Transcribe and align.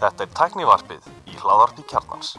Þetta 0.00 0.20
er 0.20 0.32
tæknivarpið 0.36 1.06
í 1.32 1.38
hláðarpi 1.40 1.80
kjarnans. 1.88 2.34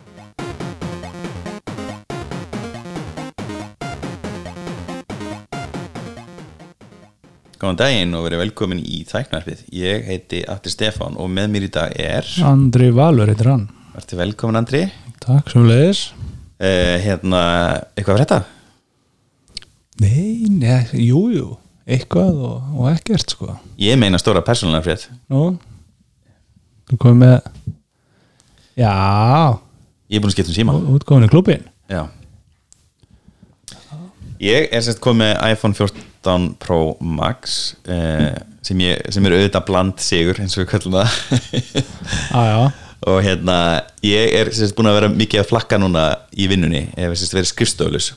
Góðan 7.58 7.80
daginn 7.80 8.14
og 8.18 8.28
verið 8.28 8.44
velkomin 8.44 8.84
í 8.86 9.02
Tæknarfið. 9.10 9.66
Ég 9.74 10.06
heiti 10.12 10.44
Atti 10.46 10.70
Stefán 10.74 11.18
og 11.18 11.34
með 11.34 11.50
mér 11.56 11.66
í 11.66 11.72
dag 11.74 11.98
er 11.98 12.30
Andri 12.46 12.92
Valur 12.94 13.34
heitir 13.34 13.50
hann 13.50 13.66
Verði 13.96 14.22
velkomin 14.22 14.62
Andri 14.62 14.84
Takk 15.26 15.50
sem 15.50 15.66
leiðis 15.66 16.04
uh, 16.62 17.02
Hérna, 17.02 17.42
eitthvað 17.98 18.14
fyrir 18.14 18.26
þetta? 18.28 18.40
Nei, 20.06 20.46
nei, 20.54 20.86
jú, 21.02 21.26
jú 21.34 21.50
Eitthvað 21.90 22.40
og, 22.46 22.72
og 22.78 22.90
ekkert 22.92 23.34
sko. 23.34 23.56
Ég 23.82 23.98
meina 24.00 24.20
stóra 24.22 24.44
persónulega 24.46 24.86
frétt. 24.86 25.08
Nú 25.32 25.56
Þú 26.92 26.98
komið 27.00 27.22
með 27.24 27.38
Já, 28.82 28.92
Ég 30.12 30.18
er 30.18 30.24
búin 30.24 30.32
að 30.32 30.36
skipta 30.36 30.52
um 30.52 30.58
síma. 30.58 30.76
Útkomin 30.96 31.28
í 31.28 31.32
klubin 31.32 31.66
Já. 31.92 32.06
Ég 34.42 34.72
er 34.74 34.82
sérst 34.84 35.02
komið 35.04 35.22
með 35.26 35.52
iPhone 35.54 35.78
14 35.78 36.48
Pro 36.62 36.80
Max 37.02 37.58
uh, 37.86 38.32
sem, 38.66 38.80
ég, 38.82 39.02
sem 39.14 39.26
er 39.28 39.36
auðvitað 39.38 39.68
bland 39.68 40.02
sigur 40.02 40.40
eins 40.42 40.58
og 40.58 40.64
við 40.64 40.72
kallum 40.72 40.98
það. 40.98 41.20
Já. 42.50 42.72
Og 43.12 43.22
hérna 43.26 43.58
ég 44.06 44.36
er 44.40 44.52
sérst 44.54 44.78
búin 44.78 44.90
að 44.92 45.00
vera 45.00 45.14
mikið 45.14 45.44
að 45.44 45.50
flakka 45.50 45.80
núna 45.82 46.06
í 46.38 46.50
vinnunni 46.50 46.86
ég 46.90 47.08
hef 47.08 47.18
sérst 47.18 47.38
verið 47.38 47.52
skrifstoflus 47.54 48.12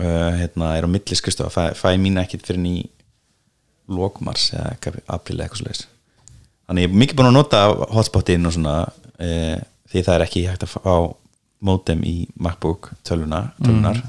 uh, 0.00 0.30
hérna 0.38 0.74
er 0.78 0.86
á 0.86 0.90
milli 0.90 1.18
skrifstofa 1.18 1.70
fæ, 1.72 1.78
fæ 1.78 1.96
mín 2.00 2.20
ekkit 2.22 2.46
fyrir 2.46 2.62
ný 2.62 2.74
lókmars 3.90 4.50
eða 4.56 4.94
april 5.12 5.38
eða 5.38 5.46
eitthvað 5.46 5.60
svo 5.60 5.68
leiðis 5.68 5.84
þannig 6.64 6.86
ég 6.86 6.90
er 6.90 7.00
mikið 7.02 7.18
búin 7.20 7.30
að 7.30 7.38
nota 7.38 7.62
hotspotinn 7.96 8.48
og 8.48 8.56
svona 8.56 8.76
uh, 8.88 9.56
því 9.92 10.04
það 10.06 10.14
er 10.16 10.26
ekki 10.26 10.46
hægt 10.48 10.66
að 10.66 10.74
fá 10.76 10.94
modem 11.64 12.02
í 12.04 12.16
MacBook 12.36 12.90
tölvuna, 13.06 13.46
tölvunar 13.62 14.00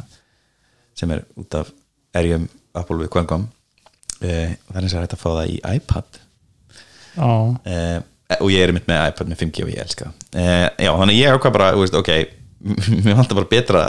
sem 0.96 1.12
er 1.12 1.24
út 1.40 1.56
af 1.60 1.72
erjum 2.16 2.48
Apple 2.76 3.00
við 3.04 3.12
Qualcomm. 3.14 3.46
Uh, 4.20 4.52
og 4.52 4.72
það 4.72 4.80
er 4.80 4.88
eins 4.88 4.96
og 4.96 5.04
hægt 5.04 5.16
að 5.16 5.22
fá 5.22 5.30
það 5.30 5.52
í 5.52 5.58
iPad. 5.76 6.20
Uh, 7.20 8.00
og 8.42 8.50
ég 8.52 8.64
er 8.66 8.74
mitt 8.76 8.88
með 8.90 9.12
iPad 9.12 9.32
með 9.32 9.42
5G 9.44 9.64
og 9.64 9.70
ég 9.70 9.84
elska 9.84 10.08
já, 10.34 10.90
þannig 10.90 11.20
ég 11.20 11.36
ákvað 11.36 11.54
bara, 11.54 11.68
veist, 11.78 11.94
ok 11.96 12.10
mér 13.06 13.20
vantar 13.20 13.38
bara 13.38 13.52
betra 13.52 13.84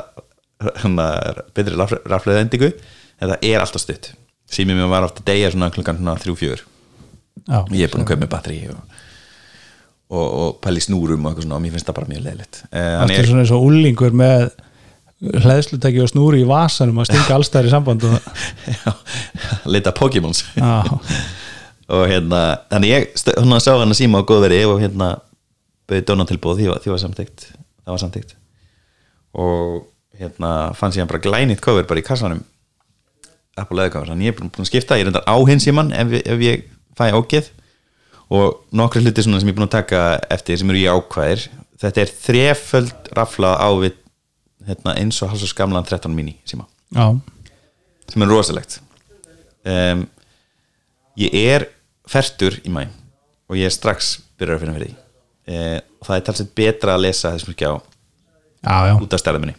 betri 1.57 1.77
rafleðendingu 1.77 2.71
en 2.73 3.33
það 3.33 3.49
er 3.49 3.63
alltaf 3.63 3.83
stutt. 3.83 4.13
Símið 4.53 4.81
mér 4.81 4.93
var 4.93 5.07
ofta 5.09 5.25
degja 5.27 5.51
svona 5.53 5.73
klukkan 5.75 5.99
3-4 6.01 6.57
já 7.47 7.59
og 7.61 7.75
ég 7.77 7.87
er 7.87 7.93
búin 7.93 8.03
að 8.03 8.09
kaupa 8.11 8.23
með 8.23 8.31
batteri 8.33 8.61
og, 8.73 8.95
og, 10.11 10.25
og 10.27 10.55
pæli 10.65 10.81
snúrum 10.83 11.27
og 11.27 11.33
eitthvað 11.33 11.47
svona 11.47 11.59
og 11.59 11.65
mér 11.65 11.75
finnst 11.75 11.91
það 11.91 11.99
bara 11.99 12.11
mjög 12.13 12.25
leiðilegt. 12.25 12.63
Uh, 12.71 12.79
Það 12.81 13.13
er 13.17 13.29
svona 13.31 13.45
eins 13.45 13.53
og 13.55 13.67
úlingur 13.67 14.17
með 14.17 14.47
hlæðslutæki 15.45 16.03
og 16.05 16.11
snúri 16.13 16.43
í 16.43 16.49
vasanum 16.49 17.03
að 17.03 17.11
stinga 17.11 17.37
allstæðar 17.37 17.69
í 17.69 17.73
samband 17.73 18.07
og, 18.09 18.17
leita 19.73 19.93
Pokémons. 19.97 20.43
Já, 20.57 20.83
og 21.97 22.03
hérna, 22.11 22.43
þannig 22.73 22.93
ég 22.93 23.07
hérna 23.31 23.61
sá 23.63 23.73
hann 23.77 23.95
að 23.95 24.01
síma 24.01 24.21
á 24.25 24.29
góðveri 24.29 24.65
og 24.69 24.83
hérna 24.83 25.15
bauði 25.87 26.03
dónatilbúð, 26.09 26.61
því, 26.61 26.71
því 26.83 26.93
var 26.93 27.03
samtíkt 27.03 27.47
það 27.87 27.93
var 27.93 28.03
samtíkt 28.03 28.35
og 29.37 29.85
hérna 30.21 30.53
fann 30.77 30.95
síðan 30.95 31.11
bara 31.11 31.23
glænit 31.23 31.63
cover 31.65 31.87
bara 31.89 32.03
í 32.03 32.07
kassanum. 32.07 32.43
Apple 33.57 33.79
leðcover, 33.81 34.11
þannig 34.13 34.29
ég 34.29 34.35
er 34.35 34.41
búin 34.41 34.65
að 34.67 34.69
skipta 34.69 34.99
ég 34.99 35.07
er 35.07 35.09
reyndar 35.09 35.25
á 35.25 35.37
hins 35.49 35.65
síman 35.65 35.93
ef, 35.97 36.11
ef 36.29 36.43
ég 36.45 36.67
fæ 36.99 37.07
ágeð 37.09 37.49
og 38.37 38.59
nokkru 38.77 39.01
hluti 39.01 39.25
sem 39.25 39.33
ég 39.33 39.47
er 39.49 39.57
búin 39.57 39.69
að 39.69 39.79
taka 39.79 40.03
eftir 40.35 40.61
sem 40.61 40.73
eru 40.73 40.83
í 40.83 40.89
ákvæðir 40.91 41.47
þetta 41.81 42.03
er 42.03 42.13
þreföld 42.27 43.09
raflað 43.17 43.57
á 43.57 43.69
við 43.81 43.97
hérna, 44.67 44.97
eins 44.99 45.23
og 45.23 45.33
hals 45.33 45.47
og 45.47 45.53
skamlan 45.53 45.87
13 45.87 46.13
mini 46.13 46.37
síma. 46.49 46.67
Sem 48.11 48.23
er 48.23 48.31
rosalegt. 48.31 48.79
Um, 49.67 50.07
ég 51.19 51.35
er 51.41 51.69
fertur 52.07 52.59
í 52.63 52.73
mæ 52.73 52.85
og 53.49 53.59
ég 53.59 53.69
er 53.69 53.75
strax 53.75 54.17
byrjar 54.39 54.59
að 54.59 54.65
finna 54.65 54.77
fyrir 54.77 54.91
því. 54.91 54.99
Uh, 55.47 55.79
og 56.01 56.09
það 56.09 56.19
er 56.19 56.27
talsett 56.29 56.57
betra 56.59 56.97
að 56.97 57.07
lesa 57.07 57.33
þessum 57.35 57.55
ekki 57.55 57.71
á 57.71 57.75
út 58.99 59.15
af 59.15 59.23
stærðuminni 59.23 59.55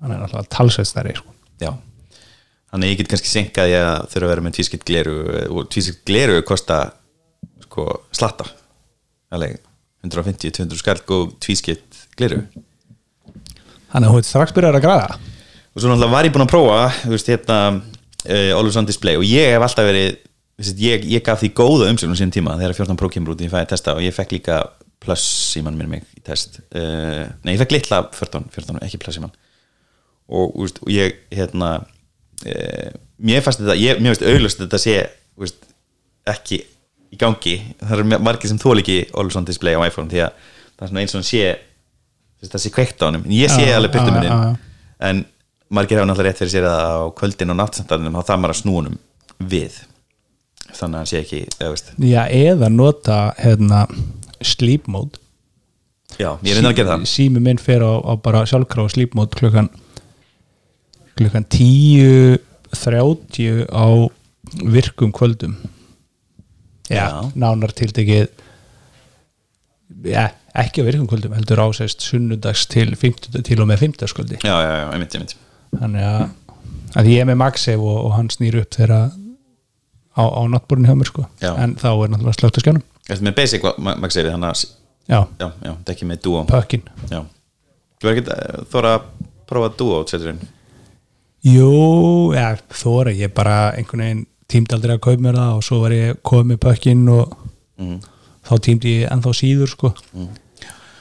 Hann 0.00 0.14
er 0.14 0.24
alltaf 0.24 0.48
talsveit 0.52 0.88
stærri 0.88 1.14
sko. 1.16 1.34
já. 1.60 1.74
Þannig 2.70 2.92
ég 2.92 3.00
get 3.00 3.10
kannski 3.10 3.30
senkað 3.30 3.72
ég 3.72 3.82
að 3.82 4.06
þurfa 4.12 4.26
að 4.26 4.32
vera 4.32 4.44
með 4.46 4.56
tvískipt 4.56 4.86
gleru 4.86 5.16
og 5.50 5.68
tvískipt 5.74 6.04
gleru 6.06 6.42
kosta 6.46 6.78
sko 7.66 7.86
slatta 8.14 8.46
alveg 9.34 9.58
150-200 10.06 10.78
skall 10.80 11.02
góð 11.06 11.34
tvískipt 11.42 12.04
gleru. 12.16 12.44
Hann 13.90 14.06
er 14.06 14.12
hún 14.12 14.24
strax 14.24 14.54
byrjar 14.56 14.78
að 14.78 14.86
græða. 14.86 15.18
Og 15.74 15.82
svo 15.82 15.90
náttúrulega 15.90 16.14
var 16.14 16.28
ég 16.28 16.34
búin 16.34 16.46
að 16.46 16.52
prófa 16.52 16.78
þú 17.02 17.12
veist 17.12 17.30
hérna 17.30 17.58
uh, 17.76 18.56
Always 18.56 18.78
on 18.80 18.88
Display. 18.88 19.18
Og 19.18 19.26
ég 19.26 19.52
hef 19.54 19.66
alltaf 19.66 19.86
verið 19.86 20.16
ég, 20.80 21.04
ég 21.10 21.26
gaf 21.26 21.42
því 21.42 21.52
góða 21.58 21.90
umsögnum 21.90 22.18
sín 22.18 22.32
tíma 22.34 22.56
þegar 22.60 22.78
14 22.78 23.00
Pro 23.00 23.10
kemur 23.12 23.34
út 23.34 23.42
og 23.42 23.46
ég 23.46 23.52
fæði 23.52 23.66
að 23.66 23.74
testa 23.74 23.96
og 23.98 24.02
ég 24.04 24.16
fekk 24.16 24.38
líka 24.38 24.62
plus 25.00 25.26
síman 25.54 25.76
minn 25.76 25.90
mig 25.90 26.06
í 26.16 26.22
test. 26.24 26.62
Uh, 26.70 27.26
nei 27.44 27.54
ég 27.56 27.62
fekk 27.62 27.76
litla 27.76 28.02
14, 28.14 28.50
14 28.54 28.82
ekki 28.86 29.00
plus 29.02 29.18
síman 29.18 29.34
og, 30.30 30.52
veist, 30.62 30.78
og 30.84 30.92
ég 30.94 31.16
hérna 31.34 31.70
uh, 31.82 32.90
mér 33.20 33.42
fannst 33.44 33.62
þetta, 33.62 33.76
ég, 33.80 33.98
mér 34.00 34.14
finnst 34.14 34.26
auðlust 34.30 34.62
þetta 34.62 34.80
sé 34.82 34.94
veist, 35.40 35.66
ekki 36.30 36.62
í 37.10 37.18
gangi, 37.18 37.56
það 37.80 37.96
eru 37.98 38.20
margir 38.22 38.50
sem 38.52 38.60
þól 38.62 38.78
ekki 38.82 39.00
Always 39.18 39.36
on 39.40 39.48
Display 39.48 39.74
á 39.74 39.82
iPhone 39.88 40.10
því 40.12 40.22
að 40.28 40.38
það 40.78 40.84
er 40.86 40.90
svona 40.92 41.02
eins 41.02 41.14
og 41.16 41.20
hann 41.20 41.28
sé 41.30 41.44
það 42.46 42.62
sé 42.62 42.70
kveikt 42.72 43.02
á 43.02 43.08
honum, 43.10 43.24
En 43.26 43.34
ég 43.36 43.50
sé 43.52 43.66
Já, 43.66 43.74
alveg 43.76 43.92
byrtu 43.96 44.12
já, 44.12 44.16
minn. 44.16 44.30
já. 44.30 44.56
en 45.10 45.24
margir 45.70 45.98
hafa 45.98 46.08
náttúrulega 46.08 46.30
rétt 46.32 46.40
fyrir 46.42 46.52
sér 46.54 46.66
að 46.70 46.84
á 46.86 47.02
kvöldin 47.18 47.52
og 47.52 47.58
náttsendarnum 47.60 48.16
þá 48.18 48.22
það 48.30 48.40
maður 48.42 48.54
að 48.54 48.60
snúa 48.60 48.78
honum 48.80 48.96
við. 49.50 49.76
Þannig 50.70 50.94
að 50.94 51.00
hann 51.00 51.10
sé 51.10 51.20
ekki. 51.20 51.40
Já, 52.10 52.22
eða 52.30 52.70
nota 52.72 53.18
hérna 53.38 53.82
sleep 54.42 54.88
mode. 54.90 55.18
Já, 56.18 56.32
ég 56.42 56.50
er 56.52 56.58
reyndar 56.58 56.72
að 56.72 56.80
gera 56.80 56.94
það. 56.94 57.06
Sími 57.10 57.42
minn 57.44 57.60
fer 57.62 57.84
á, 57.86 57.92
á 58.02 58.12
bara 58.22 58.42
sjálfkráð 58.48 58.90
sleep 58.96 59.14
mode 59.18 59.36
klukkan 59.38 59.70
klukkan 61.20 61.44
10.30 61.52 63.68
á 63.68 63.84
virkum 64.64 65.12
kvöldum. 65.12 65.56
Já, 66.90 67.06
Já. 67.06 67.30
nánar 67.38 67.70
tiltekið 67.76 68.26
já, 70.10 70.24
ekki 70.58 70.82
á 70.82 70.84
virkum 70.88 71.06
kvöldum 71.10 71.34
heldur 71.36 71.60
ásæst 71.62 72.00
sunnudags 72.02 72.64
til 72.66 72.96
50, 72.96 73.42
til 73.46 73.60
og 73.62 73.68
með 73.70 73.78
50 73.86 74.08
skvöldi 74.10 74.36
já, 74.42 74.54
já, 74.58 74.72
já, 74.80 74.86
einmitt, 74.94 75.14
einmitt. 75.14 75.34
Þannig 75.76 76.02
að, 76.08 76.22
að 76.98 77.04
ég 77.12 77.18
er 77.22 77.26
með 77.30 77.38
Maxef 77.44 77.78
og, 77.84 77.98
og 78.08 78.12
hann 78.16 78.30
snýr 78.32 78.54
upp 78.62 78.72
þegar 78.74 78.92
á, 78.98 79.00
á 80.18 80.22
náttbúrin 80.50 80.88
hjá 80.88 80.94
mér 80.98 81.08
sko. 81.12 81.22
Já. 81.42 81.52
en 81.62 81.70
þá 81.78 81.88
er 81.92 82.08
náttúrulega 82.10 82.38
slögt 82.40 82.58
að 82.58 82.64
skjánum. 82.66 82.84
Eftir 83.06 83.24
með 83.28 83.36
basic 83.38 83.60
maxeri 83.78 84.32
þannig 84.34 84.50
að 84.50 84.56
já, 85.10 85.20
já, 85.38 85.48
já, 85.62 85.72
þetta 85.76 85.92
ekki 85.94 86.06
með 86.10 86.18
duo. 86.26 86.40
Pökkin 86.50 86.84
já, 87.10 87.20
þú 88.00 88.04
verður 88.08 88.16
ekki 88.16 88.24
að 88.34 88.38
þóra 88.74 88.90
að 88.96 89.02
prófa 89.50 89.68
duo 89.78 89.96
seturinn 90.10 90.42
Jú, 91.46 91.70
ja, 92.36 92.50
þóra, 92.76 93.14
ég 93.16 93.32
bara 93.36 93.70
einhvern 93.76 94.04
veginn 94.04 94.26
tímdi 94.50 94.76
aldrei 94.76 94.96
að 94.96 95.04
kaupa 95.06 95.24
mér 95.24 95.38
það 95.38 95.54
og 95.56 95.64
svo 95.64 95.78
var 95.84 95.94
ég 95.94 96.18
komið 96.26 96.58
pökkinn 96.64 97.06
og 97.12 97.36
mm. 97.80 98.00
þá 98.48 98.54
tímdi 98.66 98.96
ég 98.98 99.14
ennþá 99.14 99.32
síður 99.38 99.70
sko. 99.72 99.94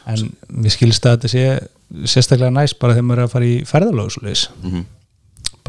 En 0.09 0.31
við 0.63 0.75
skilst 0.77 1.05
að 1.05 1.17
þetta 1.17 1.33
sé 1.33 1.43
sérstaklega 2.05 2.53
næst 2.53 2.77
bara 2.79 2.95
þegar 2.95 3.07
maður 3.09 3.23
er 3.23 3.27
að 3.27 3.33
fara 3.33 3.49
í 3.49 3.59
ferðalögsulis 3.67 4.47
Mm 4.61 4.87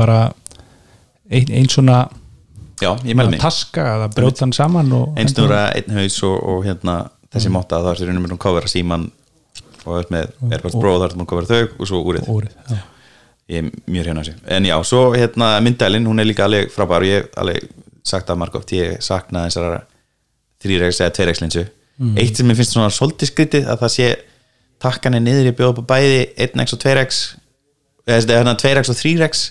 bara 0.01 0.33
ein, 1.31 1.47
ein 1.53 1.69
svona 1.69 2.09
já, 2.81 2.97
ég 3.05 3.17
mæli 3.17 3.35
mig. 3.35 3.41
taska 3.41 3.87
að 3.95 4.07
brjóta 4.17 4.47
hann 4.47 4.55
saman 4.57 4.93
og 4.97 5.19
einn 5.19 5.35
einn 5.53 5.99
haus 5.99 6.21
og, 6.27 6.37
og 6.53 6.63
hérna 6.65 7.01
þessi 7.31 7.53
móta 7.53 7.83
þá 7.83 7.91
er 7.91 7.99
þessi 7.99 8.09
raunum 8.09 8.27
með 8.27 8.39
kofera 8.43 8.71
síman 8.71 9.11
og 9.84 9.99
er 9.99 10.09
með 10.13 10.33
Airpods 10.51 10.78
Pro 10.78 10.97
þá 10.97 11.05
er 11.05 11.15
þetta 11.15 11.28
kofera 11.33 11.51
þau 11.51 11.77
og 11.77 11.91
svo 11.91 12.01
úrið. 12.05 12.31
Úrið. 12.33 12.57
Ég 13.51 13.71
mjög 13.91 14.11
hérna 14.11 14.25
þessu. 14.25 14.37
En 14.57 14.67
já, 14.69 14.77
svo 14.87 15.05
hérna 15.17 15.53
myndælin, 15.65 16.07
hún 16.07 16.23
er 16.23 16.29
líka 16.29 16.47
alveg 16.47 16.71
frábær 16.75 17.05
og 17.05 17.11
ég 17.11 17.25
hef 17.25 17.39
alveg 17.43 17.69
sagt 18.07 18.29
það 18.31 18.41
margóft 18.41 18.73
ég 18.77 19.01
sakna 19.05 19.45
þessara 19.49 19.83
þrýregs 20.63 21.01
eða 21.01 21.15
tveirregslinsu 21.17 21.65
eitt 22.21 22.39
sem 22.39 22.49
ég 22.49 22.57
finnst 22.57 22.75
svona 22.77 22.93
svolítið 22.95 23.31
skrítið 23.31 23.67
að 23.69 23.83
það 23.83 23.93
sé 23.95 24.09
takkan 24.81 25.17
er 25.17 25.25
niður 25.25 25.51
í 25.51 25.57
bjóða 25.57 25.77
på 25.81 25.87
bæði 25.91 26.21
1x 26.47 26.77
og 26.77 26.83
2x 26.85 27.21
eða 28.07 28.21
þetta 28.23 28.33
er 28.33 28.41
hérna 28.41 28.55
2x 28.63 28.93
og 28.93 29.01
3x 29.01 29.43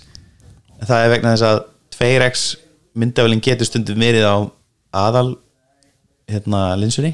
en 0.79 0.89
það 0.89 1.03
er 1.03 1.13
vegna 1.13 1.33
þess 1.35 1.47
að 1.49 1.61
2x 1.99 2.45
myndavælin 2.99 3.43
getur 3.45 3.69
stundum 3.69 4.01
verið 4.01 4.25
á 4.25 4.37
aðal 5.05 5.27
hérna 6.29 6.63
linsunni 6.79 7.13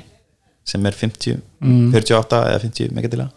sem 0.66 0.86
er 0.88 0.96
50, 0.98 1.42
48 1.94 2.40
eða 2.54 2.62
50 2.64 2.96
megadila 2.96 3.28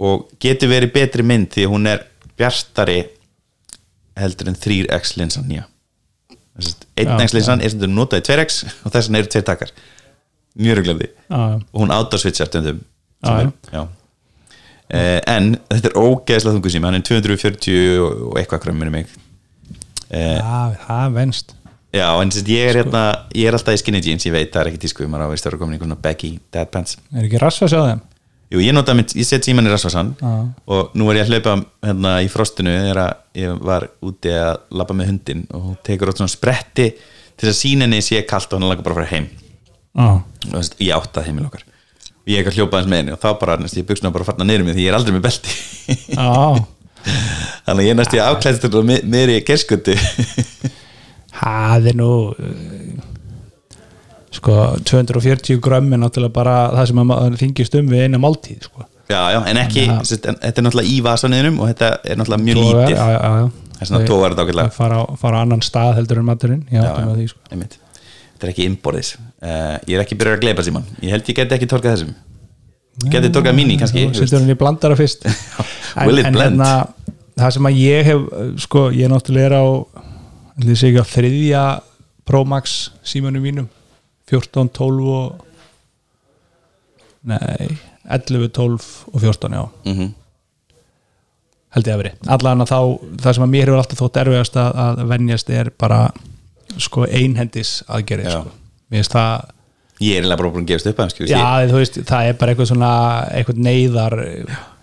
og 0.00 0.30
getur 0.42 0.72
verið 0.72 0.94
betri 0.94 1.26
mynd 1.26 1.50
því 1.54 1.66
að 1.66 1.74
hún 1.74 1.90
er 1.90 2.06
bjartari 2.40 3.00
heldur 4.20 4.50
en 4.50 4.58
3x 4.58 5.16
linsan 5.20 5.48
nýja 5.48 5.66
einn 6.60 7.08
Já, 7.08 7.16
ængslinsan 7.24 7.62
er 7.64 7.72
stundum 7.72 7.96
notað 7.96 8.22
í 8.22 8.26
2x 8.28 8.60
og 8.84 8.92
þess 8.92 9.08
vegna 9.08 9.22
eru 9.22 9.30
tveir 9.32 9.46
takkar. 9.48 9.72
Mjög 10.60 10.80
já. 11.30 11.38
og 11.38 11.78
hún 11.78 11.94
Já, 13.22 13.28
sem 13.30 13.40
er, 13.40 13.52
já. 13.76 13.82
Eh, 14.90 15.20
en 15.30 15.52
þetta 15.70 15.90
er 15.92 15.98
ógeðslega 16.00 16.56
þungu 16.56 16.72
sími. 16.74 16.88
Hann 16.88 16.98
er 16.98 17.06
240 17.06 18.02
og 18.02 18.22
og 18.30 18.40
eitthvað 18.40 18.62
krömmur 18.66 18.90
mig. 18.92 19.10
Eh, 20.10 20.36
Já, 20.40 20.76
það 20.86 21.04
er 21.06 21.16
venst. 21.20 21.54
já 21.94 22.06
en 22.22 22.30
ég 22.30 22.68
er 22.70 22.76
hérna 22.82 23.04
ég 23.34 23.48
er 23.48 23.56
alltaf 23.56 23.74
í 23.74 23.80
skinny 23.80 24.00
jeans, 24.02 24.26
ég 24.26 24.32
veit 24.34 24.52
það 24.52 24.60
er 24.60 24.68
ekki 24.70 24.82
tísku 24.84 25.06
maður 25.10 25.26
á 25.26 25.28
að 25.30 25.44
vera 25.44 25.58
komin 25.58 25.74
í 25.74 25.78
einhvern 25.78 26.02
baggy 26.02 26.38
dad 26.52 26.70
pants. 26.70 26.98
Er 27.14 27.24
ekki 27.26 27.40
rasva 27.42 27.66
að 27.66 27.72
sjá 27.72 27.80
þeim? 27.86 28.02
Jú, 28.50 28.58
ég 28.58 28.74
nota 28.74 28.96
mitt, 28.98 29.12
ég 29.14 29.26
set 29.26 29.46
síman 29.46 29.68
í 29.68 29.70
Rasvarsan 29.70 30.08
og 30.20 30.94
nú 30.98 31.06
er 31.12 31.20
ég 31.20 31.28
að 31.28 31.36
hlaupa 31.36 31.52
hérna 31.86 32.16
í 32.24 32.30
frostinu 32.32 32.72
þegar 32.74 33.02
ég 33.38 33.60
var 33.62 33.86
úti 34.02 34.32
að 34.34 34.64
labba 34.74 34.96
með 34.98 35.12
hundin 35.12 35.44
og 35.54 35.68
hún 35.68 35.76
tekur 35.86 36.10
átt 36.10 36.18
svona 36.18 36.32
spretti 36.32 36.88
til 36.90 37.46
þess 37.46 37.52
að 37.52 37.60
sína 37.60 37.86
henni 37.86 38.00
sé 38.02 38.24
kalt 38.26 38.50
og 38.50 38.58
hann 38.58 38.72
lagar 38.72 38.82
bara 38.88 38.96
að 38.96 38.98
fara 38.98 39.12
heim. 39.12 39.28
Já, 39.94 40.08
og 40.50 40.56
þess, 40.56 40.74
ég 40.82 40.96
átti 40.96 41.22
að 41.22 41.28
heimil 41.30 41.46
okkar. 41.46 41.62
Og 42.10 42.32
ég 42.32 42.42
ekki 42.42 42.50
að 42.50 42.58
hljópa 42.58 42.80
aðeins 42.80 42.90
með 42.90 43.02
henni 43.02 43.14
og 43.14 43.22
þá 43.22 43.30
bara 43.44 43.56
næst 43.62 43.78
ég 43.78 43.86
buksna 43.86 44.12
bara 44.16 44.26
að 44.26 44.32
farna 44.32 44.48
neyrum 44.50 44.72
því 44.74 44.82
ég 44.82 44.90
er 44.90 44.98
aldrei 44.98 45.14
með 45.14 45.24
belti. 45.28 45.56
Já. 46.18 46.66
Þannig 47.70 47.86
ég 47.86 47.96
næst 48.00 48.18
ég 48.18 48.26
afklæðist 48.26 49.06
með 49.14 49.32
í 49.36 49.38
gerskundi 49.46 49.94
Það 51.38 51.86
er 51.92 51.96
nú 51.96 52.10
sko 54.34 54.56
240 54.86 55.58
grömm 55.62 55.92
er 55.96 56.00
náttúrulega 56.04 56.34
bara 56.34 56.56
það 56.76 56.88
sem 56.90 57.02
að 57.02 57.08
maður 57.10 57.36
þingist 57.40 57.76
um 57.80 57.90
við 57.90 58.04
eina 58.06 58.20
máltíð 58.22 58.68
sko. 58.68 58.86
já, 59.10 59.20
já, 59.34 59.40
en 59.50 59.60
ekki, 59.64 59.84
Já. 59.88 59.96
sest, 60.06 60.26
en, 60.30 60.38
þetta 60.38 60.62
er 60.62 60.66
náttúrulega 60.68 60.92
í 60.92 60.96
vasanniðnum 61.06 61.60
og 61.60 61.70
þetta 61.72 61.90
er 62.04 62.20
náttúrulega 62.20 62.46
mjög 62.46 62.60
Togar, 62.60 62.80
lítið 62.80 62.96
já, 62.96 63.06
já, 63.10 63.30
já. 63.40 63.74
þess 63.80 63.94
vegna 63.94 64.10
tógar 64.12 64.34
þetta 64.34 64.46
ágætlega 64.46 64.70
að 64.70 64.76
fara, 64.78 65.00
fara 65.24 65.44
annan 65.46 65.64
stað 65.66 65.92
heldur 65.98 66.22
en 66.22 66.28
maturinn 66.28 66.62
því 66.70 67.26
sko. 67.32 67.40
þetta 67.50 68.46
er 68.46 68.52
ekki 68.52 68.68
innborðis 68.70 69.12
uh, 69.18 69.76
ég 69.90 69.96
er 69.96 70.04
ekki 70.04 70.20
byrjar 70.20 70.38
að 70.38 70.44
gleipa 70.46 70.66
síman 70.68 70.86
ég 71.02 71.16
held 71.16 71.32
ég 71.32 71.40
geti 71.40 71.58
ekki 71.58 71.70
torkað 71.74 71.96
þessum 71.98 73.10
geti 73.10 73.32
torkað 73.34 73.58
mín 73.58 73.74
kannski 73.80 74.06
þú 74.06 74.12
veist. 74.12 74.22
Sittur 74.22 74.44
hann 74.44 74.54
í 74.54 74.58
blandara 74.60 74.98
fyrst 74.98 75.26
Will 76.06 76.22
it 76.22 76.30
blend? 76.30 76.60
hérna, 76.60 76.70
það 77.34 77.56
sem 77.56 77.66
að 77.66 77.82
ég 77.82 78.06
hef 78.12 78.24
sko, 78.62 78.86
ég 78.94 79.10
náttúrulega 79.10 79.50
er 79.50 79.58
á 81.02 81.04
þriðja 81.10 81.66
Pro 82.30 82.44
Max 82.46 82.92
símanum 83.02 83.42
mínum 83.42 83.68
14, 84.30 84.70
12 84.78 85.12
og 85.14 85.44
nei 87.30 87.68
11, 88.10 88.48
12 88.56 88.88
og 89.12 89.20
14 89.20 89.54
já. 89.54 89.62
Mhm. 89.86 90.14
held 91.70 91.86
ég 91.86 91.94
að 91.94 92.00
veri. 92.02 92.10
Allan 92.26 92.64
að 92.64 92.70
þá, 92.72 92.78
það 93.22 93.34
sem 93.36 93.44
að 93.44 93.52
mér 93.52 93.68
hefur 93.68 93.78
alltaf 93.78 94.00
þótt 94.00 94.16
erfiðast 94.24 94.56
að, 94.58 94.78
að 94.84 95.02
venjast 95.12 95.50
er 95.54 95.70
bara 95.78 96.00
sko 96.78 97.06
einhendis 97.06 97.80
aðgerið 97.86 98.30
sko. 98.32 98.50
mér 98.90 99.02
finnst 99.02 99.14
það 99.14 99.44
ég 100.00 100.16
er 100.16 100.22
eiginlega 100.24 100.40
bara 100.40 100.50
búin 100.54 100.64
að 100.64 100.70
gefast 100.72 100.90
upp 100.90 101.00
að 101.00 101.14
hann 101.20 101.30
já, 101.30 102.02
það 102.08 102.28
er 102.30 102.36
bara 102.40 102.52
eitthvað 102.54 102.70
svona 102.72 102.90
eitthvað 103.36 103.62
neyðar 103.66 104.16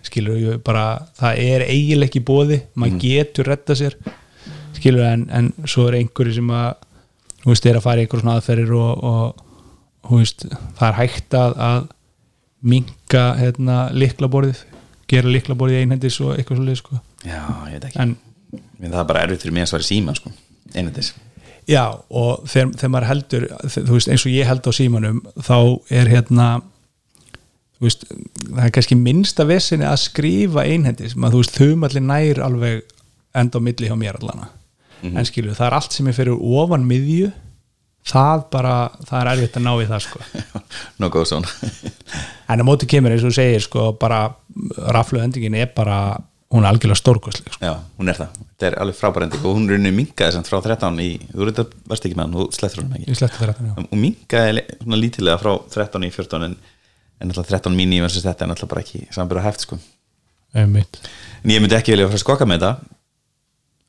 skilur 0.08 0.38
við 0.38 0.58
bara, 0.66 0.86
það 1.18 1.42
er 1.44 1.66
eiginlega 1.68 2.12
ekki 2.12 2.24
bóði 2.28 2.60
maður 2.78 3.00
getur 3.04 3.50
retta 3.52 3.76
sér 3.78 3.98
skilur 4.78 5.08
en, 5.08 5.26
en 5.34 5.50
svo 5.66 5.88
er 5.90 6.00
einhverju 6.02 6.38
sem 6.38 6.52
að, 6.54 6.70
þú 7.48 7.54
veist, 7.54 7.68
er 7.70 7.78
að 7.80 7.86
fara 7.86 8.02
í 8.02 8.04
einhver 8.04 8.20
svona 8.20 8.34
aðferðir 8.38 8.74
og, 8.76 9.06
og 10.04 10.10
veist, 10.12 10.44
það 10.76 10.88
er 10.90 10.98
hægt 10.98 11.38
að, 11.40 11.54
að 11.64 11.86
minka 12.68 13.22
hérna 13.40 13.78
liklaborðið, 13.96 14.66
gera 15.08 15.32
liklaborðið 15.32 15.86
einhendis 15.86 16.18
og 16.20 16.34
eitthvað 16.36 16.60
svolítið 16.60 16.82
sko. 16.82 17.00
Já, 17.24 17.40
ég 17.72 17.78
veit 17.78 17.88
ekki. 17.88 18.04
En 18.04 18.92
það 18.92 19.00
er 19.00 19.08
bara 19.14 19.24
erfitt 19.24 19.46
fyrir 19.46 19.56
mig 19.56 19.64
að 19.64 19.72
svara 19.72 19.88
síman 19.88 20.20
sko. 20.20 20.34
einhendis. 20.74 21.14
Já, 21.68 21.84
og 22.12 22.44
þegar, 22.52 22.74
þegar 22.80 22.92
maður 22.92 23.10
heldur 23.14 23.46
þú 23.72 23.88
veist, 23.94 24.12
eins 24.12 24.28
og 24.28 24.36
ég 24.36 24.52
held 24.52 24.68
á 24.68 24.72
símanum 24.76 25.24
þá 25.40 25.58
er 25.96 26.12
hérna 26.12 26.50
veist, 27.84 28.06
það 28.44 28.64
er 28.68 28.76
kannski 28.76 29.00
minnsta 29.00 29.48
vesinni 29.48 29.88
að 29.88 30.00
skrifa 30.04 30.68
einhendis 30.68 31.16
maður, 31.16 31.38
þú 31.38 31.42
veist, 31.44 31.58
þau 31.60 31.88
allir 31.88 32.06
nær 32.08 32.44
alveg 32.44 32.94
enda 33.38 33.60
á 33.60 33.66
milli 33.68 33.92
hjá 33.92 33.98
mér 34.00 34.20
allana 34.20 34.52
en 35.04 35.26
skilju, 35.28 35.54
það 35.58 35.68
er 35.68 35.76
allt 35.78 35.92
sem 35.98 36.08
er 36.08 36.16
fyrir 36.18 36.38
ofan 36.38 36.86
miðju 36.90 37.32
það 38.08 38.46
bara, 38.54 38.74
það 39.04 39.20
er 39.20 39.30
erfitt 39.34 39.58
að 39.60 39.66
ná 39.66 39.72
í 39.84 39.88
það 39.90 40.02
sko. 40.06 40.20
No 41.04 41.10
go 41.12 41.26
zone 41.28 41.48
en 42.48 42.64
á 42.64 42.66
móti 42.68 42.88
kemur 42.88 43.12
eins 43.12 43.26
og 43.28 43.34
segir 43.36 43.60
sko 43.66 43.90
bara 44.00 44.22
raflu 44.96 45.20
endingin 45.20 45.58
er 45.60 45.68
bara 45.76 45.98
hún 46.48 46.64
er 46.64 46.70
algjörlega 46.72 46.96
stórkostleg 47.02 47.52
sko. 47.52 47.60
já, 47.66 47.74
hún 48.00 48.08
er 48.08 48.16
það, 48.16 48.38
þetta 48.54 48.68
er 48.70 48.78
alveg 48.80 48.96
frábærendi 48.96 49.42
og 49.44 49.58
hún 49.58 49.66
er 49.68 49.76
rauninni 49.76 49.92
minkaði 49.98 50.38
samt 50.38 50.48
frá 50.48 50.62
13 50.64 51.02
í, 51.04 51.10
þú 51.34 51.50
veit 51.50 51.60
að 51.60 51.74
varst 51.92 52.08
ekki 52.08 52.16
með 52.16 52.24
hann, 52.24 52.38
þú 52.38 52.46
slettur 52.56 52.86
hann 52.86 52.96
ekki. 53.02 53.18
Og 53.92 54.00
minkaði 54.00 54.54
le- 54.56 54.66
svona 54.80 55.00
lítilega 55.04 55.42
frá 55.44 55.52
13 55.76 56.08
í 56.08 56.12
14 56.16 56.48
en, 56.48 56.56
en 57.20 57.34
alltaf 57.36 57.52
13 57.52 57.76
mini 57.76 58.00
versus 58.00 58.24
þetta 58.24 58.48
er 58.48 58.54
alltaf 58.56 58.72
bara 58.72 58.86
ekki 58.86 59.04
samanbyrða 59.12 59.44
hæft 59.50 59.68
sko. 59.68 59.82
Einmitt. 60.56 61.02
en 61.44 61.52
ég 61.52 61.60
myndi 61.60 61.76
ekki 61.76 61.92
vilja 61.92 62.08
fara 62.08 62.16
að 62.22 62.24
skokka 62.24 62.48
með 62.48 62.64
þetta 62.64 62.96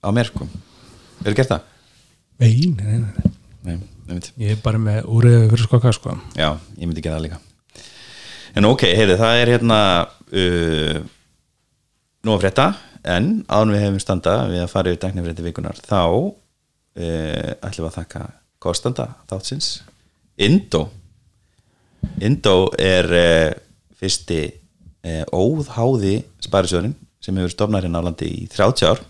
á 0.03 0.09
mér 0.19 0.27
sko 0.33 0.49
Hefur 1.29 1.37
gert 1.37 1.51
það? 1.53 1.65
Nei, 2.41 2.53
nei, 2.73 2.99
nei, 3.67 3.75
nei. 4.09 4.21
Ég 4.41 4.55
er 4.55 4.61
bara 4.65 4.79
með 4.81 5.09
úrið 5.13 5.43
fyrir 5.51 5.67
skokka 5.67 5.91
sko. 5.93 6.15
Já, 6.39 6.55
ég 6.81 6.89
myndi 6.89 7.03
gera 7.05 7.19
það 7.19 7.27
líka. 7.27 7.41
En 8.57 8.65
ok, 8.65 8.85
heyrðu, 8.97 9.17
það 9.21 9.41
er 9.43 9.51
hérna 9.53 9.81
uh, 10.09 10.95
nú 12.25 12.33
að 12.33 12.47
frétta. 12.47 12.65
En 13.05 13.29
en 13.45 13.75
við 13.75 13.85
hefum 13.85 14.01
standa 14.01 14.39
við 14.49 14.63
að 14.63 14.73
fara 14.73 14.95
yfir 14.95 15.03
dæknifrétti 15.03 15.45
vikunar 15.45 15.77
þá 15.83 16.01
uh, 16.01 16.33
ætlum 16.97 17.85
við 17.85 17.91
að 17.91 17.99
þakka 17.99 18.25
kostanda 18.65 19.11
þáttsins 19.29 19.69
Indó. 20.49 20.87
Indó 22.25 22.57
er 22.81 23.13
uh, 23.21 23.53
fyrsti 24.01 24.41
uh, 24.49 25.29
óðháði 25.29 26.23
sparisjóðurinn 26.49 26.97
sem 27.21 27.37
hefur 27.37 27.53
stofnað 27.53 27.85
hérna 27.91 28.01
á 28.01 28.07
landi 28.09 28.33
í 28.33 28.49
30 28.57 28.95
ár 28.95 29.05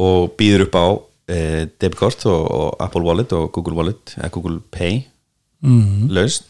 og 0.00 0.34
býður 0.40 0.66
upp 0.66 0.78
á 0.78 0.86
uh, 0.90 1.62
debitkort 1.80 2.24
og, 2.30 2.42
og 2.48 2.82
Apple 2.82 3.04
Wallet 3.04 3.32
og 3.36 3.50
Google 3.54 3.76
Wallet 3.78 4.14
eða 4.18 4.32
Google 4.34 4.60
Pay. 4.72 5.04
Mm. 5.60 6.08
laust. 6.08 6.46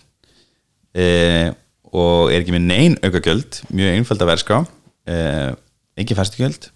Uh, 0.95 1.51
og 1.91 2.31
er 2.31 2.45
ekki 2.45 2.55
með 2.55 2.67
nein 2.69 2.93
aukagjöld 3.03 3.65
mjög 3.75 3.97
einföld 3.97 4.23
að 4.23 4.31
verska 4.31 4.59
uh, 4.63 5.51
engin 5.99 6.19
fæstugjöld 6.19 6.71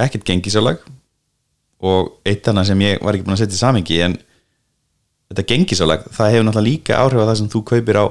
ekkert 0.00 0.24
gengisálag. 0.28 0.80
Og 1.84 2.14
eitt 2.24 2.46
annað 2.48 2.70
sem 2.70 2.84
ég 2.86 3.02
var 3.04 3.16
ekki 3.16 3.26
búin 3.26 3.36
að 3.36 3.44
setja 3.44 3.58
í 3.58 3.60
samengi 3.60 3.98
en 4.06 4.16
þetta 5.28 5.44
gengisálag 5.50 6.06
það 6.14 6.32
hefur 6.32 6.46
náttúrulega 6.48 6.70
líka 6.70 7.00
áhrif 7.00 7.20
á 7.20 7.28
það 7.28 7.38
sem 7.40 7.50
þú 7.52 7.62
kaupir 7.70 8.00
á 8.00 8.06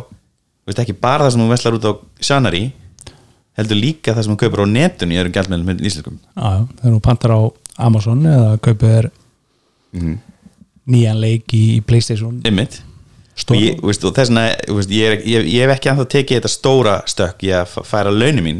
veist 0.67 0.81
ekki 0.83 0.95
bara 1.01 1.25
það 1.25 1.35
sem 1.35 1.43
þú 1.43 1.49
veslar 1.51 1.77
út 1.77 1.87
á 1.89 1.93
Sjanari 2.23 2.63
heldur 3.57 3.79
líka 3.79 4.13
það 4.13 4.25
sem 4.25 4.33
þú 4.33 4.39
kaupir 4.43 4.63
á 4.63 4.67
netun 4.69 5.13
í 5.13 5.19
öðrum 5.19 5.35
gjaldmeðlum 5.35 5.69
með 5.69 5.83
íslenskum. 5.89 6.19
Já, 6.33 6.43
já, 6.43 6.61
þegar 6.79 6.95
þú 6.95 7.01
pantar 7.07 7.33
á 7.33 7.39
Amazon 7.77 8.21
eða 8.29 8.57
kaupir 8.61 8.89
þér 8.89 9.09
Mhm. 9.93 10.17
nýjan 10.89 11.19
leik 11.21 11.53
í 11.53 11.81
Playstation? 11.85 12.41
Einmitt. 12.45 12.81
og, 13.49 13.55
og 13.83 14.13
þess 14.13 14.29
vegna 14.29 14.47
ég, 14.89 15.03
er- 15.11 15.21
ég, 15.25 15.45
ég 15.53 15.61
hef 15.67 15.71
ekki 15.77 15.89
anþá 15.91 16.05
tekið 16.09 16.37
þetta 16.41 16.51
stóra 16.53 16.95
stökk 17.09 17.41
ég 17.47 17.55
að 17.63 17.83
færa 17.85 18.11
launin 18.13 18.43
mín 18.43 18.59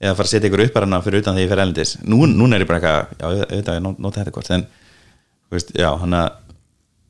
eða 0.00 0.14
fara 0.16 0.26
að 0.26 0.30
setja 0.30 0.50
ykkur 0.50 0.64
upp 0.66 0.74
hana 0.78 1.00
fyrir 1.02 1.22
utan 1.22 1.34
þegar 1.34 1.44
ég 1.46 1.48
fer 1.48 1.62
elendis 1.64 1.96
Nú, 2.04 2.26
núna 2.26 2.54
er 2.56 2.64
ég 2.64 2.68
bara 2.68 2.80
eitthvað, 2.80 3.06
já, 3.18 3.46
auðvitað, 3.46 3.78
ég 3.80 3.98
nota 3.98 4.20
þetta 4.24 4.32
hvort 4.36 4.50
en, 4.50 4.66
veist, 5.50 5.72
já, 5.74 5.88
hann 5.98 6.10
að 6.12 6.30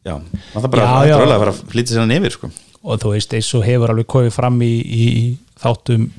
já, 0.04 0.14
það 0.54 0.70
bara 0.70 0.82
Já, 1.08 1.16
að 1.18 1.38
fara 1.44 1.52
að 1.52 1.62
flytja 1.72 1.94
sér 1.94 2.00
hann 2.04 2.10
yfir, 2.18 2.30
sko. 2.36 2.50
Og 2.84 3.00
þú 3.00 3.12
veist, 3.14 3.32
eins 3.34 3.54
og 3.56 3.64
hefur 3.64 3.88
alveg 3.94 4.06
komið 4.06 4.32
fram 4.36 4.58
í, 4.62 4.72
í, 4.84 5.04
í 5.24 5.38
þáttum 5.60 6.10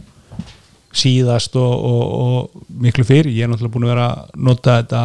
síðast 0.95 1.55
og, 1.59 1.73
og, 1.91 2.03
og 2.25 2.67
miklu 2.81 3.03
fyrir, 3.07 3.27
ég 3.35 3.43
er 3.45 3.51
náttúrulega 3.51 3.73
búin 3.75 3.87
að 3.87 3.93
vera 3.93 4.05
að 4.13 4.35
nota 4.47 4.77
þetta 4.81 5.01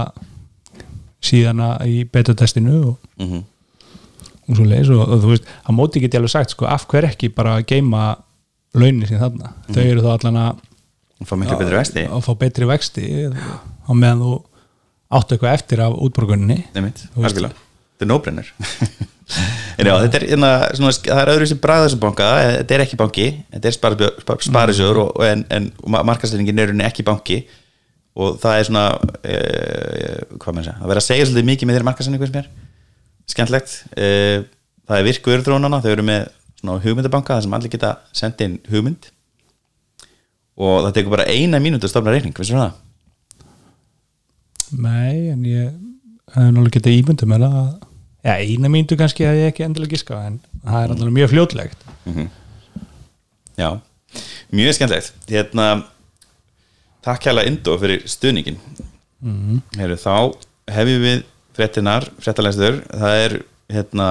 síðan 1.30 1.62
að- 1.66 1.86
í 1.90 1.96
beta-testinu 2.10 2.76
og, 2.92 2.98
mm 3.20 3.40
og 4.50 4.56
svo 4.58 4.64
leis 4.66 4.88
og, 4.90 5.06
þú 5.22 5.28
veist, 5.30 5.44
að 5.62 5.74
móti 5.78 6.00
get 6.02 6.10
ég 6.16 6.18
alveg 6.18 6.30
sagt 6.32 6.50
sko, 6.50 6.64
af 6.66 6.82
hver 6.90 7.04
ekki 7.06 7.28
bara 7.30 7.52
að 7.60 7.68
geima 7.70 8.16
launin 8.74 9.06
sín 9.06 9.20
þarna, 9.20 9.52
þau 9.70 9.82
eru 9.84 10.02
þá 10.02 10.08
allan 10.16 10.38
að 10.40 11.28
fá 11.28 11.34
miklu 11.38 11.58
betri 11.60 11.76
vexti. 11.78 12.02
að 12.10 12.24
fá 12.26 12.32
betri 12.40 12.66
vexti 12.66 13.04
á 13.30 13.92
meðan 13.94 14.24
þú 14.24 14.32
áttu 15.20 15.36
eitthvað 15.36 15.54
eftir 15.54 15.84
af 15.84 15.94
útborgunni 16.02 16.56
Þú 16.74 16.82
veist- 16.82 17.06
algjörlega. 17.30 17.54
þetta 17.94 18.02
er 18.02 18.10
en 18.32 18.40
já, 19.30 19.92
þetta 20.04 20.18
er 20.18 20.26
hérna, 20.32 20.50
svona, 20.76 20.92
það 21.06 21.22
er 21.22 21.32
öðru 21.34 21.48
sem 21.50 21.60
bræða 21.62 21.86
þessum 21.86 22.02
banka, 22.02 22.28
þetta 22.56 22.76
er 22.76 22.84
ekki 22.84 22.98
banki 23.00 23.26
þetta 23.54 23.70
er 23.70 24.44
sparisjóður 24.46 25.02
og 25.04 25.24
en, 25.26 25.44
en 25.54 25.68
markastælingin 25.86 26.62
er 26.64 26.74
ekki 26.88 27.06
banki. 27.06 27.42
Og 28.20 28.40
það 28.42 28.58
er 28.58 28.66
svona 28.66 28.84
e, 29.22 29.36
hvað 30.42 30.56
maður 30.56 30.66
segja, 30.66 30.78
það 30.80 30.90
verður 30.90 31.00
að 31.00 31.06
segja 31.06 31.26
svolítið 31.28 31.48
mikið 31.50 31.68
með 31.68 31.76
þeirra 31.76 31.88
markastælingu 31.88 32.28
sem 32.28 32.38
er 32.40 32.48
skemmtlegt 33.30 33.74
e, 33.94 34.08
það 34.90 34.96
er 34.96 35.06
virku 35.06 35.34
örðrónana, 35.36 35.78
þau 35.84 35.92
eru 35.92 36.06
með 36.08 36.26
hugmyndabanka 36.84 37.36
þar 37.36 37.46
sem 37.46 37.54
allir 37.56 37.72
geta 37.72 37.92
sendið 38.16 38.48
inn 38.48 38.56
hugmynd. 38.72 39.12
Og 40.60 40.80
það 40.88 40.96
tekur 40.98 41.14
bara 41.14 41.28
eina 41.30 41.62
mínútu 41.62 41.86
að 41.86 41.94
stofna 41.94 42.16
reikning, 42.16 42.34
veistu 42.36 42.58
það? 42.58 42.74
Nei, 44.74 45.30
en 45.30 45.46
ég 45.46 45.70
það 46.30 46.44
er 46.44 46.52
náttúrulega 46.54 46.76
getið 46.76 46.98
ímyndum 46.98 47.34
en 47.34 47.46
að 47.46 47.70
já, 48.24 48.34
eina 48.36 48.70
mínútu 48.72 48.98
kannski 49.00 49.26
að 49.28 49.40
ég 49.42 49.52
ekki 49.52 49.66
endilega 49.66 49.94
giska 49.94 50.18
en 50.26 50.40
það 50.64 50.82
er 50.82 50.94
alltaf 50.94 51.14
mjög 51.16 51.32
fljótlegt. 51.34 51.86
Já, 53.60 53.70
mjög 54.50 54.76
skemmtilegt. 54.76 55.14
Hérna 55.30 55.70
takk 57.04 57.28
hérlega 57.28 57.48
Indó 57.48 57.76
fyrir 57.80 58.04
stuðningin 58.08 58.58
mm. 59.24 59.62
Heru, 59.78 59.96
þá 60.00 60.36
hefum 60.70 61.04
við 61.06 61.24
fréttinar, 61.56 62.06
fréttalæstur 62.20 62.82
það 62.88 63.22
er 63.24 63.36
hérna 63.70 64.08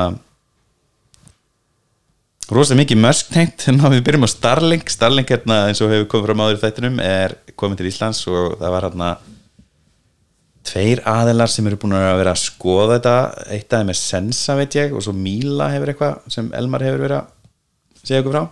rosalega 2.49 2.81
mikið 2.83 3.01
mörskneitt 3.03 3.65
hérna 3.67 3.91
við 3.93 4.05
byrjum 4.07 4.25
á 4.25 4.29
Starlink. 4.31 4.89
Starlink 4.89 5.29
hérna 5.29 5.59
eins 5.69 5.81
og 5.85 5.91
hefur 5.93 6.09
komið 6.13 6.29
fram 6.29 6.45
áður 6.45 6.57
í 6.57 6.61
þættinum 6.63 7.01
er 7.03 7.35
komið 7.59 7.81
til 7.81 7.91
Íslands 7.91 8.23
og 8.29 8.57
það 8.57 8.73
var 8.75 8.87
hérna 8.87 9.09
tveir 10.69 11.01
aðilar 11.07 11.51
sem 11.51 11.67
eru 11.67 11.79
búin 11.81 11.97
að 11.97 12.19
vera 12.21 12.33
að 12.35 12.43
skoða 12.43 12.97
þetta. 12.97 13.15
Eitt 13.55 13.73
þeim 13.73 13.91
er 13.91 13.99
Sensa 13.99 14.55
veit 14.59 14.77
ég 14.77 14.95
og 14.95 15.03
svo 15.05 15.13
Míla 15.17 15.71
hefur 15.73 15.93
eitthvað 15.93 16.31
sem 16.35 16.49
Elmar 16.57 16.85
hefur 16.85 17.05
verið 17.05 17.21
að 17.21 18.03
segja 18.03 18.21
okkur 18.23 18.35
frá. 18.35 18.43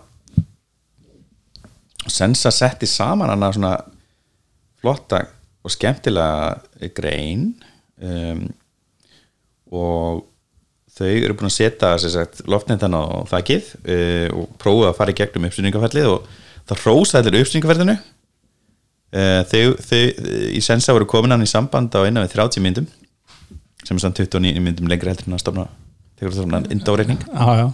Og 2.08 2.14
Sensa 2.14 2.52
setti 2.54 2.88
saman 2.90 3.30
hana 3.32 3.52
svona 3.54 3.74
flotta 4.78 5.24
og 5.66 5.74
skemmtilega 5.74 6.90
grein 6.96 7.50
um, 8.00 8.44
og 9.74 10.24
þau 10.98 11.08
eru 11.10 11.34
búin 11.38 11.50
að 11.50 11.56
setja 11.58 12.26
loftnettan 12.48 12.94
á 12.96 13.26
þakkið 13.30 13.72
uh, 13.82 14.28
og 14.38 14.54
prófa 14.60 14.92
að 14.92 15.00
fara 15.00 15.14
í 15.14 15.18
gegnum 15.18 15.48
uppsynningaferlið 15.50 16.12
og 16.12 16.30
það 16.70 16.86
rósa 16.86 17.20
allir 17.20 17.42
uppsynningaferlinu 17.42 17.98
uh, 17.98 18.06
þau, 19.08 19.62
þau 19.80 20.00
í 20.52 20.60
sensa 20.64 20.92
voru 20.96 21.08
komin 21.08 21.32
hann 21.32 21.44
í 21.44 21.48
samband 21.48 21.94
á 21.96 22.04
innan 22.04 22.26
við 22.26 22.34
30 22.36 22.64
myndum 22.64 22.88
sem 23.88 23.96
er 23.96 24.02
svona 24.02 24.18
29 24.18 24.64
myndum 24.64 24.90
lengra 24.90 25.12
heldur 25.12 25.30
en 25.30 25.38
að 25.38 25.44
stofna 25.44 25.68
þegar 26.18 26.34
það 26.34 26.40
já, 27.24 27.46
já. 27.62 27.66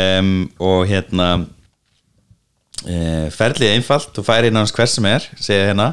um, 0.00 0.32
og 0.64 0.80
hérna 0.90 1.28
uh, 1.44 3.26
ferlið 3.34 3.74
einfalt 3.76 4.20
og 4.20 4.26
færi 4.26 4.50
innan 4.50 4.64
hans 4.64 4.74
hvers 4.74 4.96
sem 4.98 5.08
er 5.10 5.28
segja 5.36 5.70
hérna 5.70 5.92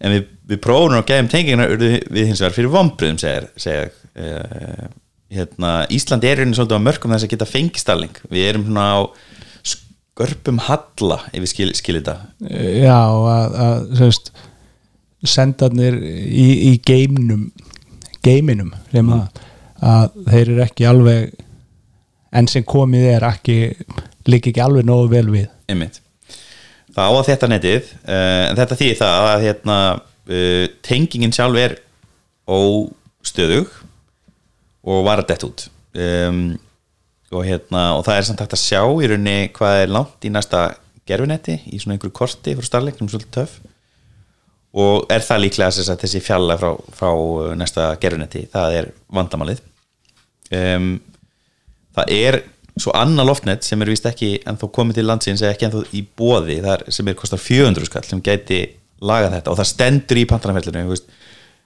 en 0.00 0.16
við, 0.16 0.26
við 0.54 0.62
prófum 0.64 0.98
og 0.98 1.06
gefum 1.08 1.30
tengingina 1.32 1.68
við, 1.74 2.24
hins 2.30 2.42
vegar 2.42 2.56
fyrir 2.56 2.72
vombriðum 2.72 3.20
segja, 3.20 3.46
segja 3.60 3.88
uh, 3.90 4.88
hérna, 5.34 5.76
Ísland 5.92 6.24
er 6.28 6.42
einnig 6.42 6.58
svolítið 6.58 6.80
á 6.80 6.86
mörgum 6.86 7.14
þess 7.14 7.26
að 7.26 7.34
geta 7.34 7.50
fengistalling 7.50 8.20
við 8.30 8.50
erum 8.52 8.68
svona 8.68 8.88
á 8.94 9.00
skörpum 10.14 10.60
halla 10.62 11.18
ef 11.32 11.42
við 11.42 11.50
skil, 11.50 11.70
skiljum 11.74 12.04
þetta. 12.06 12.16
Já, 12.78 13.00
að, 13.02 13.56
að 13.66 13.86
sérst, 13.98 14.30
sendarnir 15.24 15.96
í, 15.98 16.46
í 16.70 16.72
geiminum 16.84 17.48
geiminum 18.24 18.72
sem 18.92 19.10
að, 19.12 19.42
að 19.84 20.18
þeir 20.28 20.42
eru 20.44 20.64
ekki 20.64 20.86
alveg 20.88 21.34
enn 22.34 22.50
sem 22.50 22.66
komið 22.66 23.06
er 23.14 23.26
ekki 23.28 23.58
líka 24.30 24.50
ekki 24.50 24.62
alveg 24.64 24.86
nógu 24.88 25.10
vel 25.12 25.26
við. 25.32 25.48
Einmitt. 25.70 26.00
Það 26.94 27.10
á 27.10 27.12
að 27.12 27.28
þetta 27.28 27.50
netið 27.50 27.92
uh, 28.06 28.42
en 28.48 28.58
þetta 28.60 28.78
þýðir 28.80 29.00
það 29.00 29.28
að 29.30 29.46
hérna, 29.48 29.78
uh, 30.30 30.64
tengingin 30.86 31.34
sjálf 31.34 31.60
er 31.60 31.78
óstöðug 32.44 33.72
og 34.84 35.06
var 35.06 35.24
að 35.24 35.30
dett 35.32 35.46
út. 35.48 35.66
Um, 35.94 36.44
og, 37.32 37.44
hérna, 37.46 37.84
og 37.98 38.04
það 38.06 38.18
er 38.18 38.26
samt 38.28 38.42
hægt 38.44 38.56
að 38.56 38.64
sjá 38.64 38.80
í 38.82 39.10
rauninni 39.10 39.52
hvað 39.56 39.82
er 39.82 39.94
langt 39.94 40.26
í 40.26 40.32
næsta 40.32 40.64
gerfinetti 41.08 41.58
í 41.70 41.80
svona 41.80 41.96
einhverju 41.96 42.16
korti 42.16 42.54
frá 42.56 42.68
starleiknum 42.68 43.10
svolítið 43.12 43.34
töf 43.38 43.58
og 44.74 45.06
er 45.12 45.22
það 45.22 45.44
líklega 45.44 45.96
þessi 46.02 46.22
fjalla 46.24 46.56
frá, 46.58 46.72
frá 46.96 47.10
næsta 47.58 47.92
gerfinetti 48.02 48.46
það 48.52 48.78
er 48.80 48.88
vandamálið. 49.14 49.60
Um, 50.54 50.96
það 51.94 52.14
er 52.16 52.40
svo 52.74 52.94
annar 52.98 53.28
loftnet 53.28 53.62
sem 53.66 53.82
er 53.82 53.92
vist 53.92 54.06
ekki 54.10 54.32
en 54.48 54.58
þó 54.58 54.66
komið 54.74 54.98
til 54.98 55.06
landsins 55.06 55.44
eða 55.44 55.54
ekki 55.54 55.68
en 55.68 55.74
þó 55.76 55.94
í 55.94 56.02
bóði 56.18 56.58
sem 56.90 57.10
er 57.10 57.18
kostar 57.18 57.42
400 57.42 57.86
skall 57.86 58.02
sem 58.08 58.22
gæti 58.24 58.64
laga 59.04 59.30
þetta. 59.30 59.52
Og 59.52 59.60
það 59.60 59.70
stendur 59.70 60.20
í 60.20 60.26
pantanarfellinu 60.30 60.98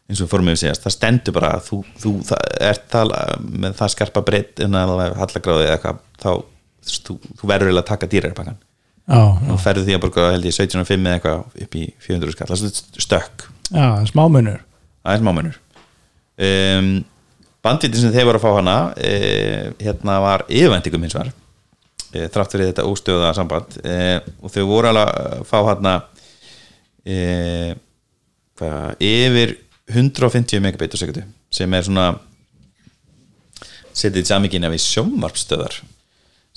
eins 0.09 0.23
og 0.25 0.31
fórum 0.31 0.49
við 0.49 0.63
segja 0.63 0.79
það 0.81 0.95
stendur 0.95 1.37
bara 1.37 1.51
þú, 1.65 1.83
þú 2.01 2.15
það, 2.29 2.47
er 2.71 2.81
það 2.93 3.13
með 3.65 3.75
það 3.81 3.93
skarpa 3.95 4.23
breytt 4.25 4.63
en 4.65 4.79
að 4.79 4.95
það 4.95 5.05
er 5.05 5.19
hallagráði 5.23 5.67
eða 5.67 5.77
eitthvað 5.77 6.01
þá 6.23 6.31
þú, 6.89 7.19
þú 7.41 7.51
verður 7.51 7.69
eiginlega 7.69 7.85
að 7.85 7.91
taka 7.93 8.11
dýrarpakkan 8.15 8.59
og 9.09 9.61
ferðu 9.63 9.87
því 9.87 9.95
að 9.97 10.03
borga 10.03 10.31
held 10.35 10.49
ég 10.49 10.57
17.5 10.57 10.97
eða 10.99 11.15
eitthvað 11.17 11.63
upp 11.65 11.77
í 11.79 11.85
400 12.05 12.35
skall. 12.35 12.49
Það 12.51 12.65
er 12.67 13.05
stökk. 13.07 13.47
Já, 13.73 13.87
smámunur. 14.11 14.61
Það 15.01 15.15
er 15.15 15.23
smámunur. 15.23 15.61
Um, 16.49 16.91
bandvitin 17.65 18.03
sem 18.03 18.13
þeir 18.15 18.29
voru 18.29 18.41
að 18.41 18.45
fá 18.45 18.51
hana 18.59 18.77
e, 19.01 19.15
hérna 19.81 20.19
var 20.23 20.45
yfirvæntingum 20.47 21.07
hins 21.07 21.17
var 21.17 21.31
e, 21.33 22.29
þrátt 22.29 22.53
fyrir 22.55 22.71
þetta 22.71 22.87
óstöða 22.89 23.33
samband. 23.39 23.79
E, 23.81 24.21
og 24.43 24.53
þau 24.53 24.65
voru 24.69 24.93
alveg 24.93 25.15
að 25.25 25.47
fá 25.49 25.59
hana 25.71 25.95
hvað, 28.59 29.01
yfir 29.01 29.57
150 29.89 30.61
megabit 30.63 30.95
á 30.95 30.99
sekundu 31.01 31.25
sem 31.55 31.75
er 31.75 31.87
svona 31.87 32.09
setið 33.97 34.29
samíkina 34.29 34.71
við 34.73 34.85
sjónvarpstöðar 34.85 35.81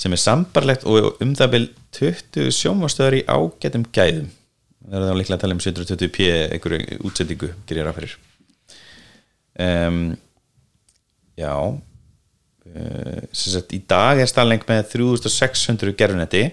sem 0.01 0.13
er 0.13 0.21
sambarlegt 0.21 0.85
og 0.89 1.21
um 1.23 1.35
það 1.37 1.53
vil 1.55 1.67
20 1.97 2.51
sjónvarpstöðar 2.57 3.19
í 3.19 3.25
ágætum 3.29 3.85
gæðum. 3.93 4.31
Það 4.81 4.97
er 4.97 5.05
þá 5.05 5.17
líklega 5.19 5.37
að 5.37 5.43
tala 5.43 5.55
um 5.55 5.61
720p 5.63 6.27
einhverju 6.55 6.99
útsendingu 7.07 7.51
gerir 7.69 7.93
fyrir. 7.97 8.17
Um 9.61 10.03
Já 11.39 11.53
uh, 11.55 13.21
sagt, 13.31 13.71
í 13.73 13.79
dag 13.87 14.19
er 14.19 14.29
Starlink 14.29 14.67
með 14.69 14.83
3600 14.91 15.95
gerfunetti 15.97 16.43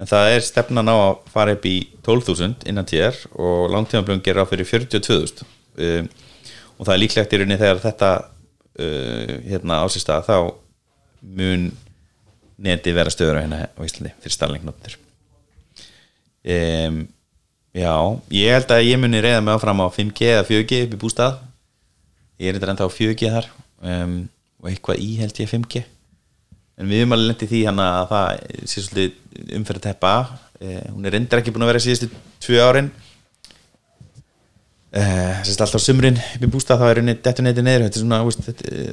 en 0.00 0.08
það 0.08 0.36
er 0.36 0.46
stefnan 0.46 0.88
á 0.88 0.94
að 0.94 1.32
fara 1.34 1.56
upp 1.56 1.66
í 1.68 1.76
12.000 2.06 2.68
innan 2.70 2.88
tíðar 2.88 3.18
og 3.34 3.66
langtímablöðum 3.74 4.22
gerir 4.24 4.46
á 4.46 4.50
fyrir 4.50 4.68
42.000 4.70 5.61
uh, 5.78 6.02
og 6.76 6.84
það 6.86 6.94
er 6.94 7.02
líklegt 7.02 7.32
í 7.32 7.40
rauninni 7.40 7.60
þegar 7.60 7.82
þetta 7.86 8.10
uh, 8.18 9.32
hérna 9.46 9.80
ásist 9.86 10.12
að 10.12 10.28
þá 10.28 10.36
mun 11.22 11.70
neti 12.62 12.94
vera 12.94 13.10
stöður 13.12 13.40
á 13.40 13.42
hérna 13.42 13.64
á 13.72 13.80
Íslandi 13.86 14.14
fyrir 14.22 14.36
Starlink 14.36 14.66
notur 14.66 14.98
um, 16.42 17.02
Já, 17.72 17.92
ég 18.28 18.52
held 18.52 18.72
að 18.74 18.84
ég 18.84 18.98
muni 19.00 19.20
reyða 19.24 19.40
mig 19.40 19.54
áfram 19.56 19.80
á 19.80 19.88
5G 19.88 20.26
eða 20.28 20.44
4G 20.44 20.80
upp 20.84 20.92
í 20.92 20.98
bústað. 21.00 21.38
Ég 22.36 22.50
er 22.50 22.58
eitthvað 22.58 22.72
enda 22.74 22.84
á 22.84 22.92
4G 22.92 23.30
þar 23.32 23.46
um, 23.80 24.16
og 24.60 24.68
eitthvað 24.68 25.00
í 25.00 25.06
held 25.22 25.40
ég 25.40 25.48
5G 25.48 25.80
en 26.82 26.90
við 26.90 27.00
erum 27.00 27.14
alveg 27.16 27.30
lendið 27.30 27.52
því 27.52 27.62
hann 27.68 27.80
að 27.80 28.10
það 28.10 28.42
sé 28.68 28.84
svolítið 28.84 29.56
umferð 29.56 29.80
að 29.80 29.86
teppa. 29.86 30.12
Uh, 30.60 30.84
hún 30.92 31.08
er 31.08 31.16
reyndar 31.16 31.40
ekki 31.40 31.54
búin 31.54 31.64
að 31.64 31.72
vera 31.72 31.82
síðustu 31.86 32.10
tvö 32.44 32.60
árin 32.60 32.92
uh, 34.96 35.42
sérst 35.46 35.64
alltaf 35.64 35.82
sumrin 35.82 36.18
upp 36.20 36.46
í 36.46 36.50
bústað 36.52 36.82
þá 36.82 36.86
er 36.88 37.00
henni 37.00 37.16
neytið 37.16 37.66
neður 37.66 37.92
svona, 37.96 38.22
veist, 38.26 38.48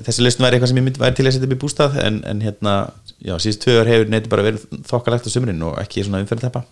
þessi 0.08 0.25
listn 0.25 0.46
væri 0.46 0.58
eitthvað 0.58 0.72
sem 0.72 0.82
ég 0.82 0.86
myndi 0.88 1.03
væri 1.03 1.18
til 1.18 1.27
að 1.27 1.36
setja 1.36 1.50
upp 1.50 1.56
í 1.56 1.62
bústað 1.63 1.98
en, 2.03 2.20
en 2.29 2.44
hérna, 2.46 2.75
já, 3.18 3.36
síðust 3.38 3.63
tvö 3.65 3.79
ár 3.82 3.91
hefur 3.91 4.13
neytið 4.13 4.34
bara 4.34 4.46
verið 4.48 4.68
þokkalegt 4.89 5.27
á 5.27 5.32
sumrin 5.34 5.65
og 5.68 5.79
ekki 5.82 6.06
svona 6.06 6.22
umferð 6.24 6.46
að 6.46 6.48
teppa 6.48 6.65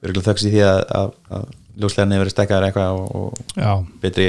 örgulega 0.00 0.30
þöks 0.30 0.46
í 0.48 0.52
því 0.54 0.62
að, 0.66 0.82
að, 1.00 1.16
að 1.38 1.48
ljóslegan 1.80 2.14
hefur 2.14 2.24
verið 2.24 2.36
stekkaður 2.36 2.68
eitthvað 2.68 3.00
og, 3.00 3.32
og 3.64 3.88
betri 4.02 4.28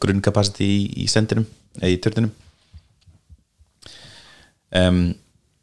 grunnkapacity 0.00 0.68
í, 0.68 0.78
í 1.04 1.08
sendinum 1.10 1.48
eða 1.80 1.92
í 1.92 1.98
törnunum 2.04 2.32
um, 4.80 5.02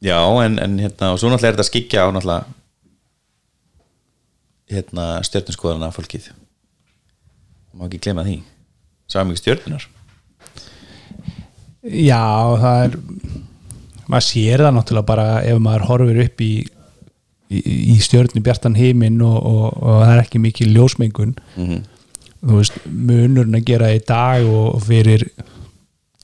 já 0.04 0.20
en, 0.44 0.60
en 0.62 0.80
hérna 0.84 1.14
og 1.14 1.22
svo 1.22 1.32
náttúrulega 1.32 1.54
er 1.54 1.58
þetta 1.58 1.70
skikja 1.72 2.06
á 2.06 2.08
náttúrulega 2.14 2.56
hérna 4.68 5.08
stjórnarskoðarna 5.26 5.94
fólkið 5.96 6.30
má 7.78 7.88
ekki 7.88 8.04
glema 8.08 8.26
því. 8.28 8.42
Sá 9.08 9.22
mikið 9.24 9.44
stjórnunar 9.44 9.88
já 11.88 12.24
það 12.60 12.80
er 12.86 12.96
maður 14.08 14.26
sér 14.28 14.64
það 14.64 14.74
náttúrulega 14.76 15.08
bara 15.08 15.28
ef 15.46 15.60
maður 15.64 15.86
horfir 15.92 16.22
upp 16.26 16.42
í 16.44 16.52
í, 17.48 17.60
í 17.94 17.98
stjórnum 18.04 18.44
bjartan 18.44 18.78
heiminn 18.78 19.22
og, 19.24 19.38
og, 19.38 19.68
og 19.78 20.02
það 20.04 20.14
er 20.14 20.24
ekki 20.24 20.42
mikið 20.44 20.74
ljósmengun. 20.76 21.36
Mm 21.56 21.68
-hmm. 21.68 21.84
þú 22.42 22.58
veist, 22.60 22.80
munurinn 22.86 23.60
að 23.60 23.68
gera 23.68 23.94
í 23.96 24.02
dag 24.08 24.46
og 24.46 24.82
fyrir 24.84 25.28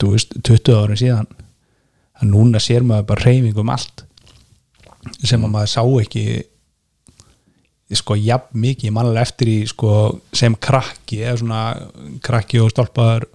þú 0.00 0.10
veist, 0.12 0.34
20 0.42 0.80
árin 0.80 1.00
síðan 1.00 1.30
að 2.20 2.28
núna 2.30 2.60
sér 2.60 2.82
maður 2.82 3.06
bara 3.12 3.24
reyfing 3.24 3.58
um 3.58 3.70
allt 3.70 4.04
sem 5.22 5.44
að 5.44 5.50
maður 5.50 5.72
sá 5.72 5.82
ekki 6.00 6.44
sko 7.92 8.16
jafn 8.16 8.60
mikið 8.62 8.94
mannilega 8.94 9.26
eftir 9.26 9.50
í 9.52 9.58
sko 9.68 9.90
sem 10.32 10.54
krakki 10.56 11.20
eða 11.22 11.40
svona 11.42 11.62
krakki 12.24 12.62
og 12.62 12.72
stálpaður 12.72 13.28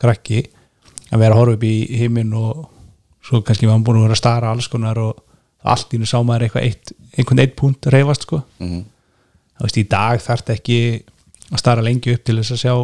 krakki 0.00 0.44
að 1.10 1.22
vera 1.22 1.34
að 1.34 1.40
horfa 1.40 1.58
upp 1.58 1.66
í 1.68 1.74
heiminn 2.00 2.32
og 2.38 2.62
svo 3.26 3.42
kannski 3.44 3.68
maður 3.68 3.84
búin 3.86 4.00
að 4.00 4.06
vera 4.08 4.16
að 4.16 4.22
stara 4.22 4.52
alls 4.54 4.70
konar 4.72 5.00
og 5.02 5.20
allt 5.68 5.92
ín 5.94 6.06
og 6.06 6.08
sá 6.08 6.18
maður 6.24 6.46
eitthvað 6.46 6.68
eitt, 6.68 6.92
einhvern 7.18 7.42
eitt 7.44 7.56
punkt 7.58 7.88
reyfast 7.92 8.24
sko. 8.24 8.40
Mm 8.58 8.68
-hmm. 8.70 8.84
þá 9.58 9.66
veist 9.66 9.80
í 9.82 9.88
dag 9.88 10.22
þarf 10.24 10.40
þetta 10.40 10.56
ekki 10.56 10.78
að 11.50 11.58
stara 11.58 11.84
lengi 11.84 12.14
upp 12.14 12.24
til 12.24 12.36
þess 12.40 12.54
að 12.56 12.62
sjá 12.64 12.74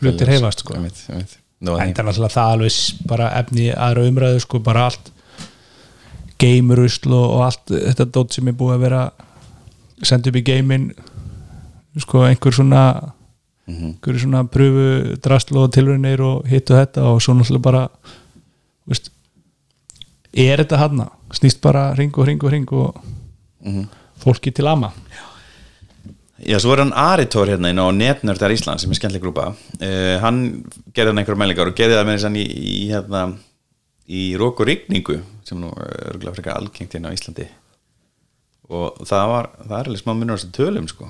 hlutir 0.00 0.26
reyfast 0.26 0.64
sko. 0.64 0.74
Ég 0.74 0.80
ég 1.10 1.36
en 1.60 1.94
það 1.94 2.00
er 2.00 2.06
náttúrulega 2.08 2.34
það 2.36 2.52
alveg 2.52 3.06
bara 3.06 3.28
efni 3.40 3.68
aðra 3.72 4.08
umræðu 4.08 4.40
sko 4.40 4.58
bara 4.60 4.86
allt 4.90 5.12
geimurusl 6.38 7.12
og, 7.16 7.44
allt 7.46 7.72
þetta 7.72 8.04
dót 8.12 8.36
sem 8.36 8.48
er 8.48 8.56
búið 8.56 8.74
að 8.74 8.84
vera 8.84 9.02
senda 10.02 10.30
upp 10.30 10.40
í 10.40 10.44
geimin 10.44 10.90
sko 12.00 12.26
einhver 12.26 12.52
svona 12.52 12.82
einhver 13.66 14.18
svona 14.20 14.44
pröfu 14.44 15.16
drastl 15.22 15.58
og 15.62 15.72
tilraunir 15.74 16.22
og 16.22 16.48
hitt 16.50 16.70
og 16.70 16.80
þetta 16.82 17.06
og 17.10 17.22
svo 17.24 17.34
náttúrulega 17.34 17.64
bara 17.64 17.84
veist, 18.86 19.10
er 20.32 20.62
þetta 20.62 20.82
hana 20.82 21.08
snýst 21.34 21.62
bara 21.64 21.88
ring 21.98 22.12
og 22.14 22.28
ring 22.28 22.44
og 22.44 22.52
ring 22.52 22.68
og 22.72 23.00
fólki 24.22 24.52
til 24.54 24.68
ama. 24.70 24.92
Já, 26.36 26.58
svo 26.60 26.74
er 26.74 26.84
hann 26.84 26.92
Aritor 26.92 27.48
hérna 27.48 27.72
á 27.72 27.88
Netnördar 27.90 28.52
Ísland 28.52 28.78
sem 28.78 28.90
er 28.90 28.98
skemmtileg 28.98 29.24
grúpa. 29.24 29.54
Uh, 29.80 30.20
hann 30.22 30.64
gerði 30.94 31.10
hann 31.10 31.22
einhverja 31.22 31.40
mælingar 31.40 31.70
og 31.70 31.76
gerði 31.76 31.96
það 31.96 32.06
með 32.06 32.18
þess 32.18 32.28
að 32.28 32.36
í, 32.36 32.46
í 32.46 32.80
hérna 32.92 33.22
í 34.06 34.24
rók 34.38 34.60
og 34.60 34.68
rigningu 34.68 35.20
sem 35.46 35.58
nú 35.58 35.72
er 35.74 36.52
algengt 36.54 36.94
hérna 36.94 37.10
á 37.10 37.16
Íslandi 37.16 37.48
og 38.72 39.00
það 39.06 39.30
var 39.32 39.48
það 39.60 39.78
er 39.78 39.88
alveg 39.90 40.02
smá 40.02 40.12
munur 40.14 40.34
á 40.34 40.38
þessu 40.38 40.52
tölum 40.56 40.88
sko. 40.90 41.08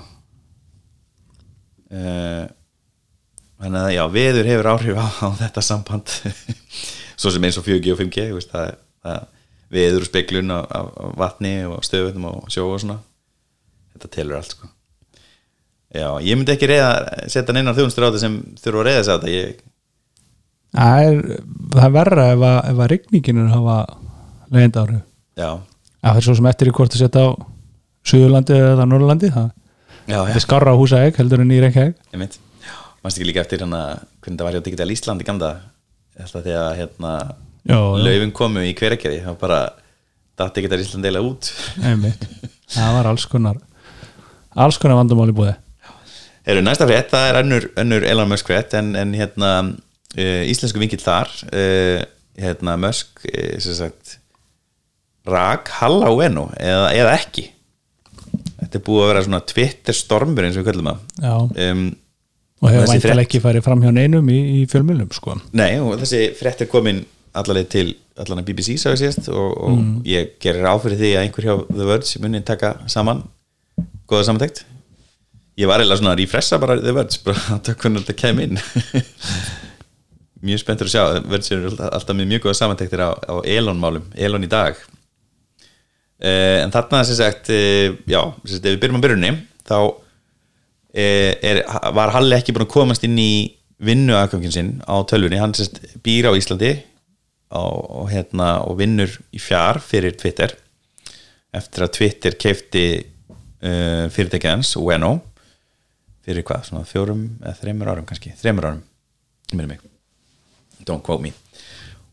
Uh, 1.87 2.45
þannig 3.61 3.81
að 3.81 3.93
já, 3.95 4.03
veður 4.13 4.51
hefur 4.51 4.71
áhrif 4.73 4.99
á, 4.99 5.07
á 5.23 5.27
þetta 5.41 5.65
samband. 5.65 6.15
Svo 7.19 7.33
sem 7.33 7.47
eins 7.47 7.57
og 7.57 7.65
4G 7.65 7.93
og 7.95 8.01
5G 8.01 8.27
þú 8.29 8.39
veist, 8.39 8.53
það, 8.53 8.73
það, 9.05 9.29
veður 9.73 10.03
og 10.05 10.09
speklun 10.11 10.53
á, 10.53 10.59
á, 10.63 10.79
á 10.85 11.05
vatni 11.17 11.53
og 11.67 11.81
stöðvöldum 11.83 12.27
og 12.29 12.51
sjó 12.53 12.67
og 12.69 12.81
svona. 12.83 12.99
Þetta 13.95 14.11
telur 14.13 14.39
allt 14.39 14.53
sko. 14.53 14.69
Já, 15.95 16.11
ég 16.21 16.35
myndi 16.35 16.53
ekki 16.53 16.67
reyða 16.69 16.91
setja 17.31 17.55
neina 17.55 17.73
þjóðnstur 17.73 18.05
á 18.05 18.07
þetta 18.09 18.21
sem 18.21 18.37
þurfa 18.59 18.83
að 18.83 18.87
reyða 18.87 18.99
þess 18.99 19.11
að 19.13 19.23
þetta. 19.23 19.33
Ég, 19.33 19.65
það 20.75 21.07
er, 21.07 21.41
það 21.73 21.85
er 21.87 21.95
verra 21.95 22.27
ef 22.33 22.45
að, 22.49 22.57
ef 22.71 22.81
að 22.83 22.91
rigninginu 22.93 23.47
hafa 23.51 23.77
leiðinda 24.51 24.83
áhrif 24.83 25.03
Já, 25.37 25.49
það 26.03 26.19
er 26.19 26.27
svo 26.27 26.35
sem 26.39 26.49
eftir 26.51 26.71
í 26.71 26.75
hvort 26.77 26.97
að 26.97 27.03
setja 27.03 27.23
á 27.23 27.29
Suðurlandi 28.07 28.55
eða 28.57 28.85
Norrlandi 28.87 29.31
það 29.33 29.47
já, 30.07 30.19
þetta 30.19 30.37
er 30.39 30.45
skarra 30.45 30.75
á 30.75 30.79
húsaegg 30.79 31.17
heldur 31.19 31.43
en 31.43 31.51
í 31.51 31.63
Reykjavík. 31.63 31.97
Ég 32.13 32.21
mynd 32.21 32.37
Manst 33.03 33.19
ekki 33.19 33.27
líka 33.29 33.43
eftir 33.43 33.61
hérna 33.61 33.81
hvernig 34.23 34.39
það 34.39 34.47
var 34.47 34.55
hjá 34.57 34.63
Digital 34.65 34.91
Ísland 34.91 35.23
í 35.23 35.27
Þetta 36.17 36.41
þegar 36.41 36.77
hérna 36.79 37.11
Já, 37.67 37.77
já. 37.77 38.03
laufin 38.07 38.31
komu 38.33 38.63
í 38.65 38.73
hveragerði 38.73 39.19
það 39.21 39.33
var 39.35 39.39
bara 39.43 39.59
datt 40.39 40.55
Digital 40.57 40.79
Ísland 40.81 41.05
deila 41.05 41.21
út. 41.21 41.51
Það 41.77 42.93
var 42.97 43.09
alls 43.11 43.25
konar 43.29 43.59
alls 44.57 44.79
konar 44.81 44.99
vandamáli 45.01 45.35
búið 45.35 45.55
Eru 46.47 46.61
næsta 46.63 46.87
frétt, 46.87 47.09
það 47.11 47.25
er 47.27 47.37
önnur, 47.41 47.65
önnur 47.75 48.05
Elon 48.07 48.29
Musk 48.31 48.47
frétt 48.47 48.71
en, 48.79 48.93
en 48.95 49.11
hérna 49.19 49.49
uh, 49.67 50.43
íslensku 50.47 50.79
vingill 50.79 51.03
þar 51.03 51.27
uh, 51.51 52.05
hérna 52.39 52.77
Musk 52.79 53.25
uh, 53.27 53.57
sem 53.59 53.75
sagt 53.75 54.17
rak 55.27 55.69
Halla 55.81 56.09
Ueno 56.15 56.47
eða, 56.59 56.89
eða 56.95 57.13
ekki? 57.19 57.45
Þetta 58.57 58.79
er 58.79 58.83
búið 58.87 59.03
að 59.05 59.11
vera 59.11 59.23
svona 59.27 59.41
Twitter 59.47 59.95
stormur 59.95 60.47
eins 60.47 60.57
og 60.57 60.63
við 60.65 60.71
kallum 60.71 60.89
það. 60.89 61.51
Um, 61.67 61.83
og 62.63 62.71
hefur 62.73 62.99
frétt- 63.03 63.21
ekki 63.21 63.41
farið 63.43 63.65
fram 63.67 63.83
hjá 63.85 63.91
neinum 63.93 64.29
í, 64.33 64.37
í 64.57 64.65
fjölmjölum 64.71 65.11
sko. 65.13 65.35
Nei, 65.57 65.75
og 65.83 65.99
þessi 66.01 66.23
frétt 66.39 66.63
er 66.65 66.69
komin 66.71 67.03
allaveg 67.37 67.67
til 67.69 67.85
allan 68.17 68.41
að 68.41 68.47
BBC 68.49 68.79
sagði 68.81 69.03
síðast 69.03 69.27
og, 69.29 69.51
og 69.67 70.07
ég 70.09 70.31
gerir 70.41 70.65
áfyrir 70.71 70.97
því 70.97 71.11
að 71.19 71.25
einhver 71.27 71.45
hjá 71.45 71.53
The 71.69 71.85
Verge 71.91 72.21
muni 72.23 72.41
taka 72.47 72.71
saman 72.89 73.19
góða 74.09 74.23
samantækt 74.31 74.63
ég 75.61 75.69
var 75.69 75.83
eiginlega 75.83 75.99
svona 76.01 76.15
að 76.15 76.23
refressa 76.23 76.57
bara 76.61 76.79
The 76.81 76.95
Verge 76.97 77.21
bara 77.27 77.43
að 77.59 77.61
taka 77.69 77.83
hvernig 77.85 78.07
þetta 78.07 78.17
kem 78.23 78.41
inn. 78.47 78.57
Mjög 80.47 80.61
spenntur 80.61 80.89
að 80.89 80.93
sjá 80.93 81.03
Verge 81.29 81.53
er 81.55 81.63
alltaf, 81.69 81.93
alltaf 81.97 82.17
með 82.17 82.27
mjög 82.33 82.43
góða 82.47 82.57
samantæktir 82.59 83.01
á, 83.05 83.09
á 83.17 83.35
Elon 83.49 83.79
málum, 83.81 84.03
Elon 84.17 84.45
í 84.45 84.49
dag 84.51 84.77
en 86.17 86.73
þarna 86.73 87.03
sem 87.05 87.19
sagt 87.19 87.51
uh, 87.53 87.93
já, 88.09 88.21
sem 88.43 88.55
sagt, 88.55 88.65
ef 88.65 88.75
við 88.75 88.81
byrjum 88.83 88.97
á 88.97 89.05
byrjunni 89.05 89.31
þá 89.67 89.79
eh, 90.97 91.33
er, 91.45 91.61
var 91.93 92.13
Halli 92.15 92.37
ekki 92.37 92.55
búin 92.55 92.65
að 92.65 92.73
komast 92.73 93.05
inn 93.05 93.17
í 93.21 93.31
vinnu 93.83 94.15
aðgangin 94.17 94.53
sinn 94.53 94.71
á 94.89 94.97
tölvunni, 95.05 95.37
hann 95.37 95.53
sérst 95.53 95.79
býr 96.05 96.31
á 96.31 96.37
Íslandi 96.37 96.73
og, 97.53 98.07
hérna, 98.11 98.57
og 98.65 98.79
vinnur 98.79 99.11
í 99.31 99.39
fjár 99.39 99.79
fyrir 99.83 100.17
Twitter 100.19 100.55
eftir 101.55 101.85
að 101.85 101.93
Twitter 101.99 102.35
keifti 102.39 102.85
uh, 102.97 104.09
fyrirtækið 104.13 104.51
hans, 104.51 104.73
Ueno 104.79 105.19
fyrir 106.27 106.43
hvað, 106.47 106.65
svona 106.67 106.87
fjórum 106.87 107.23
eða 107.39 107.55
þreymur 107.61 107.93
árum 107.93 108.07
kannski, 108.09 108.33
þreymur 108.35 108.71
árum 108.71 108.81
minni 109.53 109.69
mig, 109.69 109.85
don't 110.83 111.05
quote 111.05 111.23
me. 111.23 111.31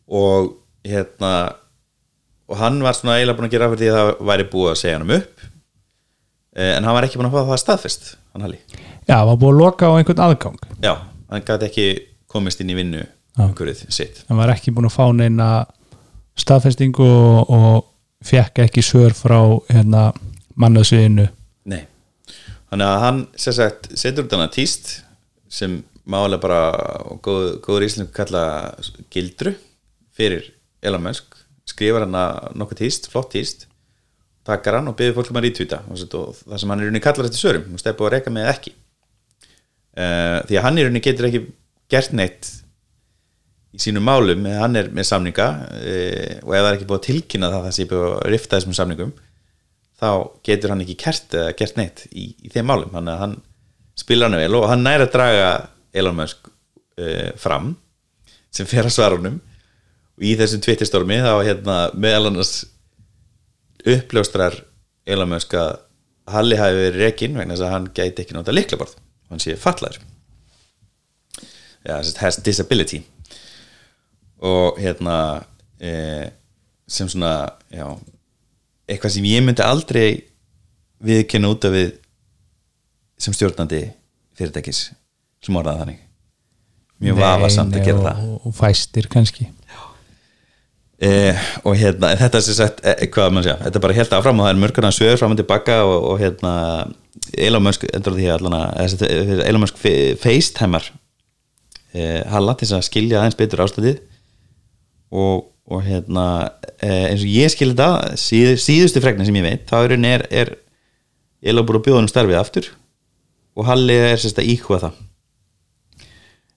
Og 0.06 0.52
hérna 0.86 1.32
og 2.54 2.60
hann 2.62 2.78
var 2.86 2.94
svona 2.94 3.18
eiginlega 3.18 3.40
búin 3.40 3.50
að 3.50 3.56
gera 3.56 3.70
fyrir 3.72 3.82
því 3.82 3.90
að 3.90 4.00
það 4.00 4.30
væri 4.30 4.48
búið 4.54 4.72
að 4.72 4.80
segja 4.80 4.96
hann 4.96 5.06
um 5.08 5.14
upp. 5.18 5.46
Eh, 6.54 6.72
en 6.76 6.86
hann 6.86 6.96
var 6.96 7.08
ekki 7.08 7.20
búin 7.20 7.30
að 7.30 7.34
fá 7.34 7.50
það 7.50 7.62
staðfest 7.64 8.10
hann 8.32 8.46
Halli. 8.46 8.60
Já, 9.04 9.16
var 9.26 9.38
búið 9.40 9.50
að 9.50 9.60
loka 9.60 9.90
á 9.90 9.96
einhvern 9.98 10.26
aðgang. 10.28 10.60
Já, 10.84 10.92
hann 11.32 11.48
gæti 11.48 11.68
ekki 11.68 11.88
komist 12.30 12.62
inn 12.62 12.70
í 12.70 12.78
vinnu 12.78 13.02
umhverfið 13.34 13.90
sitt. 13.90 14.22
Hann 14.28 14.38
var 14.38 14.54
ekki 14.54 14.72
búin 14.74 14.86
að 14.86 14.94
fá 14.94 15.08
neina 15.14 15.48
staðfestingu 16.38 17.06
og, 17.06 17.50
og 17.50 17.82
fekk 18.24 18.64
ekki 18.66 18.84
svör 18.84 19.14
frá 19.16 19.38
hérna, 19.70 20.08
mannöðsviðinu 20.60 21.28
Nei, 21.70 21.84
þannig 22.70 22.88
að 22.88 23.02
hann 23.04 23.20
sagt, 23.36 23.90
setur 23.98 24.26
út 24.26 24.36
hana 24.36 24.50
tíst 24.52 24.96
sem 25.52 25.82
málega 26.04 26.42
bara 26.42 26.62
góð, 27.24 27.58
góður 27.64 27.86
íslensku 27.88 28.14
kalla 28.16 28.44
gildru 29.14 29.54
fyrir 30.14 30.50
Elon 30.84 31.04
Skrifar 31.68 32.04
hana 32.04 32.24
nokkuð 32.58 32.82
tíst, 32.82 33.08
flott 33.12 33.32
tíst 33.32 33.68
takkar 34.44 34.78
hann 34.78 34.90
og 34.90 34.96
byrður 34.98 35.20
fólk 35.20 35.32
um 35.32 35.38
að 35.40 35.46
rítvíta 35.46 35.80
og 35.88 36.00
það 36.42 36.58
sem 36.60 36.72
hann 36.72 36.82
er 36.82 36.90
unni 36.90 37.00
kallar 37.02 37.28
eftir 37.28 37.40
sörum 37.40 37.72
og 37.72 37.80
stefn 37.80 37.98
búið 38.00 38.10
að 38.10 38.16
reyka 38.18 38.32
með 38.34 38.50
ekki. 38.50 38.74
Uh, 39.94 40.38
því 40.48 40.58
að 40.58 40.66
hann 40.66 40.80
er 40.80 40.90
unni 40.90 41.02
getur 41.04 41.28
ekki 41.30 41.42
gert 41.92 42.16
neitt 42.18 42.50
í 43.74 43.80
sínum 43.82 44.04
málum, 44.06 44.44
eða 44.46 44.64
hann 44.66 44.78
er 44.78 44.90
með 44.94 45.08
samninga 45.08 45.46
uh, 45.70 46.34
og 46.44 46.50
ef 46.50 46.58
það 46.58 46.68
er 46.68 46.76
ekki 46.76 46.88
búið 46.90 47.00
að 47.00 47.06
tilkynna 47.08 47.50
það 47.54 47.64
það 47.68 47.76
sé 47.78 47.86
búið 47.92 48.04
að 48.10 48.28
rifta 48.34 48.58
þessum 48.58 48.76
samningum 48.80 49.14
þá 50.02 50.10
getur 50.50 50.74
hann 50.74 50.84
ekki 50.84 50.98
kert 51.00 51.38
eða 51.38 51.56
gert 51.62 51.80
neitt 51.80 52.04
í, 52.10 52.28
í 52.44 52.52
þeim 52.52 52.68
málum. 52.68 52.92
Þannig 52.92 53.14
að 53.14 53.22
hann 53.24 53.38
spilar 53.96 54.28
hann 54.28 54.42
vel 54.42 54.58
og 54.58 54.68
hann 54.68 54.84
næri 54.84 55.06
að 55.06 55.14
draga 55.14 55.48
Elon 55.94 56.18
Musk 56.18 56.50
uh, 56.50 57.30
fram 57.40 57.72
sem 58.54 58.68
fer 58.68 58.84
að 58.84 58.96
svara 58.98 59.16
honum 59.16 59.40
og 60.14 60.26
í 60.26 60.34
þessum 60.38 60.62
tvittistormi 60.64 61.20
þá 61.24 61.32
hérna 61.46 61.78
meðal 61.94 62.30
annars 62.30 62.54
uppljóstrar 63.84 64.56
Elon 65.04 65.34
Musk 65.34 65.56
að 65.58 65.76
Halli 66.32 66.56
hafi 66.56 66.78
verið 66.78 67.02
rekinn 67.02 67.34
vegna 67.36 67.52
þess 67.52 67.66
að 67.66 67.74
hann 67.74 67.88
gæti 67.92 68.24
ekki 68.24 68.36
nota 68.36 68.54
liklaborð 68.54 68.94
hann 69.28 69.42
sé 69.42 69.58
fallaður 69.60 69.98
ja, 71.84 72.00
has 72.20 72.36
disability. 72.36 73.02
Og 74.38 74.78
hérna 74.80 75.44
eh, 75.80 76.28
sem 76.88 77.08
svona 77.08 77.48
já, 77.72 77.86
eitthvað 78.88 79.16
sem 79.16 79.28
ég 79.28 79.44
myndi 79.44 79.64
aldrei 79.64 80.08
viðkenna 81.04 81.52
út 81.52 81.64
af 81.68 81.74
við 81.74 81.94
sem 83.20 83.36
stjórnandi 83.36 83.86
fyrirtækis 84.36 84.86
sem 85.44 85.56
orðaði 85.56 85.84
þannig. 85.84 86.00
Mjög 87.04 87.20
vafasamt 87.20 87.76
að 87.76 87.88
gera 87.88 88.02
það. 88.04 88.24
og 88.44 88.56
fæstir 88.56 89.08
kannski 89.12 89.48
Eh, 91.04 91.36
og 91.66 91.74
hérna, 91.76 92.14
þetta 92.16 92.38
er 92.38 92.44
sem 92.46 92.56
sagt 92.56 92.78
eh, 92.86 93.02
hvað 93.12 93.32
mann 93.34 93.44
segja, 93.44 93.58
þetta 93.60 93.76
er 93.80 93.82
bara 93.84 93.96
helt 93.98 94.12
áfram 94.16 94.38
og 94.40 94.46
það 94.46 94.52
er 94.54 94.60
mörgurna 94.62 94.92
sögur 94.94 95.18
fram 95.20 95.34
og 95.34 95.40
tilbaka 95.40 95.78
og, 95.84 95.96
og 96.12 96.20
hérna 96.22 96.52
Elon 97.36 97.64
Musk, 97.66 97.84
endur 97.92 98.14
því 98.16 98.28
allan 98.32 98.56
að 98.56 99.02
Elon 99.44 99.60
Musk 99.64 99.80
fe- 99.82 100.14
facetimar 100.22 100.86
eh, 101.92 102.22
Halla 102.32 102.54
til 102.56 102.68
þess 102.70 102.78
að 102.78 102.86
skilja 102.88 103.20
aðeins 103.20 103.36
betur 103.36 103.64
ástæðið 103.66 103.98
og, 105.12 105.44
og 105.68 105.84
hérna 105.84 106.26
eh, 106.78 107.10
eins 107.10 107.26
og 107.26 107.34
ég 107.34 107.52
skilja 107.52 107.74
þetta 107.76 108.20
síð, 108.24 108.54
síðustu 108.64 109.02
fregna 109.04 109.26
sem 109.28 109.36
ég 109.42 109.44
veit, 109.50 109.68
þá 109.68 109.82
er, 109.84 110.54
Elon 111.44 111.66
búin 111.68 111.82
að 111.82 111.88
bjóða 111.90 112.00
hann 112.00 112.12
starfið 112.14 112.40
aftur 112.40 112.70
og 113.54 113.68
Halli 113.68 113.98
er 114.08 114.16
sérst 114.18 114.40
að 114.40 114.48
íkva 114.54 114.80
það. 114.86 114.94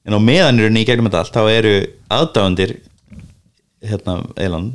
En 0.07 0.15
á 0.15 0.19
meðanurinn 0.23 0.79
í 0.79 0.85
gegnum 0.87 1.09
þetta 1.11 1.19
allt 1.25 1.35
þá 1.35 1.51
eru 1.51 1.73
aðdáðandir 2.15 2.77
hérna 3.85 4.19
Elon 4.35 4.71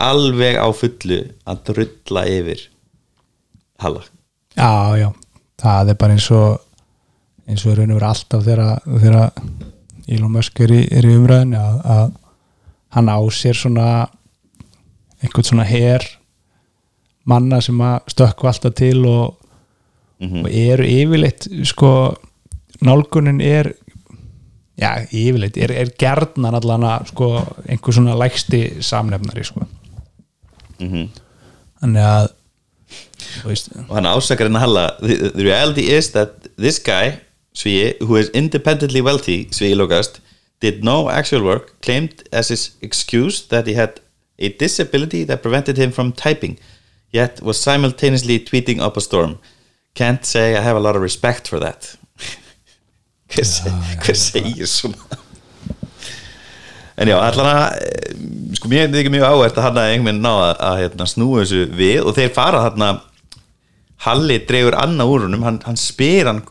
alveg 0.00 0.58
á 0.58 0.68
fullu 0.74 1.20
að 1.46 1.62
drulla 1.70 2.24
yfir 2.28 2.68
Halla. 3.82 4.04
Já, 4.54 4.96
já, 4.96 5.08
það 5.58 5.90
er 5.90 5.96
bara 5.98 6.14
eins 6.14 6.28
og 6.30 6.60
eins 7.50 7.64
og 7.66 7.76
raun 7.76 7.92
og 7.92 7.98
verið 7.98 8.08
alltaf 8.08 8.44
þegar, 8.46 9.32
Elon 10.04 10.32
Musk 10.32 10.60
er 10.60 10.72
í, 10.72 10.82
í 10.84 11.14
umræðinu 11.16 11.58
að, 11.58 11.78
að 11.94 12.12
hann 12.94 13.08
á 13.10 13.18
sér 13.32 13.56
svona 13.56 13.88
einhvern 15.24 15.48
svona 15.48 15.64
her 15.64 16.04
manna 17.24 17.60
sem 17.64 17.80
að 17.80 18.12
stökku 18.12 18.48
alltaf 18.48 18.76
til 18.76 19.00
og, 19.08 19.38
og 20.20 20.48
eru 20.50 20.86
yfirleitt 20.88 21.48
sko 21.68 21.90
nálgunin 22.84 23.40
er 23.40 23.72
já, 24.80 24.90
yfirleitt, 25.10 25.58
er, 25.60 25.72
er 25.74 25.92
gerðnan 26.00 26.58
allan 26.58 26.86
að 26.88 27.10
sko, 27.12 27.28
einhver 27.70 27.94
svona 27.96 28.16
lægsti 28.18 28.62
samnefnari 28.82 29.44
sko. 29.46 29.66
Mhm. 30.80 31.10
þannig 31.80 32.02
að 32.08 32.32
veist, 33.44 33.70
og 33.88 33.94
hann 33.94 34.08
ásakar 34.10 34.48
henni 34.48 34.58
að 34.58 34.64
halla 34.66 34.84
the, 35.00 35.30
the 35.34 35.44
reality 35.44 35.86
is 35.94 36.10
that 36.16 36.48
this 36.56 36.78
guy 36.78 37.20
Svíi, 37.54 37.94
who 38.02 38.16
is 38.16 38.30
independently 38.34 39.00
wealthy 39.00 39.44
Svíi 39.54 39.76
Lókast, 39.78 40.18
did 40.60 40.82
no 40.82 41.08
actual 41.08 41.44
work 41.44 41.80
claimed 41.80 42.24
as 42.32 42.48
his 42.48 42.72
excuse 42.82 43.46
that 43.48 43.66
he 43.66 43.74
had 43.74 44.00
a 44.38 44.48
disability 44.48 45.22
that 45.24 45.42
prevented 45.42 45.76
him 45.78 45.92
from 45.92 46.12
typing 46.12 46.58
yet 47.12 47.40
was 47.42 47.60
simultaneously 47.60 48.40
tweeting 48.40 48.80
up 48.80 48.96
a 48.96 49.00
storm 49.00 49.38
can't 49.94 50.24
say 50.24 50.56
I 50.56 50.60
have 50.60 50.76
a 50.76 50.80
lot 50.80 50.96
of 50.96 51.02
respect 51.02 51.46
for 51.46 51.60
that 51.60 51.96
hver, 53.34 53.48
seg, 53.48 53.76
hver 54.04 54.18
segir 54.18 54.70
svona? 54.70 55.20
En 56.94 57.10
já, 57.10 57.16
allan 57.18 57.48
að 57.50 57.80
eh, 57.82 58.12
sko 58.54 58.70
mér 58.70 58.86
er 58.86 59.00
ekki 59.00 59.10
mjög 59.10 59.26
áhært 59.26 59.58
að 59.58 59.66
hann 59.66 59.80
að 59.82 59.92
einhvern 59.92 60.10
veginn 60.12 60.22
ná 60.22 60.32
að, 60.32 60.52
að 60.68 60.80
hérna, 60.84 61.08
snúa 61.10 61.42
þessu 61.42 61.62
við 61.74 62.06
og 62.06 62.16
þeir 62.18 62.34
fara 62.36 62.64
þarna 62.68 62.92
Halli 64.04 64.36
dregur 64.44 64.76
annað 64.76 65.10
úr 65.10 65.24
honum 65.26 65.46
hann, 65.46 65.58
hann 65.64 65.78
spyr 65.80 66.28
hann, 66.28 66.42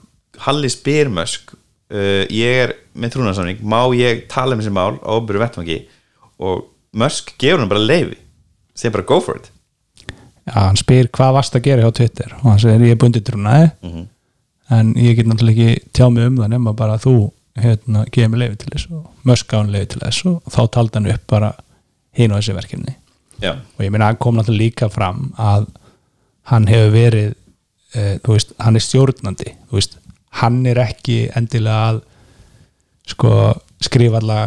Halli 0.44 0.72
spyr 0.74 1.12
Mösk 1.14 1.54
uh, 1.54 2.24
ég 2.34 2.60
er 2.66 2.76
með 2.98 3.16
trúnarsamning, 3.16 3.62
má 3.62 3.86
ég 3.96 4.26
tala 4.32 4.58
um 4.58 4.64
þessi 4.64 4.74
mál 4.74 4.98
á 5.00 5.12
ofbyrju 5.16 5.44
vettfangi 5.44 5.80
og 6.44 6.68
Mösk 6.98 7.36
gefur 7.42 7.64
hann 7.64 7.72
bara 7.72 7.84
leifi 7.86 8.20
segir 8.76 8.94
bara 8.98 9.06
go 9.08 9.20
for 9.22 9.38
it. 9.38 9.52
Já, 10.44 10.58
hann 10.68 10.80
spyr 10.80 11.08
hvað 11.14 11.38
varst 11.38 11.56
að 11.56 11.68
gera 11.70 11.86
hjá 11.86 11.96
Twitter? 11.96 12.34
Og 12.42 12.50
hann 12.52 12.62
segir 12.62 12.88
ég 12.90 12.98
er 12.98 13.00
bundið 13.00 13.26
trúnaði. 13.30 13.70
Mhm. 13.86 14.10
En 14.74 14.94
ég 15.00 15.16
get 15.20 15.28
náttúrulega 15.30 15.70
ekki 15.74 15.92
tjá 15.98 16.08
mig 16.14 16.28
um 16.30 16.38
það 16.42 16.52
nema 16.56 16.74
bara 16.80 16.98
að 16.98 17.06
þú 17.08 17.16
hérna, 17.64 18.04
gefur 18.14 18.32
mig 18.34 18.40
leifi 18.44 18.60
til 18.64 18.72
þess 18.74 18.88
og 18.98 19.30
möska 19.30 19.60
hann 19.60 19.72
leifi 19.74 19.92
til 19.94 20.02
þess 20.04 20.26
og 20.32 20.42
þá 20.56 20.62
taldi 20.78 20.98
hann 21.00 21.12
upp 21.14 21.26
bara 21.30 21.52
hinn 22.18 22.32
og 22.34 22.40
þessi 22.42 22.56
verkefni. 22.58 22.96
Já, 23.44 23.52
og 23.58 23.82
ég 23.86 23.92
meina 23.94 24.08
hann 24.12 24.18
kom 24.22 24.38
náttúrulega 24.38 24.64
líka 24.64 24.90
fram 24.94 25.32
að 25.42 25.68
hann 26.52 26.68
hefur 26.70 26.92
verið 26.96 27.30
e, 27.94 28.18
þú 28.24 28.36
veist, 28.38 28.54
hann 28.60 28.76
er 28.80 28.84
stjórnandi 28.86 29.54
þú 29.70 29.78
veist, 29.80 29.98
hann 30.42 30.62
er 30.70 30.80
ekki 30.84 31.18
endilega 31.38 31.88
að 31.92 32.02
sko 33.14 33.32
skrifa 33.84 34.22
alla 34.22 34.40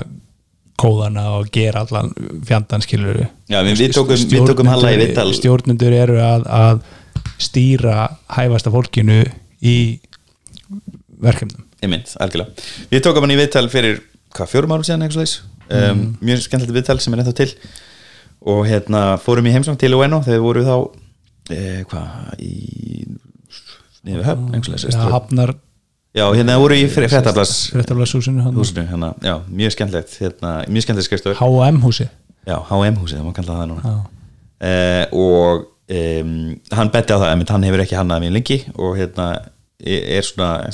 kóðana 0.80 1.22
og 1.38 1.48
gera 1.54 1.82
allan 1.86 2.10
fjandan 2.44 2.82
skilur 2.84 3.22
Já, 3.48 3.62
við- 3.64 3.94
tókum- 3.96 4.26
við 4.28 4.46
tókum 4.50 4.68
Halla 4.68 4.92
í 4.92 4.98
viðtal. 5.00 5.30
stjórnendur 5.38 5.92
eru 5.96 6.18
að, 6.20 6.46
að 6.48 6.82
stýra 7.40 8.10
hæfasta 8.36 8.72
fólkinu 8.72 9.22
í 9.62 9.76
verkefnum. 11.26 11.66
Ég 11.83 11.92
mynd, 11.92 12.12
algjörlega. 12.22 12.68
Við 12.92 13.05
tókum 13.07 13.26
hann 13.26 13.35
í 13.35 13.40
viðtal 13.40 13.66
fyrir, 13.72 14.00
hvað, 14.37 14.52
fjórum 14.52 14.76
árum 14.76 14.87
síðan 14.87 15.07
eitthvað 15.07 15.20
slags, 15.22 15.37
um, 15.68 16.05
mjög 16.24 16.44
skemmtilegt 16.46 16.79
viðtal 16.79 16.98
sem 17.02 17.16
er 17.16 17.22
ennþá 17.22 17.37
til. 17.40 17.50
Og 18.46 18.62
hérna 18.68 19.05
fórum 19.22 19.48
í 19.48 19.55
heimsóng 19.55 19.79
til 19.81 19.94
UNO 19.96 20.20
þegar 20.26 20.42
voru 20.44 20.64
þá 20.66 20.74
eh, 21.57 21.81
hvað, 21.90 22.35
í 22.42 23.07
niður 24.07 24.20
við 24.20 24.29
höfn, 24.31 24.50
eitthvað 24.55 24.83
slags 24.83 24.96
ja, 24.96 25.07
hafnar 25.11 25.52
já, 26.16 26.24
hérna 26.31 26.59
voru 26.62 26.76
í 26.79 26.85
fréttablas 26.90 27.55
fréttablasúsinu 27.74 28.52
húsinu, 28.55 28.87
hérna, 28.90 29.12
já, 29.24 29.35
mjög 29.50 29.74
skemmtilegt 29.74 30.14
hérna, 30.22 30.52
mjög 30.70 30.87
skemmtilegt 30.87 31.09
skrifstofur 31.09 31.40
H&M 31.40 31.81
húsi. 31.83 32.07
Já, 32.46 32.61
HM 32.68 33.00
húsið, 33.02 33.18
það 33.18 33.26
má 33.26 33.35
kalla 33.35 33.59
það 33.59 33.68
núna. 33.72 33.90
Já. 33.90 33.96
uh, 34.68 35.16
og 35.18 35.66
um, 35.98 36.33
hann 36.79 36.92
betti 36.94 37.16
á 37.16 37.18
það, 37.18 37.29
einmitt, 37.33 37.52
hann 37.57 37.66
hefur 37.66 37.83
ekki 37.83 37.98
hannað 37.98 38.22
mér 38.22 38.37
lengi 38.38 38.61
og 38.76 38.94
hérna 39.00 39.29
er 39.76 40.24
svona 40.24 40.70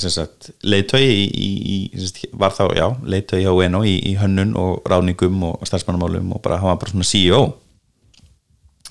leiðtögi 0.63 1.09
í, 1.11 1.23
í, 1.27 1.47
í, 1.99 2.29
var 2.39 2.53
þá, 2.55 2.63
já, 2.77 2.85
leiðtögi 3.03 3.43
hjá 3.43 3.51
UNO 3.51 3.81
í, 3.83 3.97
í 4.11 4.13
hönnun 4.19 4.53
og 4.59 4.85
ráðningum 4.87 5.41
og 5.49 5.65
starfsmannamálum 5.67 6.31
og 6.37 6.43
bara, 6.45 6.61
hann 6.61 6.71
var 6.71 6.79
bara 6.79 6.93
svona 6.93 7.09
CEO 7.09 7.41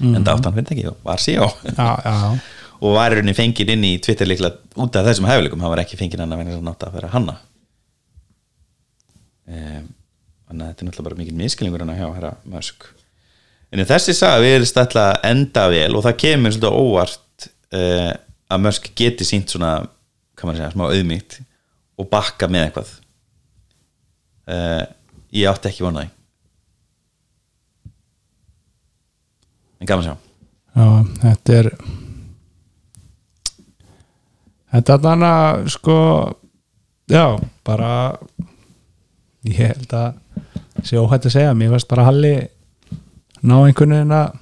en 0.02 0.18
það 0.20 0.34
átt 0.34 0.48
hann 0.48 0.58
finnst 0.58 0.74
ekki, 0.74 0.92
var 1.06 1.22
CEO 1.22 1.48
já, 1.64 1.88
já, 2.04 2.18
og 2.82 2.96
var 2.96 3.14
í 3.14 3.18
rauninni 3.18 3.36
fengið 3.36 3.72
inn 3.76 3.86
í 3.86 3.94
Twitter 4.02 4.28
líklega 4.28 4.58
út 4.82 4.96
af 4.98 5.06
þessum 5.06 5.28
hæfileikum, 5.28 5.62
hann 5.62 5.72
var 5.72 5.82
ekki 5.84 5.98
fengið 6.00 6.24
hann 6.24 6.34
að 6.34 6.42
þess 6.44 6.58
að 6.58 6.66
nátt 6.66 6.86
að 6.86 6.96
vera 6.96 7.10
hanna. 7.12 7.36
Um, 9.46 9.86
þannig 10.48 10.64
að 10.64 10.72
þetta 10.72 10.82
er 10.84 10.88
náttúrulega 10.88 11.06
bara 11.08 11.20
mikið 11.20 11.38
miskilingur 11.38 11.84
hann 11.84 11.92
að 11.94 12.00
hjá 12.02 12.08
herra 12.16 12.32
Musk. 12.50 12.88
En 13.72 13.84
þessi 13.88 14.14
saga 14.16 14.42
við 14.42 14.56
erum 14.58 14.98
að 15.02 15.12
enda 15.30 15.66
vel 15.72 15.90
og 15.96 16.04
það 16.06 16.18
kemur 16.24 16.56
svolítið 16.56 16.74
á 16.74 16.80
óvart 16.82 17.46
uh, 17.78 18.10
að 18.52 18.64
Musk 18.66 18.90
geti 18.98 19.28
sínt 19.28 19.54
svona 19.54 19.72
maður 20.48 20.62
segja, 20.62 20.72
smá 20.74 20.84
auðmýtt 20.88 21.38
og 22.00 22.10
bakka 22.10 22.48
með 22.50 22.66
eitthvað. 22.66 22.92
Uh, 24.42 24.82
ég 25.32 25.48
átti 25.48 25.70
ekki 25.70 25.86
vonaði 25.86 26.10
en 29.82 29.98
að 29.98 30.06
sjá. 30.06 30.16
Já, 30.72 30.86
þetta 31.22 31.56
er 31.58 31.68
þetta 34.72 34.94
er 34.94 35.02
þannig 35.06 35.28
að 35.28 35.64
sko 35.74 35.96
já, 37.12 37.24
bara 37.66 37.90
ég 39.48 39.58
held 39.58 39.96
að 39.98 40.86
sé 40.86 40.98
óhætt 40.98 41.28
að 41.28 41.34
segja, 41.36 41.56
mér 41.58 41.74
varst 41.74 41.90
bara 41.90 42.06
Halli 42.06 42.34
ná 43.42 43.56
einhvern 43.58 43.96
veginn 43.96 44.16
að 44.16 44.38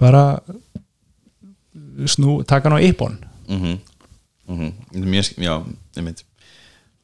bara 0.00 0.24
snú, 2.08 2.40
taka 2.48 2.68
hann 2.68 2.80
á 2.80 2.86
yppon 3.50 3.64
mhm. 3.66 3.78
Mhm 4.50 5.06
mjög, 5.06 5.24
sk- 5.28 5.42
já, 5.44 5.54
ég 5.96 6.06
mynd 6.06 6.22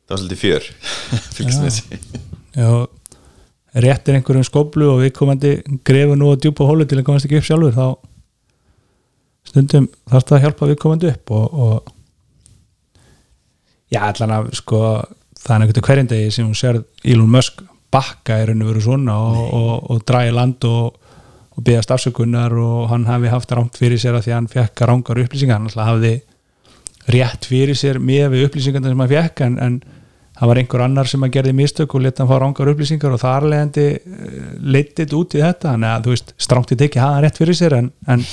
það 0.06 0.12
var 0.14 0.20
svolítið 0.22 0.40
fjör 0.42 0.68
fylgst 1.36 1.60
með 1.60 1.68
þessi 1.68 2.00
já, 2.56 2.70
réttir 3.86 4.16
einhverjum 4.18 4.46
skóplu 4.46 4.88
og 4.94 5.02
viðkomandi 5.04 5.52
grefur 5.86 6.18
nú 6.18 6.32
að 6.32 6.40
djúpa 6.46 6.66
hólu 6.66 6.86
til 6.88 6.98
að 7.00 7.06
komast 7.06 7.28
ekki 7.28 7.38
upp 7.40 7.48
sjálfur 7.50 7.76
þá 7.76 7.86
stundum 9.46 9.86
þarf 10.10 10.26
það 10.26 10.36
að 10.38 10.44
hjálpa 10.46 10.70
viðkomandi 10.72 11.12
upp 11.12 11.34
og, 11.36 11.46
og 11.66 11.76
já, 13.94 14.00
allan 14.08 14.36
að 14.40 14.52
sko 14.58 14.82
það 15.38 15.54
er 15.54 15.64
einhvern 15.64 15.86
hverjum 15.88 16.10
degi 16.10 16.34
sem 16.34 16.46
hún 16.48 16.58
sér 16.58 16.82
Elon 17.06 17.30
Musk 17.30 17.62
bakka 17.94 18.40
raun 18.48 18.62
og 18.64 18.70
veru 18.72 18.82
svona 18.82 19.14
og, 19.22 19.42
og, 19.54 19.90
og 19.92 20.00
dragi 20.08 20.32
land 20.34 20.64
og, 20.68 20.96
og 21.54 21.64
byggast 21.64 21.92
afsökunar 21.94 22.54
og 22.58 22.88
hann 22.90 23.06
hafi 23.08 23.30
haft 23.32 23.52
rámt 23.54 23.78
fyrir 23.78 24.00
sér 24.02 24.18
að 24.18 24.26
því 24.26 24.32
að 24.32 24.38
hann 24.40 24.50
fekk 24.52 24.82
rángar 24.90 25.20
upplýsingar. 25.22 25.60
Hann 25.60 25.70
alltaf 25.70 25.88
hafði 25.92 26.14
rétt 27.12 27.46
fyrir 27.48 27.78
sér 27.78 28.00
með 28.02 28.32
við 28.34 28.46
upplýsingarna 28.48 28.90
sem 28.92 29.02
hann 29.04 29.12
fekk 29.12 29.42
en, 29.46 29.58
en 29.62 29.78
það 30.36 30.50
var 30.50 30.60
einhver 30.60 30.84
annar 30.84 31.08
sem 31.10 31.22
að 31.24 31.34
gerði 31.36 31.54
mistök 31.56 31.94
og 31.96 32.04
leta 32.04 32.24
hann 32.24 32.30
fá 32.32 32.40
rángar 32.42 32.70
upplýsingar 32.72 33.14
og 33.16 33.22
þar 33.22 33.46
leðandi 33.52 33.86
leitið 34.76 35.14
út 35.16 35.36
í 35.38 35.42
þetta. 35.44 35.72
Þannig 35.74 35.92
að 35.92 36.06
þú 36.06 36.14
veist, 36.16 36.32
strámtið 36.46 36.86
ekki 36.88 37.02
hafa 37.02 37.16
hann 37.18 37.26
rétt 37.26 37.40
fyrir 37.40 37.58
sér 37.58 37.76
en, 37.78 37.90
en 38.06 38.24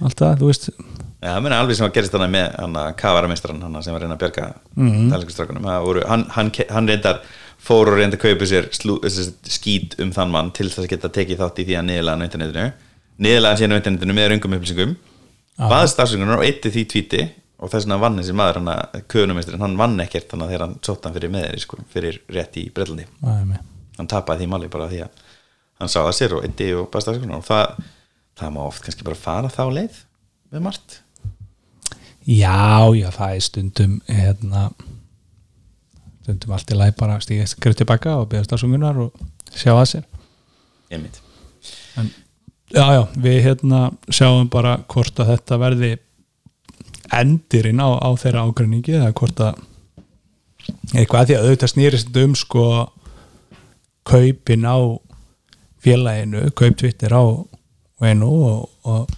alltaf, 0.00 0.38
þú 0.40 0.50
veist. 0.50 0.70
Já, 1.16 1.30
það 1.32 1.42
meina 1.46 1.58
alveg 1.62 1.78
sem 1.78 1.86
að 1.86 1.94
gerist 1.96 2.14
þannig 2.14 2.32
með 2.34 2.56
hann 2.60 2.76
að 2.82 2.88
kafaramistran 3.00 3.62
hann 3.64 3.82
sem 3.82 3.94
var 3.96 4.04
reyna 4.04 4.16
að 4.18 4.22
bjarga 4.24 4.48
mm 4.76 4.90
Mhm. 4.90 5.12
voru, 5.86 6.02
hann, 6.06 6.24
hann, 6.36 6.50
hann 6.70 6.88
reyndar 6.88 7.20
fór 7.66 7.88
og 7.88 7.96
reyndi 7.98 8.16
að 8.18 8.24
kaupa 8.26 8.46
sér 8.46 8.68
slú, 8.70 8.98
skít 9.48 9.96
um 10.02 10.12
þann 10.12 10.30
mann 10.30 10.50
til 10.52 10.68
þess 10.68 10.84
að 10.84 10.90
geta 10.92 11.08
tekið 11.08 11.40
þátt 11.40 11.58
í 11.58 11.64
því 11.66 11.78
að 11.78 11.86
niðurlega 11.88 12.20
á 12.20 12.26
internetinu. 12.28 12.72
Niðurlega 13.18 13.56
síðan 13.56 13.74
á 13.74 13.80
internetinu 13.80 14.14
með 14.14 14.28
röngum 14.30 14.56
upplýsingum 14.58 14.96
baðist 15.56 16.00
afsökunar 16.02 16.40
og 16.40 16.46
eitti 16.46 16.72
því 16.72 16.84
tvíti 16.92 17.22
og 17.56 17.70
þess 17.72 17.86
vegna 17.86 18.00
vann 18.02 18.18
þessi 18.20 18.34
maður 18.36 18.58
hann 18.60 18.72
að 18.74 18.98
köðunumisturinn, 19.12 19.62
hann 19.64 19.78
vann 19.80 19.96
ekkert 20.04 20.28
þannig 20.28 20.46
að 20.46 20.52
þegar 20.52 20.64
hann 20.66 20.74
sótt 20.84 21.06
hann 21.06 21.16
fyrir 21.16 21.32
meðri 21.32 21.62
sko, 21.62 21.78
fyrir 21.92 22.18
rétt 22.36 22.58
í 22.60 22.66
Bretlandi. 22.74 23.06
Æ, 23.24 23.62
hann 23.96 24.10
tapaði 24.12 24.44
því 24.44 24.50
máli 24.52 24.68
bara 24.72 24.90
því 24.90 25.00
að 25.06 25.24
hann 25.80 25.92
sá 25.92 25.98
það 26.02 26.12
sér 26.18 26.36
og 26.36 26.44
eitti 26.48 26.68
og 26.76 26.90
baðist 26.92 27.12
afsökunar 27.12 27.40
og 27.40 27.48
það, 27.48 27.88
það 28.36 28.54
má 28.58 28.62
oft 28.66 28.84
kannski 28.84 29.08
bara 29.08 29.20
fara 29.22 29.52
þá 29.52 29.62
leið 29.78 30.00
með 30.52 30.66
margt. 30.68 31.00
Já, 32.26 32.92
já, 32.98 33.08
það 33.14 33.36
er 33.38 33.44
stundum 33.46 33.98
hérna 34.10 34.68
stundum 36.26 36.56
allt 36.56 36.72
í 36.74 36.76
læg 36.76 36.96
bara 36.98 37.20
stíða 37.22 37.46
skrif 37.48 37.78
tilbaka 37.78 38.18
og 38.20 38.28
beðast 38.32 38.52
ásöngunar 38.52 38.98
og 39.06 39.28
sjá 39.54 39.72
að 39.78 39.86
sér. 39.94 40.10
Einmitt 40.90 41.22
Já, 42.74 42.84
já, 42.96 43.02
við 43.22 43.38
hérna 43.44 43.80
sjáum 44.10 44.48
bara 44.50 44.80
hvort 44.90 45.20
að 45.22 45.32
þetta 45.34 45.58
verði 45.62 45.92
endirinn 47.14 47.78
á, 47.78 47.88
á 48.02 48.10
þeirra 48.18 48.46
ágreiningi 48.48 48.96
eða 48.98 49.12
hvort 49.14 49.42
að 49.44 49.60
eitthvað 50.96 51.20
að 51.20 51.28
því 51.28 51.36
að 51.36 51.44
auðvitað 51.44 51.72
snýrist 51.72 52.18
um 52.22 52.34
sko 52.34 52.64
kaupin 54.06 54.66
á 54.66 54.78
félaginu, 55.82 56.48
kaup 56.58 56.74
Twitter 56.80 57.14
á 57.14 57.22
einu 58.02 58.32
og, 58.50 58.66
og 58.82 59.14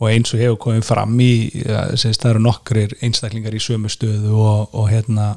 og 0.00 0.08
eins 0.08 0.32
og 0.32 0.40
hefur 0.40 0.58
komið 0.64 0.86
fram 0.88 1.18
í 1.20 1.32
það 1.60 2.28
eru 2.30 2.42
nokkrir 2.44 2.94
einstaklingar 3.04 3.56
í 3.56 3.60
sömu 3.60 3.90
stöðu 3.92 4.32
og, 4.32 4.70
og 4.72 4.86
hérna 4.88 5.34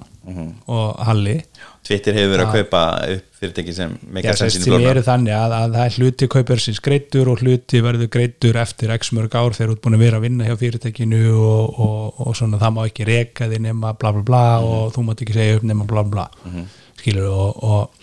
og 0.71 1.01
Halli 1.03 1.41
Twitter 1.83 2.15
hefur 2.15 2.31
verið 2.31 2.45
að 2.45 2.53
kaupa 2.57 2.81
upp 3.13 3.39
fyrirtæki 3.41 3.73
sem 3.75 3.91
Já, 3.91 4.09
meika 4.15 4.33
sem, 4.37 4.47
sensin 4.47 4.61
í 4.61 4.63
sem 4.63 4.71
blóna 4.71 4.91
eru 4.93 5.01
þannig 5.03 5.33
að, 5.35 5.55
að 5.57 5.73
það 5.73 5.87
er 5.87 5.97
hluti 5.97 6.29
kaupir 6.31 6.61
síns 6.63 6.79
greittur 6.83 7.31
og 7.31 7.41
hluti 7.43 7.81
verður 7.83 8.09
greittur 8.13 8.59
eftir 8.61 8.93
x 8.95 9.11
mörg 9.17 9.35
ár 9.35 9.57
þegar 9.57 9.73
þú 9.73 9.75
ert 9.75 9.81
búin 9.83 9.97
að 9.97 10.05
vera 10.05 10.21
að 10.21 10.27
vinna 10.27 10.47
hjá 10.47 10.55
fyrirtækinu 10.61 11.23
og, 11.33 11.81
og, 11.83 12.21
og 12.23 12.37
svona 12.39 12.61
það 12.61 12.77
má 12.77 12.79
ekki 12.85 13.07
reka 13.09 13.49
þig 13.51 13.65
nema 13.65 13.91
bla 13.99 14.13
bla 14.15 14.23
bla 14.29 14.45
og 14.63 14.93
þú 14.95 15.03
mátt 15.09 15.25
ekki 15.25 15.35
segja 15.35 15.57
upp 15.59 15.67
nema 15.67 15.89
bla 15.89 16.05
bla. 16.07 16.29
Skilur 17.01 17.27
og, 17.33 17.67
og 17.67 17.99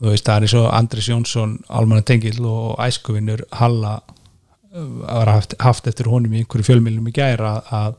þú 0.00 0.10
veist 0.10 0.26
það 0.26 0.36
er 0.40 0.48
eins 0.48 0.56
og 0.58 0.68
Andris 0.80 1.10
Jónsson 1.12 1.54
almanna 1.68 2.06
tengil 2.08 2.40
og 2.48 2.74
æskuvinnur 2.82 3.44
Halla 3.60 4.00
uh, 4.00 4.84
var 5.04 5.30
haft, 5.36 5.54
haft 5.62 5.86
eftir 5.90 6.10
honum 6.10 6.34
í 6.34 6.42
einhverju 6.42 6.72
fjölmjölum 6.72 7.10
í 7.10 7.14
gæra 7.14 7.54
að, 7.60 7.72
að, 7.78 7.96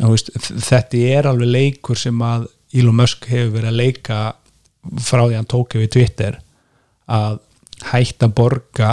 að 0.00 0.16
veist, 0.16 0.32
þetta 0.70 1.06
er 1.18 1.32
alveg 1.32 1.56
leikur 1.58 2.00
sem 2.00 2.24
að 2.24 2.48
Elon 2.72 2.96
Musk 2.96 3.26
hefur 3.30 3.56
verið 3.58 3.70
að 3.72 3.80
leika 3.80 4.20
frá 5.02 5.22
því 5.26 5.38
hann 5.38 5.50
tók 5.50 5.76
við 5.78 5.90
Twitter 5.96 6.38
að 7.12 7.40
hætta 7.92 8.28
borga 8.32 8.92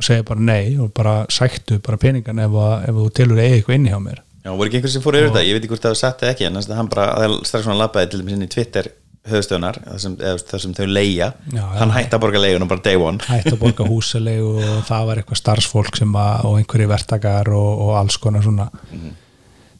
og 0.00 0.06
segja 0.06 0.24
bara 0.26 0.40
nei 0.40 0.78
og 0.80 0.92
bara 0.96 1.14
sættu 1.32 1.80
bara 1.84 2.00
peningan 2.00 2.40
ef, 2.40 2.56
að, 2.56 2.74
ef 2.88 3.00
þú 3.00 3.08
telur 3.18 3.42
eigi 3.42 3.58
eitthvað 3.58 3.76
inni 3.76 3.92
hjá 3.92 4.00
mér. 4.02 4.22
Já, 4.40 4.54
voru 4.56 4.70
ekki 4.70 4.78
einhver 4.80 4.92
sem 4.94 5.04
fór 5.04 5.18
yfir 5.18 5.28
þetta, 5.28 5.44
ég 5.44 5.56
veit 5.56 5.60
ekki 5.60 5.74
hvort 5.74 5.84
það 5.84 5.92
var 5.92 6.00
satt 6.00 6.22
eða 6.24 6.32
ekki 6.34 6.46
en 6.48 6.56
þess 6.56 6.70
að 6.70 6.78
hann 6.80 6.90
bara, 6.94 7.08
það 7.12 7.26
er 7.26 7.34
strax 7.50 7.66
svona 7.66 7.80
labbaði 7.82 8.10
til 8.14 8.20
inn 8.24 8.46
í 8.46 8.48
Twitter 8.54 8.88
höfðstöðunar 9.28 9.78
þar 9.84 10.00
sem, 10.00 10.14
eða, 10.16 10.60
þau 10.78 10.86
leia 10.88 11.26
Já, 11.52 11.64
hann 11.76 11.92
hætti 11.92 12.16
að 12.16 12.22
borga 12.24 12.40
leigun 12.40 12.64
og 12.64 12.70
bara 12.70 12.84
day 12.86 12.96
one. 12.96 13.20
Hætta 13.26 13.52
að 13.52 13.60
borga 13.60 13.88
húsalegu 13.92 14.54
og 14.64 14.78
það 14.88 15.10
var 15.10 15.20
eitthvað 15.20 15.42
starfsfólk 15.42 16.00
sem 16.00 16.16
að, 16.16 16.46
og 16.48 16.56
einhverju 16.62 16.88
vertakar 16.94 17.52
og, 17.52 17.84
og 17.84 17.92
alls 18.00 18.16
konar 18.22 18.46
svona. 18.46 18.70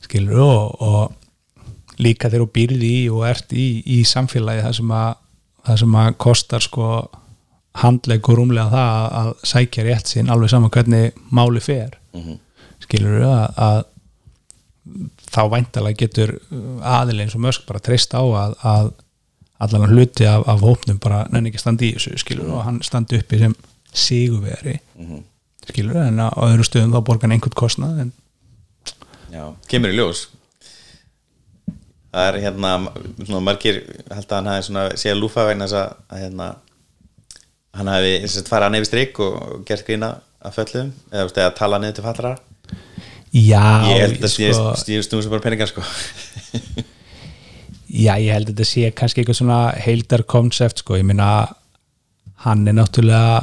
Skilur 0.04 0.44
og, 0.44 0.84
og 0.84 1.00
líka 2.00 2.30
þegar 2.30 2.46
þú 2.46 2.52
býrði 2.56 2.92
í 3.00 3.08
og 3.12 3.24
ert 3.28 3.52
í, 3.52 3.66
í 3.84 4.02
samfélagi 4.08 4.64
það 4.66 4.76
sem 4.80 4.94
að 4.96 5.10
það 5.66 5.80
sem 5.82 5.96
að 6.00 6.12
kostar 6.24 6.64
sko 6.64 6.86
handleik 7.80 8.28
og 8.32 8.38
rúmlega 8.38 8.72
það 8.72 8.92
að, 8.94 9.08
að 9.20 9.50
sækja 9.52 9.86
rétt 9.86 10.10
sinn 10.10 10.30
alveg 10.32 10.50
saman 10.50 10.72
hvernig 10.74 11.18
máli 11.30 11.60
fer. 11.62 11.98
Skilur 12.80 13.26
að, 13.28 13.44
að 13.60 13.82
þá 15.30 15.42
væntalega 15.52 16.00
getur 16.00 16.32
aðil 16.82 17.20
eins 17.22 17.36
og 17.36 17.44
mösk 17.44 17.66
bara 17.68 17.82
treyst 17.84 18.16
á 18.16 18.22
að, 18.24 18.56
að 18.66 18.90
allan 19.60 19.84
að 19.86 19.94
hluti 19.94 20.26
af, 20.26 20.46
af 20.48 20.64
hópnum 20.64 20.98
bara 21.02 21.26
nenni 21.30 21.50
ekki 21.50 21.60
að 21.60 21.66
standa 21.66 21.86
í 21.86 21.92
þessu 21.96 22.16
skilur 22.22 22.54
og 22.56 22.64
hann 22.66 22.80
standi 22.86 23.20
uppi 23.20 23.40
sem 23.42 23.54
sigurveri 23.92 24.78
skilur 25.68 26.00
en 26.00 26.22
á 26.24 26.32
öðru 26.48 26.66
stöðum 26.66 26.94
þá 26.96 27.00
borgar 27.04 27.28
hann 27.28 27.36
einhvern 27.36 27.58
kostnað 27.60 28.04
en 28.06 28.12
Já, 29.30 29.44
kemur 29.70 29.92
í 29.92 29.98
ljós 30.00 30.24
það 32.10 32.26
er 32.26 32.38
hérna 32.44 32.72
svona 33.20 33.42
margir 33.46 33.80
held 34.10 34.26
að 34.26 34.36
hann 34.36 34.50
hafi 34.50 34.66
svona 34.66 34.84
að 34.90 35.20
lúfa 35.20 35.46
vegna 35.48 35.68
þess 35.68 35.78
að, 35.80 36.20
hérna, 36.22 36.48
hann 37.78 37.92
hafi 37.94 38.12
þess 38.24 38.42
að 38.42 38.50
fara 38.50 38.70
að 38.70 38.76
nefn 38.76 38.88
strik 38.88 39.20
og, 39.22 39.36
gert 39.68 39.86
grína 39.86 40.12
að 40.40 40.56
föllum 40.58 40.92
eða, 41.10 41.26
veist, 41.26 41.40
eða 41.42 41.56
tala 41.58 41.80
niður 41.80 41.98
til 41.98 42.06
fallra 42.08 42.32
já, 43.30 43.64
ég 43.92 44.04
held 44.06 44.24
að 44.24 44.34
sko, 44.34 44.50
sko, 44.58 44.74
stíðu 44.82 45.06
snúið 45.06 45.26
sem 45.26 45.34
bara 45.34 45.44
peningar 45.44 45.70
sko. 45.70 45.84
Já, 47.90 48.14
ég 48.22 48.30
held 48.30 48.46
að 48.46 48.52
þetta 48.52 48.66
sé 48.68 48.90
kannski 48.94 49.22
eitthvað 49.22 49.40
svona 49.40 49.60
heildar 49.82 50.22
konsept 50.30 50.82
sko, 50.82 50.94
ég 50.98 51.06
minna 51.06 51.30
hann 52.44 52.62
er 52.70 52.76
náttúrulega 52.78 53.40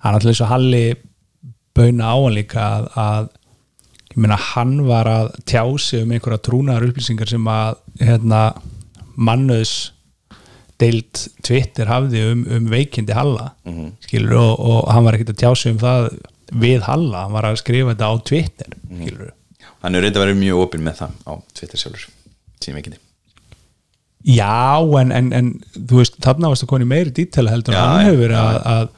hann 0.00 0.14
er 0.14 0.16
náttúrulega 0.16 0.46
og 0.46 0.52
Halli 0.52 0.84
bauna 1.76 2.08
á 2.08 2.16
hann 2.16 2.36
líka 2.38 2.64
að, 2.64 2.86
að 3.04 3.28
ég 4.14 4.16
meina 4.24 4.36
hann 4.36 4.78
var 4.88 5.06
að 5.10 5.30
tjá 5.48 5.62
sig 5.78 6.02
um 6.02 6.10
einhverja 6.16 6.40
trúnaðar 6.48 6.88
upplýsingar 6.88 7.28
sem 7.30 7.44
að 7.52 7.76
hérna, 8.00 8.42
mannöðs 9.18 9.74
deild 10.78 11.24
Twitter 11.42 11.88
hafði 11.90 12.20
um, 12.32 12.44
um 12.54 12.68
veikindi 12.70 13.14
Halla 13.16 13.50
Mhm. 13.66 13.92
skilur 14.06 14.36
og, 14.38 14.60
og 14.60 14.92
hann 14.94 15.04
var 15.04 15.16
ekkert 15.18 15.34
að 15.34 15.40
tjá 15.42 15.50
sig 15.58 15.72
um 15.74 15.78
það 15.82 16.08
við 16.54 16.80
Halla, 16.86 17.24
hann 17.26 17.32
var 17.34 17.48
að 17.50 17.58
skrifa 17.60 17.94
þetta 17.94 18.08
á 18.08 18.14
Twitter 18.24 18.70
Mhm. 18.88 19.02
skilur 19.06 19.32
hann 19.82 19.94
er 19.94 20.02
reynda 20.02 20.20
að 20.20 20.24
vera 20.26 20.38
mjög 20.38 20.62
opinn 20.64 20.82
með 20.86 20.96
það 21.02 21.10
á 21.26 21.32
Twitter 21.54 21.78
sjálfur 21.78 22.06
síðan 22.62 22.78
veikindi 22.80 22.98
Já, 24.28 24.82
en, 25.00 25.12
en, 25.14 25.28
en 25.32 25.50
þú 25.86 26.00
veist, 26.00 26.16
þarna 26.20 26.48
varst 26.50 26.64
að 26.66 26.70
koni 26.72 26.84
meiri 26.90 27.12
dítela 27.14 27.52
heldur 27.52 27.74
en 27.74 27.84
hann 27.86 28.08
hefur 28.08 28.32
já. 28.34 28.38
að, 28.40 28.56
að 28.66 28.88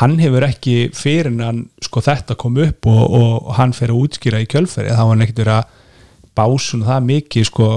hann 0.00 0.18
hefur 0.20 0.44
ekki 0.46 0.76
fyrir 0.96 1.32
hann 1.40 1.66
sko 1.84 2.02
þetta 2.04 2.36
kom 2.38 2.58
upp 2.60 2.88
og, 2.90 3.02
og 3.16 3.52
hann 3.56 3.74
fer 3.76 3.92
að 3.94 4.04
útskýra 4.04 4.42
í 4.44 4.48
kjölferi 4.50 4.92
þá 4.92 5.02
var 5.02 5.12
hann 5.14 5.26
ekkert 5.26 5.42
verið 5.44 5.58
að 5.58 5.84
básun 6.36 6.84
það 6.86 7.06
mikið 7.10 7.48
sko 7.48 7.68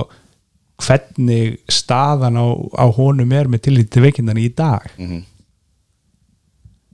hvernig 0.80 1.60
staðan 1.72 2.40
á, 2.40 2.46
á 2.56 2.86
honum 2.96 3.36
er 3.36 3.50
með 3.52 3.66
tillit 3.68 3.90
til 3.92 4.04
veikindan 4.06 4.40
í 4.40 4.48
dag. 4.56 4.86
Mhm. 5.00 5.26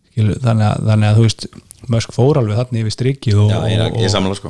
Skilu, 0.09 0.35
þannig, 0.41 0.67
að, 0.69 0.85
þannig 0.89 1.09
að 1.09 1.17
þú 1.17 1.25
veist 1.25 1.47
Mösk 1.91 2.13
fór 2.15 2.39
alveg 2.39 2.57
þarna 2.57 2.81
yfir 2.81 2.93
strikið 2.95 3.39
og, 3.43 3.51
Já, 3.51 3.57
ég, 3.69 3.97
ég 4.01 4.09
samla 4.09 4.37
sko. 4.37 4.49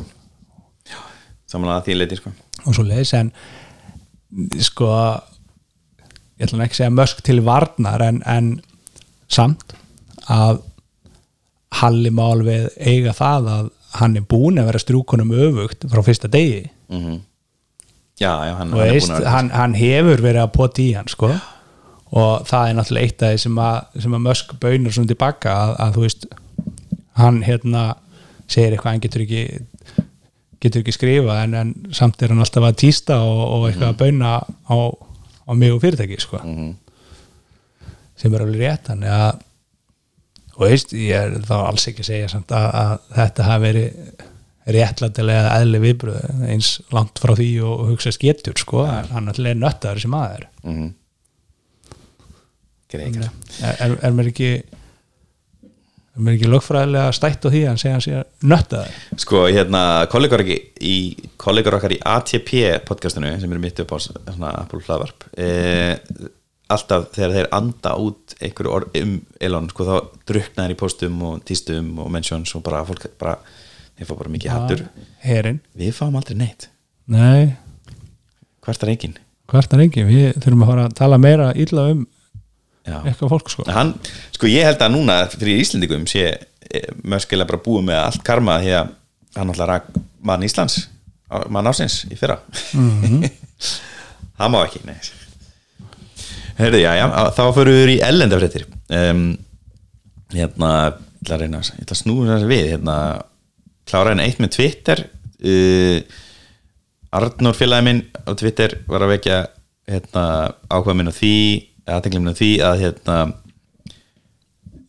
Samla 1.51 1.79
að 1.79 1.87
því 1.89 1.95
leiti 1.97 2.19
sko. 2.19 2.31
Og 2.63 2.77
svo 2.77 2.85
leiðis 2.87 3.11
en 3.17 3.31
sko 4.63 4.87
ég 6.39 6.47
ætla 6.47 6.65
ekki 6.65 6.77
að 6.77 6.79
segja 6.79 6.93
mösk 6.95 7.19
til 7.25 7.41
varnar 7.45 8.03
en, 8.05 8.21
en 8.27 8.53
samt 9.31 9.75
að 10.31 10.63
Halli 11.75 12.07
má 12.13 12.21
alveg 12.29 12.69
eiga 12.79 13.11
það 13.11 13.47
að 13.51 13.71
hann 13.99 14.13
er 14.15 14.23
búin 14.31 14.61
að 14.61 14.69
vera 14.69 14.79
strúkunum 14.79 15.33
öfugt 15.35 15.83
frá 15.91 15.99
fyrsta 16.05 16.29
degi. 16.31 16.69
Mm 16.87 17.17
já, 18.19 18.45
já, 18.47 18.53
hann, 18.55 18.73
og 18.73 18.79
hann 18.79 18.93
veist, 18.93 19.11
að 19.11 19.27
hann, 19.27 19.51
hann 19.51 19.75
hefur 19.75 20.23
verið 20.23 20.45
að 20.45 20.53
poti 20.55 20.87
í 20.89 20.95
hann 20.95 21.11
sko. 21.11 21.33
Og 22.15 22.45
það 22.47 22.69
er 22.69 22.77
náttúrulega 22.77 23.09
eitt 23.09 23.23
af 23.25 23.33
því 23.33 23.41
sem 23.43 23.59
að, 23.59 23.77
sem 24.05 24.15
að 24.15 24.25
mösk 24.29 24.53
baunar 24.61 24.95
svona 24.95 25.11
tilbaka 25.11 25.55
að, 25.55 25.73
að 25.83 25.95
þú 25.97 26.03
veist 26.05 26.27
hann 27.19 27.41
hérna 27.43 27.83
segir 28.45 28.75
eitthvað 28.75 28.93
hann 28.93 29.03
getur 29.03 29.25
ekki 29.25 29.43
getur 30.63 30.81
ekki 30.81 30.95
skrifa 30.95 31.41
en, 31.43 31.57
en 31.59 31.73
samt 31.95 32.21
er 32.23 32.31
hann 32.31 32.43
alltaf 32.43 32.63
að 32.65 32.79
týsta 32.85 33.19
og, 33.25 33.41
og 33.57 33.67
eitthvað 33.67 33.91
að 33.91 33.99
bauna 33.99 34.31
á, 34.41 34.77
á 35.45 35.51
mig 35.57 35.73
og 35.75 35.81
fyrirtæki 35.83 36.21
sko. 36.23 36.39
Mhm. 36.43 36.73
sem 38.15 38.31
er 38.31 38.45
alveg 38.45 38.61
rétt 38.63 38.87
þannig 38.87 39.11
að 39.11 39.41
og 40.55 40.63
veist, 40.67 40.93
ég 40.95 41.15
er 41.17 41.35
þá 41.45 41.55
alls 41.65 41.87
ekki 41.89 42.05
að 42.05 42.11
segja 42.11 42.31
samt 42.31 42.53
að, 42.55 42.69
að 42.81 43.09
þetta 43.17 43.49
hafi 43.49 43.65
verið 43.65 44.23
réttlætilega 44.75 45.49
eðli 45.59 45.81
viðbröð 45.83 46.45
eins 46.49 46.69
langt 46.95 47.19
frá 47.21 47.35
því 47.37 47.49
og 47.67 47.83
hugsaðst 47.91 48.23
getur 48.23 48.57
sko, 48.57 48.85
en 48.89 49.11
hann 49.13 49.29
alltaf 49.29 49.51
er 49.51 49.59
nöttaður 49.61 50.05
sem 50.05 50.21
aður 50.21 50.47
mm 50.65 50.93
Greið, 52.95 53.15
er, 53.25 53.79
er, 53.81 53.93
er 54.05 54.13
mér 54.13 54.27
ekki 54.29 54.49
er 56.15 56.23
mér 56.23 56.35
ekki 56.37 56.49
lögfræðilega 56.51 57.13
stætt 57.17 57.43
á 57.43 57.49
því 57.49 57.61
að 57.63 57.71
hann 57.71 57.81
segja 57.81 57.95
hann 57.95 58.03
sé 58.05 58.19
nöttaður 58.45 59.21
Sko, 59.23 59.41
hérna, 59.49 59.81
kollegar 60.11 60.43
í 60.45 60.95
kollegar 61.41 61.79
okkar 61.79 61.95
í 61.97 61.99
ATP 62.13 62.53
podcastinu 62.87 63.33
sem 63.41 63.51
eru 63.51 63.63
mitt 63.63 63.81
upp 63.83 63.91
á 63.91 63.97
svona 63.99 64.53
Apple 64.61 64.83
hlaðvarp 64.85 65.27
eh, 65.33 65.97
alltaf 66.73 67.09
þegar 67.13 67.33
þeir 67.35 67.49
anda 67.53 67.91
út 68.01 68.35
einhverju 68.41 68.71
orð 68.73 68.95
um 69.01 69.11
Elon, 69.43 69.67
sko, 69.69 69.85
þá 69.85 70.23
druknaðir 70.31 70.73
í 70.73 70.79
postum 70.79 71.19
og 71.27 71.43
tístum 71.45 71.91
og 72.01 72.09
mentions 72.13 72.55
og 72.57 72.63
bara 72.65 72.81
fólk 72.87 73.05
bara, 73.21 73.35
þeir 73.99 74.09
fá 74.09 74.15
bara 74.17 74.33
mikið 74.33 74.53
hattur. 74.55 74.81
herinn, 75.25 75.59
Við 75.77 75.93
fáum 75.97 76.17
aldrei 76.17 76.37
neitt, 76.39 76.69
nei. 77.07 77.53
Hvert 78.65 78.83
er 78.83 78.95
engin 78.95 79.17
hvert 79.45 79.73
er 79.77 79.83
ekki, 79.85 80.03
við 80.07 80.39
þurfum 80.41 80.63
að 80.65 80.69
fara 80.71 80.83
að 80.87 80.93
tala 80.97 81.17
meira 81.21 81.51
illa 81.53 81.83
um 81.93 82.05
Já, 82.85 82.99
eitthvað 83.01 83.31
fólk 83.33 83.49
sko. 83.49 83.63
Hann, 83.73 83.91
sko 84.33 84.49
ég 84.49 84.65
held 84.65 84.81
að 84.81 84.91
núna 84.93 85.15
fyrir 85.29 85.61
Íslendingum 85.61 86.03
sé 86.09 86.27
mörskilega 87.05 87.49
bara 87.49 87.61
búið 87.65 87.87
með 87.87 87.99
allt 88.01 88.23
karma 88.25 88.59
því 88.61 88.73
að 88.77 88.91
hann 89.37 89.51
alltaf 89.53 89.69
rak 89.69 89.87
mann 90.25 90.45
Íslands 90.45 90.79
mann 91.49 91.65
ásins 91.69 92.03
í 92.09 92.17
fyrra. 92.17 92.37
Það 94.37 94.51
má 94.53 94.59
ekki 94.65 94.81
nei. 94.85 94.97
Heyrðu, 96.55 96.79
já, 96.79 96.91
já, 96.95 97.05
þá 97.35 97.43
fyrir 97.57 97.75
við 97.75 97.89
í 97.95 97.97
ellendafréttir 98.05 98.67
um, 98.95 99.25
hérna 100.35 100.69
ég 100.85 101.25
ætla 101.25 101.35
að 101.35 101.41
reyna, 101.41 101.61
ég 101.65 101.83
ætla 101.83 101.95
að 101.95 102.01
snúa 102.01 102.27
þess 102.29 102.47
við 102.49 102.67
hérna, 102.69 102.97
klára 103.89 104.13
en 104.13 104.21
eitt 104.23 104.41
með 104.41 104.53
Twitter. 104.55 105.01
Uh, 105.41 105.99
Arnór 107.15 107.55
félagi 107.55 107.87
minn 107.87 108.01
á 108.13 108.31
Twitter 108.37 108.77
var 108.89 109.05
að 109.05 109.15
vekja 109.15 109.39
hérna, 109.89 110.25
ákvað 110.69 110.99
minn 110.99 111.11
á 111.11 111.15
því 111.15 111.35
aðtekla 111.85 112.21
minn 112.21 112.35
á 112.35 112.39
því 112.39 112.51
að 112.65 112.83
hérna 112.83 113.17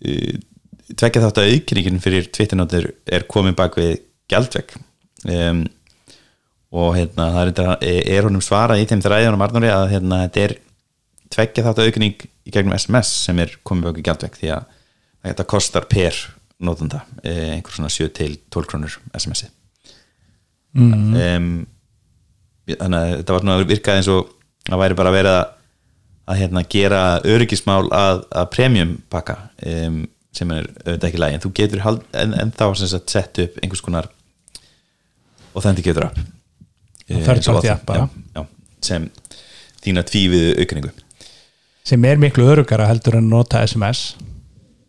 uh, 0.06 0.36
tvekja 0.96 1.24
þátt 1.24 1.40
að 1.42 1.50
aukningin 1.54 2.02
fyrir 2.04 2.28
Twitternóttur 2.30 2.90
er 3.10 3.26
komin 3.30 3.56
bak 3.58 3.78
við 3.78 3.98
gjaldvegg. 4.30 4.76
Um, 5.26 5.64
og 6.76 6.94
hérna 6.96 7.30
er, 7.40 7.52
er 7.80 8.26
honum 8.26 8.44
svarað 8.44 8.82
í 8.82 8.86
þeim 8.90 9.02
þræðunum 9.04 9.44
Arnóri 9.46 9.70
að 9.72 9.90
hérna 9.94 10.22
þetta 10.26 10.44
er 10.44 10.56
tvekja 11.36 11.66
þátt 11.66 11.82
að 11.82 11.90
aukning 11.90 12.26
í 12.46 12.54
gegnum 12.54 12.76
SMS 12.78 13.12
sem 13.26 13.38
er 13.44 13.52
komin 13.66 13.84
bak 13.86 13.98
við 13.98 14.08
gjaldvegg 14.08 14.40
því 14.40 14.52
að 14.56 14.72
þetta 15.26 15.48
kostar 15.50 15.86
per 15.90 16.18
notanda 16.62 17.02
eh, 17.22 17.52
einhver 17.56 17.76
svona 17.76 17.92
7 17.92 18.08
til 18.16 18.36
12 18.52 18.70
krónur 18.70 18.96
SMS-i 19.16 19.50
mm. 20.76 21.16
um, 21.20 21.50
þannig 22.72 22.98
að 22.98 23.12
þetta 23.18 23.36
var 23.36 23.44
svona 23.44 23.56
að 23.58 23.68
virkaði 23.72 24.02
eins 24.02 24.10
og 24.12 24.32
það 24.66 24.82
væri 24.82 24.98
bara 24.98 25.14
að, 25.36 25.40
að 26.26 26.40
hérna, 26.42 26.64
gera 26.76 27.02
öryggismál 27.34 27.84
að, 27.94 28.22
að 28.32 28.52
premium 28.54 28.96
pakka 29.12 29.38
um, 29.62 30.04
sem 30.36 30.52
er 30.52 30.68
auðvitað 30.84 31.08
ekki 31.10 31.22
lægi 31.22 31.38
en 31.38 31.44
þú 31.44 31.52
getur 31.60 31.84
hald, 31.84 32.06
en, 32.16 32.34
en 32.36 32.52
þá 32.56 32.66
sem 32.80 32.90
sagt 32.92 33.12
sett 33.12 33.42
upp 33.44 33.60
einhvers 33.62 33.84
konar 33.84 34.10
og 35.52 35.64
þannig 35.64 35.86
getur 35.86 36.08
Authy, 37.06 37.70
app, 37.70 37.84
bara. 37.86 38.08
já, 38.08 38.40
já, 38.40 38.46
sem 38.84 39.10
þína 39.84 40.02
tvífiðu 40.08 40.56
aukningu 40.64 40.90
sem 41.86 42.04
er 42.08 42.18
miklu 42.22 42.46
örugara 42.50 42.88
heldur 42.90 43.18
en 43.18 43.26
að 43.28 43.32
nota 43.36 43.62
SMS 43.66 44.00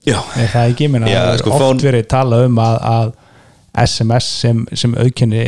já, 0.08 0.18
er 0.40 0.50
það 0.54 0.72
ekki, 0.74 0.88
menn 0.94 1.06
að 1.06 1.14
Já, 1.14 1.20
það 1.22 1.34
er 1.36 1.42
sko, 1.44 1.54
oft 1.54 1.62
phone- 1.64 1.86
verið 1.86 2.08
talað 2.14 2.46
um 2.50 2.62
að, 2.64 2.78
að 2.92 3.88
SMS 3.88 4.30
sem, 4.42 4.64
sem 4.74 4.96
aukenni 4.98 5.44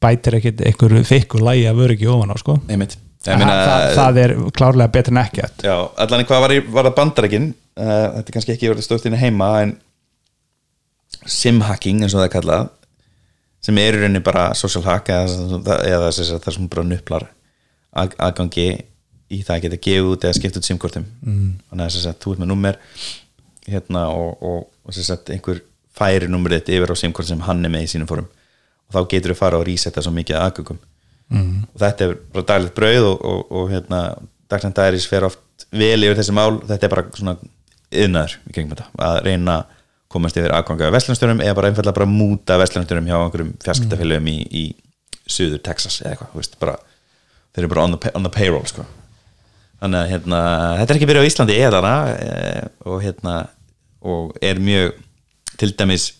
bætir 0.00 0.36
ekkit 0.40 0.60
einhverju 0.68 1.04
þykku 1.08 1.40
lægi 1.44 1.64
af 1.70 1.80
öryggi 1.84 2.08
ofan 2.08 2.32
á 2.32 2.36
sko. 2.40 2.56
Einmitt. 2.68 2.96
Það, 3.20 3.34
Ég 3.34 3.40
meina, 3.42 3.56
það, 3.68 3.82
það 3.98 4.18
er 4.22 4.32
klárlega 4.56 4.92
betur 4.94 5.12
en 5.12 5.20
ekkert. 5.20 5.64
Já, 5.66 5.74
allan 6.04 6.22
hvað 6.28 6.40
var, 6.46 6.54
í, 6.56 6.60
var 6.72 6.86
það 6.88 6.94
bandarækin 7.00 7.48
uh, 7.52 7.90
þetta 8.16 8.22
er 8.30 8.36
kannski 8.36 8.54
ekki 8.54 8.70
verið 8.72 8.86
stórt 8.86 9.08
inn 9.10 9.16
heima 9.20 9.48
en 9.64 9.74
simhacking 11.28 12.00
eins 12.00 12.14
og 12.14 12.22
það 12.22 12.28
er 12.28 12.34
kallað 12.36 12.68
sem 13.60 13.80
er 13.82 13.98
í 13.98 14.00
rauninni 14.00 14.22
bara 14.24 14.46
social 14.56 14.84
hack 14.86 15.10
eða, 15.12 15.76
eða 15.84 16.08
þess 16.08 16.32
að 16.32 16.40
það 16.46 16.56
sem 16.56 16.70
bara 16.72 16.86
nuplar 16.88 17.26
að, 17.92 18.14
aðgangi 18.24 18.68
í 19.30 19.40
það 19.46 19.56
að 19.56 19.64
geta 19.64 19.80
gefið 19.86 20.10
út 20.10 20.26
eða 20.26 20.38
skipt 20.38 20.58
út 20.58 20.66
simkortum 20.66 21.06
mm. 21.22 21.48
þannig 21.70 21.84
að 21.86 22.08
að 22.10 22.20
þú 22.24 22.34
ert 22.34 22.42
með 22.42 22.50
nummer 22.50 22.78
hérna 23.70 24.04
og, 24.10 24.42
og, 24.42 24.62
og 24.84 25.00
að 25.14 25.32
einhver 25.34 25.62
færi 26.00 26.30
nummerið 26.30 26.62
þitt 26.62 26.74
yfir 26.76 26.94
á 26.94 26.96
simkort 26.98 27.28
sem 27.28 27.42
hann 27.46 27.64
er 27.66 27.72
með 27.72 27.86
í 27.86 27.90
sínum 27.92 28.10
fórum 28.10 28.28
og 28.30 28.96
þá 28.96 29.00
getur 29.12 29.34
þú 29.34 29.38
fara 29.38 29.60
og 29.60 29.66
resetta 29.68 30.02
svo 30.02 30.12
mikið 30.16 30.40
aðgöngum 30.40 30.80
mm. 31.30 31.56
og 31.70 31.82
þetta 31.84 32.06
er 32.06 32.14
bara 32.34 32.48
daglegt 32.52 32.76
brauð 32.78 33.08
og, 33.12 33.24
og, 33.32 33.56
og 33.60 33.72
hérna 33.74 34.02
Dagnan 34.50 34.74
Dæris 34.74 35.06
fer 35.06 35.28
oft 35.28 35.66
vel 35.70 36.00
yfir 36.02 36.18
þessi 36.18 36.34
mál 36.34 36.58
þetta 36.66 36.88
er 36.88 36.94
bara 36.94 37.06
svona 37.14 37.36
þetta, 37.90 38.88
að 38.98 39.20
reyna 39.26 39.60
að 39.60 39.76
komast 40.10 40.38
yfir 40.38 40.54
aðganga 40.54 40.88
af 40.88 40.94
vestlunstjórum 40.96 41.42
eða 41.44 41.56
bara 41.58 41.70
einfallega 41.70 41.98
bara 42.00 42.10
múta 42.10 42.56
vestlunstjórum 42.58 43.06
hjá 43.06 43.16
einhverjum 43.18 43.52
fjarskiptafélögum 43.62 44.30
í, 44.32 44.38
í 44.50 44.64
suður 45.30 45.60
Texas 45.66 46.00
eða 46.02 46.16
eitthvað, 46.16 46.80
þeir 47.54 47.62
eru 47.62 47.70
bara 47.74 47.84
on 47.86 47.94
the, 47.94 48.10
on 48.18 48.26
the 48.26 48.32
payroll 48.34 48.66
sko. 48.66 48.86
Þannig 49.80 50.00
að 50.00 50.10
hérna, 50.14 50.40
þetta 50.80 50.92
er 50.92 50.98
ekki 50.98 51.10
verið 51.10 51.24
á 51.24 51.28
Íslandi 51.30 51.58
eða 51.66 51.94
e, 52.12 52.34
og 52.86 53.00
hérna 53.04 53.36
og 54.00 54.36
er 54.44 54.60
mjög 54.60 54.94
til 55.60 55.72
dæmis 55.76 56.10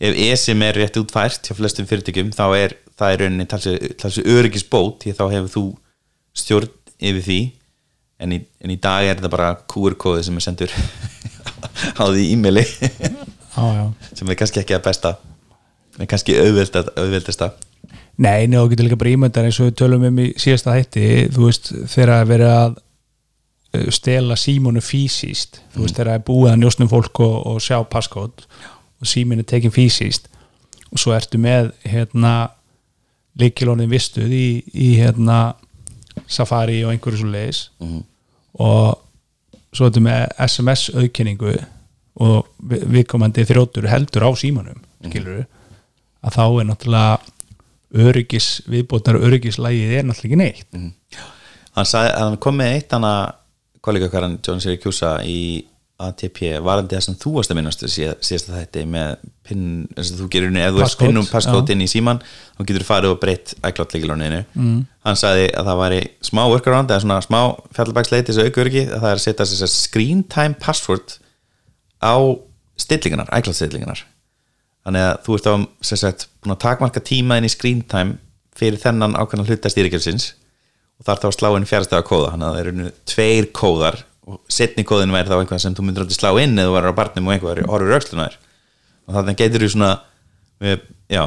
ef 0.00 0.16
ESIM 0.16 0.62
er 0.64 0.76
rétt 0.80 0.98
útfært 1.00 1.48
hjá 1.48 1.56
flestum 1.56 1.88
fyrirtækjum 1.88 2.32
þá 2.36 2.46
er 2.56 2.76
það 3.00 3.14
er 3.14 3.22
rauninni 3.24 3.48
talsi 3.48 4.24
öryggisbót 4.28 5.04
því 5.04 5.16
þá 5.16 5.24
hefur 5.34 5.50
þú 5.54 5.64
stjórn 6.36 6.76
yfir 7.00 7.24
því. 7.24 7.40
En 8.20 8.34
í, 8.36 8.40
en 8.60 8.72
í 8.74 8.76
dag 8.80 9.06
er 9.06 9.16
þetta 9.16 9.32
bara 9.32 9.54
QR-kóði 9.72 10.26
sem 10.26 10.36
er 10.36 10.44
sendur 10.44 10.74
á 12.00 12.04
því 12.04 12.26
e-maili. 12.34 12.66
Sem 14.16 14.28
er 14.30 14.36
kannski 14.38 14.60
ekki 14.60 14.76
að 14.76 14.84
besta 14.86 15.10
en 16.00 16.08
kannski 16.08 16.36
auðveldast, 16.38 16.92
auðveldasta. 16.96 17.48
Nei, 18.20 18.46
njá, 18.48 18.60
getur 18.70 18.86
líka 18.86 18.96
bara 19.00 19.10
ímyndar 19.12 19.48
eins 19.48 19.58
og 19.60 19.68
við 19.68 19.78
tölum 19.80 20.04
um 20.06 20.20
í 20.22 20.28
síðasta 20.40 20.76
hætti 20.76 21.02
þú 21.34 21.48
veist, 21.48 21.72
þegar 21.90 22.12
að 22.14 22.30
vera 22.30 22.52
að 22.60 22.78
stela 23.94 24.34
símónu 24.36 24.80
físíst 24.82 25.60
þú 25.74 25.84
veist, 25.84 25.94
þegar 25.96 26.12
að 26.14 26.18
er 26.20 26.24
búið 26.26 26.52
að 26.52 26.60
njóstnum 26.62 26.88
fólk 26.90 27.20
og, 27.22 27.36
og 27.46 27.60
sjá 27.62 27.78
passkód 27.86 28.46
og 29.00 29.06
síminn 29.06 29.38
er 29.42 29.46
tekin 29.48 29.70
físíst 29.74 30.26
og 30.90 30.98
svo 30.98 31.12
ertu 31.14 31.38
með 31.38 31.70
hérna 31.86 32.32
líkilónin 33.38 33.90
vistuð 33.92 34.32
í, 34.34 34.46
í 34.74 34.88
hérna 34.98 35.54
Safari 36.26 36.80
og 36.84 36.90
einhverju 36.92 37.20
svo 37.22 37.28
leiðis. 37.30 37.60
Mhm. 37.80 38.00
og 38.60 38.98
svo 39.72 39.86
ertu 39.86 40.00
með 40.02 40.26
SMS 40.42 40.88
auðkenningu 40.90 41.52
og 42.20 42.48
vi- 42.66 42.82
viðkomandi 42.96 43.44
þrjóttur 43.46 43.86
heldur 43.88 44.26
á 44.26 44.30
símanum 44.34 44.82
skilur 45.06 45.44
að 46.26 46.34
þá 46.34 46.42
er 46.60 46.66
náttúrulega 46.68 47.20
öryggis, 47.94 48.48
viðbótar 48.70 49.16
öryggislægið 49.18 49.92
er 49.98 50.04
náttúrulega 50.04 50.26
ekki 50.26 50.36
neitt. 50.36 50.66
Hann, 51.74 51.86
sagði, 51.86 52.10
hann 52.18 52.36
kom 52.42 52.58
með 52.58 52.74
eitt 52.74 52.92
hana 52.92 53.12
kollega 53.84 54.08
okkar 54.10 54.28
John 54.46 54.62
Syracuse 54.62 55.12
í 55.28 55.40
ATP 56.00 56.38
varandi 56.64 56.96
það 56.96 57.02
sem 57.04 57.16
þú 57.20 57.32
varst 57.34 57.52
að 57.52 57.58
minnast 57.58 57.82
síð, 57.84 58.12
síðast 58.24 58.50
að 58.50 58.58
þetta 58.60 58.84
með 58.88 59.24
pinn, 59.46 59.64
þess 59.96 60.12
að 60.14 60.20
þú 60.22 60.28
gerir 60.32 60.54
ef 60.56 60.70
þú 60.72 60.82
Passcode, 60.84 61.08
pinnum 61.08 61.26
passkót 61.28 61.68
já. 61.68 61.74
inn 61.74 61.84
í 61.84 61.88
síman 61.90 62.20
þá 62.24 62.62
getur 62.62 62.84
þú 62.84 62.88
farið 62.88 63.14
og 63.14 63.18
breytt 63.20 63.52
iCloud 63.58 63.96
leikilóninu 63.96 64.38
mm. 64.46 64.78
hann 65.06 65.20
sagði 65.20 65.50
að 65.50 65.68
það 65.68 65.82
væri 65.82 66.00
smá 66.30 66.42
workaround 66.52 66.94
eða 66.94 67.04
svona 67.04 67.18
smá 67.26 67.40
fjallabæksleiti 67.76 68.32
þessu 68.32 68.46
aukaöryggi 68.48 68.86
að 68.86 68.96
það 68.96 69.10
er 69.10 69.20
að 69.20 69.24
setja 69.26 69.48
þess 69.50 69.66
að 69.66 69.74
screen 69.74 70.24
time 70.32 70.56
password 70.62 71.18
á 72.00 72.16
stillingarnar, 72.80 73.32
iCloud 73.36 73.60
stillingarnar 73.60 74.04
þannig 74.86 75.06
að 75.10 75.14
þú 75.26 75.36
ert 75.36 75.52
á 75.52 75.54
sem 75.90 76.00
sagt, 76.00 76.28
búin 76.40 76.56
að 76.56 76.62
takmarka 76.64 77.04
tíma 77.04 77.36
inn 77.36 77.48
í 77.48 77.52
screen 77.52 77.84
time 77.84 78.16
fyrir 78.56 78.80
þennan 78.80 79.18
ákveðna 79.20 79.48
hluta 79.48 79.72
stýrikjölsins 79.72 80.32
og 81.00 81.06
þarf 81.08 81.24
þá 81.24 81.28
slá 81.38 81.48
inn 81.56 81.66
fjárstæða 81.70 82.04
kóða 82.06 82.30
þannig 82.34 82.46
að 82.50 82.54
það 82.56 82.62
eru 82.66 82.92
tveir 83.14 83.48
kóðar. 83.56 83.98
Og 84.30 84.36
setni 84.52 84.84
kóðin 84.86 85.10
væri 85.14 85.26
þá 85.32 85.38
eitthvað 85.40 85.62
sem 85.64 85.74
þú 85.74 85.82
myndir 85.88 86.04
aldrei 86.04 86.18
slá 86.20 86.30
inn 86.38 86.58
eða 86.60 86.68
þú 86.68 86.74
varir 86.76 86.92
á 86.94 86.98
barnum 87.00 87.26
og 87.30 87.34
einhver 87.34 87.60
horfur 87.66 87.94
aukslunar 87.96 88.36
og 89.08 89.16
þannig 89.16 89.38
getur 89.40 89.64
þú 89.64 89.70
svona 89.72 89.88
með, 90.62 90.84
já, 91.10 91.22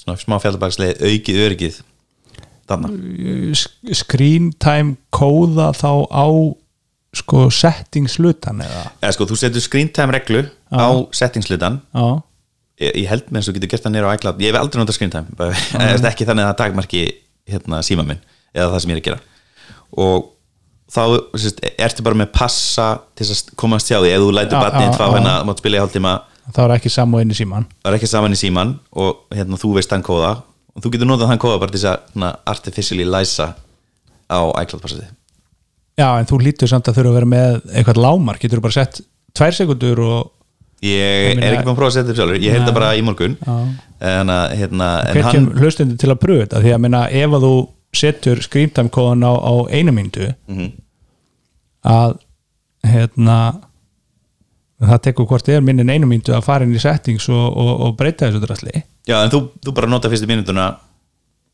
svona 0.00 0.14
smá 0.22 0.36
fjallabæksleið 0.40 1.02
aukið 1.10 1.40
öryggið 1.44 1.80
þannig 2.70 3.58
Sk- 3.58 3.92
screen 4.00 4.48
time 4.62 4.94
kóða 5.12 5.66
þá 5.76 5.90
á 6.08 6.26
sko 7.18 7.42
settingslutan 7.52 8.62
eða? 8.64 8.86
Eða 9.02 9.12
sko, 9.18 9.26
þú 9.28 9.38
setur 9.42 9.64
screen 9.64 9.90
time 9.92 10.14
reglu 10.16 10.42
á 10.72 10.88
settingslutan 11.20 11.80
já, 11.92 12.06
ég, 12.86 12.96
ég 13.02 13.10
held 13.12 13.28
með 13.28 13.40
þess 13.42 13.48
að 13.48 13.52
þú 13.52 13.58
getur 13.58 13.72
gert 13.74 13.86
það 13.88 13.94
nýra 13.98 14.08
á 14.08 14.14
iCloud. 14.16 14.40
Ég 14.46 14.52
hef 14.54 14.60
aldrei 14.62 14.80
notað 14.82 14.96
screen 14.98 15.12
time. 15.12 15.52
Ekki 16.12 16.28
þannig 16.28 16.44
að 16.46 16.50
það 16.52 16.58
takmarki 16.62 17.04
hérna, 17.48 17.82
síma 17.84 18.04
minn 18.08 18.20
eða 18.58 18.72
það 18.74 18.82
sem 18.84 18.92
ég 18.92 18.98
er 18.98 19.02
að 19.02 19.08
gera. 19.08 19.20
Og 20.04 20.28
þá 20.88 21.02
sérst, 21.44 21.62
ertu 21.88 22.06
bara 22.06 22.20
með 22.22 22.32
passa 22.36 22.88
til 23.18 23.28
að 23.28 23.54
komast 23.60 23.90
hjá 23.90 23.98
því? 24.00 24.14
Ef 24.14 24.24
þú 24.24 24.32
lætur 24.36 24.66
barnið 24.66 24.98
fá 24.98 25.06
hérna 25.06 25.36
mátt 25.48 25.62
spila 25.62 25.78
í 25.78 25.82
hálftíma. 25.84 26.16
Þá 26.48 26.60
er 26.64 26.74
ekki 26.78 26.92
inn 27.04 27.32
í 27.34 27.36
síman 27.36 27.68
það 27.82 27.90
er 27.90 27.98
ekki 27.98 28.08
saman 28.08 28.32
í 28.32 28.40
síman 28.40 28.70
og 28.96 29.36
hérna, 29.36 29.60
þú 29.60 29.74
veist 29.76 29.92
þann 29.92 30.06
kóða. 30.06 30.32
Og 30.74 30.84
þú 30.84 30.94
getur 30.94 31.10
notað 31.10 31.32
þann 31.34 31.42
kóða 31.44 31.60
bara 31.60 31.74
til 31.74 31.84
að 31.84 32.02
svona, 32.12 32.34
artificially 32.48 33.04
læsa 33.04 33.52
á 34.32 34.40
iCloud 34.62 34.84
passið 34.84 35.08
já, 35.98 36.08
en 36.14 36.28
þú 36.28 36.40
lítur 36.46 36.70
samt 36.70 36.88
að 36.88 37.00
þurfa 37.00 37.12
að 37.12 37.18
vera 37.18 37.30
með 37.32 37.56
eitthvað 37.72 38.02
lámar, 38.04 38.40
getur 38.40 38.62
bara 38.64 38.76
sett 38.76 39.00
tvær 39.36 39.56
sekundur 39.56 40.02
og 40.04 40.84
ég 40.84 41.32
er 41.34 41.56
ekki 41.56 41.64
búin 41.66 41.74
að 41.74 41.80
prófa 41.80 41.90
að 41.90 41.96
setja 41.96 42.14
upp 42.14 42.20
sjálfur. 42.20 42.40
Ég 42.44 42.54
held 42.54 42.68
það 42.68 42.76
bara 42.78 42.92
í 42.94 43.02
morgun. 43.06 43.34
En, 43.98 44.30
að, 44.30 44.44
hérna, 44.60 44.90
hann 45.08 45.26
hann... 45.26 45.48
hlustendur 45.58 45.98
til 45.98 46.12
að 46.12 46.20
pröfa 46.22 46.44
þetta 46.44 46.62
því 46.62 46.74
að 46.76 46.84
minna, 46.84 47.02
ef 47.10 47.34
að 47.38 47.46
þú 47.48 47.54
setur 47.94 48.42
screen 48.44 48.70
time 48.70 48.90
kóðan 48.92 49.24
á, 49.24 49.32
á 49.38 49.52
einu 49.72 49.92
myndu 49.96 50.34
Mhm. 50.48 50.72
að 51.84 52.18
hérna 52.84 53.38
það 54.80 55.00
tekur 55.02 55.26
hvort 55.26 55.48
er 55.50 55.60
minni 55.64 55.82
en 55.82 55.90
einu 55.90 56.06
myndu 56.06 56.34
að 56.36 56.44
fara 56.46 56.64
inn 56.64 56.74
í 56.76 56.80
settings 56.82 57.28
og, 57.28 57.56
og, 57.56 57.70
og 57.88 57.96
breyta 57.98 58.28
þessu 58.28 58.42
drasli. 58.44 58.82
Já, 59.08 59.22
en 59.24 59.30
þú, 59.32 59.40
þú 59.64 59.74
bara 59.74 59.88
nota 59.90 60.08
fyrstu 60.12 60.28
mínútuna 60.30 60.68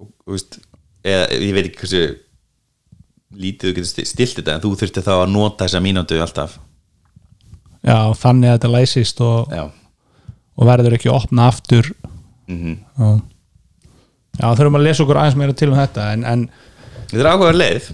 og, 0.01 0.11
og 0.27 0.35
veist, 0.35 0.59
eða, 1.05 1.29
ég 1.40 1.55
veit 1.57 1.68
ekki 1.70 1.81
hversu 1.85 2.03
lítið 3.35 3.70
þú 3.70 3.75
getur 3.79 3.88
sti- 3.90 4.07
stillt 4.07 4.37
þetta 4.40 4.55
en 4.59 4.61
þú 4.64 4.75
þurfti 4.83 5.03
þá 5.07 5.12
að 5.23 5.33
nota 5.33 5.64
þessa 5.64 5.81
mínútu 5.83 6.20
alltaf. 6.23 6.59
Já, 7.85 7.97
þannig 8.20 8.49
að 8.51 8.59
þetta 8.59 8.73
læsist 8.75 9.20
og, 9.25 9.55
og 10.57 10.68
verður 10.68 10.94
ekki 10.99 11.11
opna 11.12 11.49
aftur. 11.51 11.90
Mm 12.49 12.77
já. 12.99 13.09
Já, 14.38 14.47
þurfum 14.47 14.81
að 14.81 14.87
lesa 14.88 15.05
okkur 15.05 15.20
aðeins 15.20 15.38
meira 15.40 15.57
til 15.59 15.70
um 15.70 15.79
þetta 15.79 16.09
en, 16.14 16.25
en 16.29 16.49
þetta 17.11 17.23
er 17.23 17.31
ákveður 17.31 17.61
leið. 17.61 17.92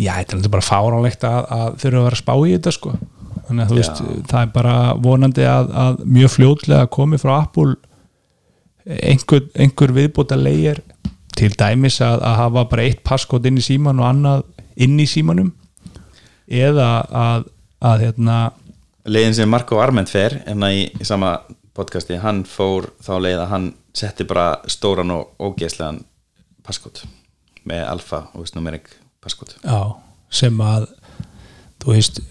Já, 0.00 0.12
þetta 0.18 0.38
er 0.40 0.52
bara 0.52 0.66
fáránlegt 0.66 1.26
að, 1.28 1.40
að 1.56 1.80
þurfa 1.82 2.02
að 2.02 2.06
vera 2.08 2.20
spá 2.22 2.34
í 2.34 2.52
þetta 2.56 2.74
sko. 2.74 2.94
Þannig 3.46 3.64
að 3.64 3.72
þú 3.72 3.78
veist, 3.78 4.02
það 4.30 4.44
er 4.44 4.52
bara 4.54 4.76
vonandi 5.02 5.46
að, 5.48 5.72
að 5.84 6.04
mjög 6.18 6.34
fljótlega 6.36 6.90
komi 6.94 7.18
frá 7.20 7.34
Apple 7.40 7.74
einhver, 8.86 9.46
einhver 9.58 9.92
viðbúta 9.94 10.38
leigir 10.38 10.80
til 11.36 11.50
dæmis 11.58 12.00
að, 12.04 12.22
að 12.26 12.38
hafa 12.38 12.64
bara 12.70 12.86
eitt 12.86 13.02
passkót 13.06 13.46
inn 13.48 13.60
í 13.60 13.64
síman 13.64 14.00
og 14.02 14.08
annað 14.08 14.44
inn 14.82 14.98
í 15.00 15.06
símanum 15.08 15.52
eða 16.52 16.88
að, 17.08 17.46
að 17.82 18.06
hérna 18.06 18.38
leiðin 19.08 19.36
sem 19.36 19.50
Marco 19.50 19.80
Arment 19.82 20.10
fer 20.12 20.40
en 20.46 20.64
í, 20.68 20.86
í 20.92 21.06
sama 21.06 21.38
podcasti 21.76 22.18
hann 22.22 22.42
fór 22.46 22.90
þá 23.02 23.14
leið 23.24 23.40
að 23.40 23.50
hann 23.54 23.70
setti 23.96 24.24
bara 24.28 24.56
stóran 24.70 25.12
og 25.14 25.34
ógeðslegan 25.42 26.02
passkot 26.64 27.04
með 27.68 27.84
alfa 27.86 28.26
og 28.32 28.44
veist 28.44 28.56
numeric 28.56 28.92
passkot 29.22 29.56
já, 29.62 29.80
sem 30.32 30.60
að 30.64 30.88
þú 31.82 31.96
veist 31.96 32.22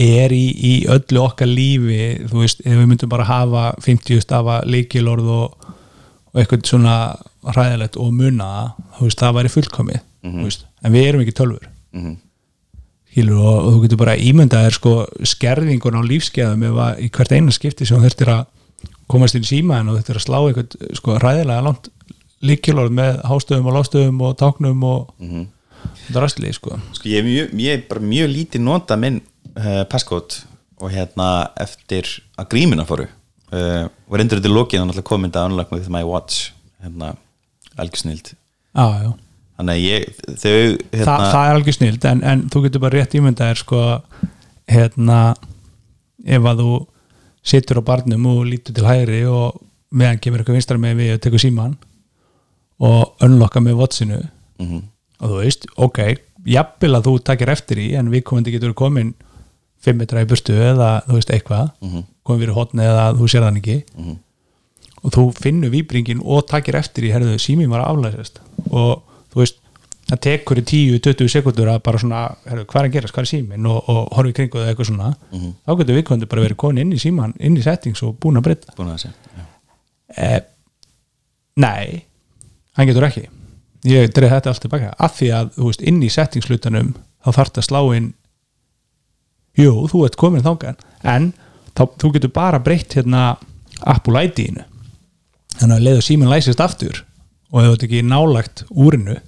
er 0.00 0.32
í, 0.34 0.44
í 0.50 0.72
öllu 0.90 1.22
okkar 1.22 1.48
lífi 1.50 2.26
þú 2.30 2.40
veist, 2.42 2.64
ef 2.64 2.74
við 2.74 2.88
myndum 2.90 3.12
bara 3.12 3.28
hafa 3.28 3.68
50 3.84 4.24
stafa 4.24 4.60
leikilorð 4.66 5.30
og, 5.30 5.70
og 6.32 6.40
eitthvað 6.40 6.66
svona 6.68 6.96
hræðilegt 7.44 7.98
og 8.00 8.12
muna 8.16 8.50
það, 8.50 8.84
þú 8.98 9.08
veist, 9.08 9.22
það 9.22 9.38
væri 9.38 9.54
fullkomið 9.54 10.00
þú 10.24 10.46
veist, 10.48 10.66
en 10.82 10.94
við 10.94 11.08
erum 11.08 11.24
ekki 11.24 11.36
tölfur. 11.36 11.66
Mhm. 11.94 12.14
skilur 13.14 13.38
og, 13.38 13.58
og 13.60 13.74
þú 13.74 13.80
getur 13.84 14.00
bara 14.00 14.16
ímyndað 14.18 14.64
er 14.66 14.74
sko 14.74 14.92
skerðingun 15.22 16.00
á 16.00 16.02
lífskeiðum 16.02 16.64
ef 16.66 16.78
að 16.82 17.02
í 17.04 17.10
hvert 17.14 17.34
eina 17.36 17.52
skipti 17.54 17.86
sem 17.86 18.00
þurftir 18.02 18.32
að 18.32 18.46
komast 19.10 19.36
inn 19.36 19.44
í 19.46 19.50
símaðin 19.50 19.90
og 19.92 19.98
þurftir 19.98 20.20
að 20.20 20.26
slá 20.26 20.38
eitthvað 20.40 20.96
sko 21.00 21.18
hræðilega 21.18 21.66
langt 21.66 21.90
líkilorð 22.44 22.94
með 22.94 23.20
hástöðum 23.24 23.68
og 23.70 23.76
lástöðum 23.78 24.22
og 24.24 24.38
táknum 24.40 24.86
og 24.88 25.12
mm 25.22 25.44
drastlið 26.12 26.56
sko. 26.58 26.78
Sko 26.96 27.10
ég 27.10 27.22
er 27.22 27.26
mjög, 27.26 27.52
ég 27.64 27.78
er 27.78 27.84
bara 27.88 28.04
mjög 28.04 28.30
lítið 28.32 28.64
nota 28.64 28.96
minn 29.00 29.20
uh, 29.56 29.82
passkót 29.90 30.42
og 30.82 30.92
hérna 30.92 31.50
eftir 31.60 32.08
að 32.38 32.50
grímina 32.54 32.86
fóru 32.88 33.06
uh, 33.06 33.84
og 33.86 34.16
reyndur 34.18 34.40
þetta 34.40 34.50
í 34.50 34.54
lokin 34.54 34.82
og 34.82 34.90
náttúrulega 34.90 35.10
komið 35.10 35.30
þetta 35.32 35.44
unlock 35.50 35.74
with 35.74 35.90
my 35.92 36.02
watch 36.06 36.50
hérna, 36.84 37.14
algjörsnild. 37.76 38.34
Já, 38.74 38.86
já. 39.04 39.12
þannig 39.58 39.74
að 39.74 39.84
ég, 39.84 40.08
þau 40.26 40.34
Þa, 40.44 40.98
hérna, 40.98 41.18
það 41.30 41.44
er 41.44 41.58
algjör 41.58 41.78
snild 41.78 42.08
en, 42.10 42.24
en 42.32 42.46
þú 42.52 42.64
getur 42.66 42.84
bara 42.84 42.98
rétt 42.98 43.16
ímyndað 43.18 43.54
er 43.54 43.62
sko 43.62 43.84
hérna 44.70 45.20
ef 46.24 46.50
að 46.50 46.64
þú 46.64 46.72
situr 47.44 47.80
á 47.80 47.82
barnum 47.84 48.26
og 48.30 48.46
lítur 48.48 48.74
til 48.74 48.84
hægri 48.88 49.22
og 49.28 49.60
meðan 49.94 50.18
kemur 50.20 50.40
eitthvað 50.42 50.58
vinstra 50.58 50.78
með 50.80 50.96
við 51.00 51.12
og 51.16 51.20
tekur 51.26 51.42
síman 51.44 51.76
og 52.80 53.14
önlokka 53.22 53.60
með 53.62 53.76
votsinu 53.78 54.22
Mhm. 54.60 54.82
og 55.20 55.30
þú 55.30 55.38
veist, 55.42 55.66
ok, 55.76 55.98
jafnvel 56.46 56.94
að 56.98 57.04
þú 57.08 57.12
takir 57.24 57.48
eftir 57.50 57.76
í 57.78 57.94
en 57.98 58.10
við 58.10 58.22
komandi 58.22 58.52
getur 58.54 58.74
komin 58.74 59.14
5 59.84 59.96
metra 59.98 60.22
í 60.22 60.26
burtu 60.26 60.52
eða 60.54 61.04
þú 61.06 61.12
veist 61.18 61.30
eitthvað 61.30 61.70
Mhm. 61.82 62.04
komin 62.24 62.40
fyrir 62.42 62.54
hotni 62.54 62.82
eða 62.82 63.14
þú 63.18 63.24
sér 63.28 63.42
þann 63.42 63.60
ekki 63.60 63.82
Mhm. 63.98 64.16
og 65.04 65.10
þú 65.12 65.34
finnur 65.34 65.70
výbringin 65.70 66.20
og 66.24 66.46
takir 66.48 66.74
eftir 66.74 67.04
í, 67.04 67.12
herðu, 67.12 67.34
síminn 67.38 67.68
var 67.70 67.84
aflæsast 67.84 68.38
og 68.70 69.02
þú 69.32 69.40
veist 69.42 69.56
það 70.14 70.22
tekur 70.26 70.60
í 70.60 70.64
10-20 70.70 71.28
sekundur 71.34 71.68
að 71.74 71.82
bara 71.86 72.00
svona 72.00 72.22
herðu, 72.48 72.64
hvað 72.70 72.80
er 72.80 72.88
að 72.88 72.94
gerast, 72.96 73.14
hvað 73.16 73.26
er 73.26 73.30
síminn? 73.30 73.68
Og, 73.70 73.90
og 73.92 74.00
horfi 74.16 74.34
kringu 74.38 74.60
eða 74.62 74.72
eitthvað 74.72 74.88
svona. 74.90 75.10
Þá 75.66 75.76
getur 75.80 75.98
viðkvæmdi 75.98 76.28
bara 76.30 76.44
verið 76.46 76.60
komin 76.64 76.82
inn 76.84 76.94
í 76.96 77.00
síman 77.02 77.34
inn 77.38 77.58
í 77.58 77.64
settings 77.66 78.02
og 78.06 78.16
búin 78.22 78.40
að 78.40 78.46
breyta. 78.48 78.74
Búin 78.78 78.92
að 78.94 79.06
já. 79.08 79.12
eh, 80.16 80.40
nei 81.60 82.04
hann 82.78 82.88
getur 82.90 83.06
ekki. 83.08 83.26
Ég 83.84 84.12
dreif 84.16 84.32
þetta 84.32 84.52
allt 84.54 84.62
tilbaka. 84.64 84.92
Af 84.98 85.18
því 85.18 85.30
að 85.36 85.50
þú 85.58 85.66
veist, 85.68 85.82
inn 85.84 86.02
í 86.02 86.10
settingslutanum 86.12 86.94
þá 87.24 87.28
þarf 87.36 87.50
þetta 87.50 87.62
að 87.64 87.68
slá 87.68 87.80
inn 87.98 88.12
jú, 89.60 89.72
þú 89.90 90.04
ert 90.06 90.16
komin 90.20 90.44
þangað. 90.44 90.80
En 91.04 91.32
þá, 91.76 91.82
þú 92.00 92.12
getur 92.16 92.32
bara 92.34 92.62
breytt 92.64 92.96
hérna 92.96 93.34
Apple 93.84 94.24
ID-inu 94.28 94.64
þannig 95.58 95.76
að 95.76 95.84
leiðu 95.86 96.02
síminn 96.02 96.30
læsist 96.32 96.62
aftur 96.62 97.04
og 97.54 97.60
þú 97.62 97.72
ert 97.76 97.84
ekki 97.86 98.00
nálagt 98.06 98.64
úrinu 98.70 99.18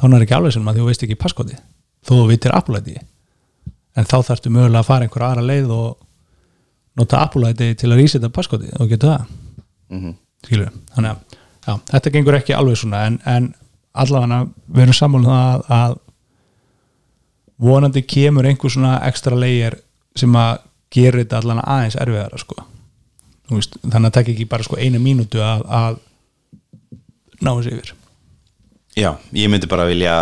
þá 0.00 0.06
er 0.08 0.24
ekki 0.24 0.36
alveg 0.36 0.54
sem 0.56 0.70
að 0.70 0.80
þú 0.80 0.86
veist 0.88 1.04
ekki 1.06 1.18
passkoti 1.20 1.58
þó 2.06 2.12
þú 2.14 2.26
vitir 2.30 2.54
Apple 2.56 2.80
ID 2.80 2.94
en 3.98 4.08
þá 4.08 4.16
þarftu 4.30 4.52
mögulega 4.54 4.80
að 4.80 4.88
fara 4.88 5.06
einhver 5.06 5.26
aðra 5.26 5.44
leið 5.44 5.72
og 5.74 6.06
nota 7.00 7.22
Apple 7.24 7.50
ID 7.52 7.74
til 7.80 7.90
að 7.90 8.00
rísita 8.00 8.30
passkoti 8.32 8.70
og 8.78 8.88
getur 8.90 9.14
það. 9.14 9.26
Mhm. 9.90 10.14
skilur 10.46 10.70
þannig 10.94 11.10
að 11.10 11.18
já, 11.66 11.72
þetta 11.92 12.12
gengur 12.14 12.38
ekki 12.38 12.54
alveg 12.56 12.78
svona 12.80 13.04
en, 13.06 13.18
en 13.26 13.54
allavega 13.92 14.40
við 14.70 14.82
erum 14.86 14.96
sammála 14.96 15.20
um 15.20 15.30
það 15.30 15.50
að, 15.50 15.64
að 15.76 15.98
vonandi 17.60 18.02
kemur 18.08 18.46
einhver 18.48 18.72
svona 18.72 18.94
ekstra 19.08 19.36
leigir 19.36 19.76
sem 20.16 20.36
að 20.36 20.62
gera 20.94 21.20
þetta 21.20 21.40
allavega 21.42 21.74
aðeins 21.74 21.98
erfiðara 22.00 22.38
sko. 22.40 22.64
Veist, 23.50 23.76
þannig 23.82 24.08
að 24.08 24.14
taka 24.14 24.32
ekki 24.32 24.46
bara 24.48 24.66
sko 24.66 24.78
einu 24.78 25.00
mínútu 25.02 25.42
að, 25.42 25.64
að 25.66 25.98
ná 27.42 27.50
þessi 27.50 27.74
yfir 27.74 27.92
já, 28.96 29.10
ég 29.36 29.50
myndi 29.52 29.68
bara 29.70 29.88
vilja 29.88 30.14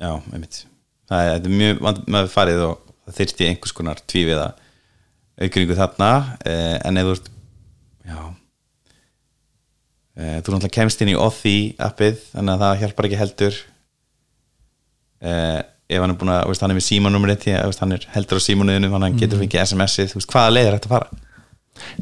já, 0.00 0.10
einmitt. 0.32 0.64
Það 1.10 1.30
er, 1.30 1.48
mjög 1.60 1.80
með 2.06 2.28
farið 2.30 2.64
og 2.68 2.92
það 3.06 3.16
þyrfti 3.20 3.48
einhvers 3.48 3.74
konar 3.76 4.02
tvíviða 4.10 4.50
aukringu 5.40 5.76
þarna 5.78 6.10
eh, 6.44 6.76
en 6.86 7.00
ert 7.00 7.30
já 8.04 8.20
eh, 10.20 10.38
þú 10.44 10.54
náttúrulega 10.54 10.76
kemst 10.76 11.02
inn 11.02 11.12
í 11.14 11.18
Authy 11.18 11.56
appið 11.80 12.20
þannig 12.34 12.54
að 12.54 12.64
það 12.64 12.80
hjálpar 12.84 13.08
ekki 13.08 13.20
heldur. 13.20 13.60
Eh, 15.20 15.60
ef 15.90 16.04
hann 16.04 16.14
er 16.14 16.18
búin 16.20 16.32
að 16.32 16.46
veist, 16.50 16.62
hann 16.62 16.72
er 16.72 16.78
með 16.78 16.86
veist, 17.66 17.82
hann 17.82 17.96
er 17.96 18.06
heldur 18.14 18.38
á 18.38 18.46
símanuðinu 18.46 18.92
hann 18.94 19.18
getur 19.18 19.40
fengið 19.40 19.64
SMS-ið 19.66 20.12
þú 20.12 20.20
veist, 20.20 20.30
hvaða 20.30 20.54
leið 20.54 20.68
er 20.68 20.76
þetta 20.78 20.90
að 20.90 20.94
fara? 20.94 21.26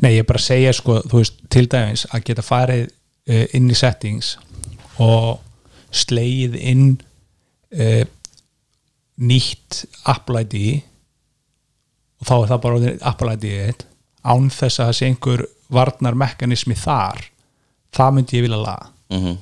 Nei, 0.02 0.12
ég 0.12 0.22
er 0.22 0.28
bara 0.28 0.40
að 0.40 0.48
segja 0.48 0.74
sko, 0.76 0.98
þú 1.09 1.20
veist, 1.22 1.40
til 1.52 1.64
dæmis 1.70 2.04
að 2.11 2.24
geta 2.28 2.44
farið 2.44 2.84
uh, 2.88 3.44
inn 3.56 3.70
í 3.70 3.76
settings 3.78 4.34
og 5.00 5.38
slegið 5.95 6.55
inn 6.61 6.86
uh, 7.72 8.05
nýtt 9.18 9.84
Apple 10.05 10.45
ID 10.45 10.82
og 12.18 12.26
þá 12.28 12.34
er 12.36 12.49
það 12.51 12.62
bara 12.62 12.78
orðið 12.78 13.05
Apple 13.11 13.34
ID 13.34 13.45
-ið, 13.45 13.84
án 14.24 14.49
þess 14.51 14.80
að 14.80 14.86
það 14.86 14.97
sé 14.99 15.07
einhver 15.07 15.45
varnar 15.68 16.14
mekanismi 16.18 16.74
þar 16.74 17.28
það 17.95 18.14
myndi 18.14 18.39
ég 18.39 18.47
vilja 18.47 18.59
laga 18.62 18.91
mm 19.11 19.20
-hmm. 19.22 19.36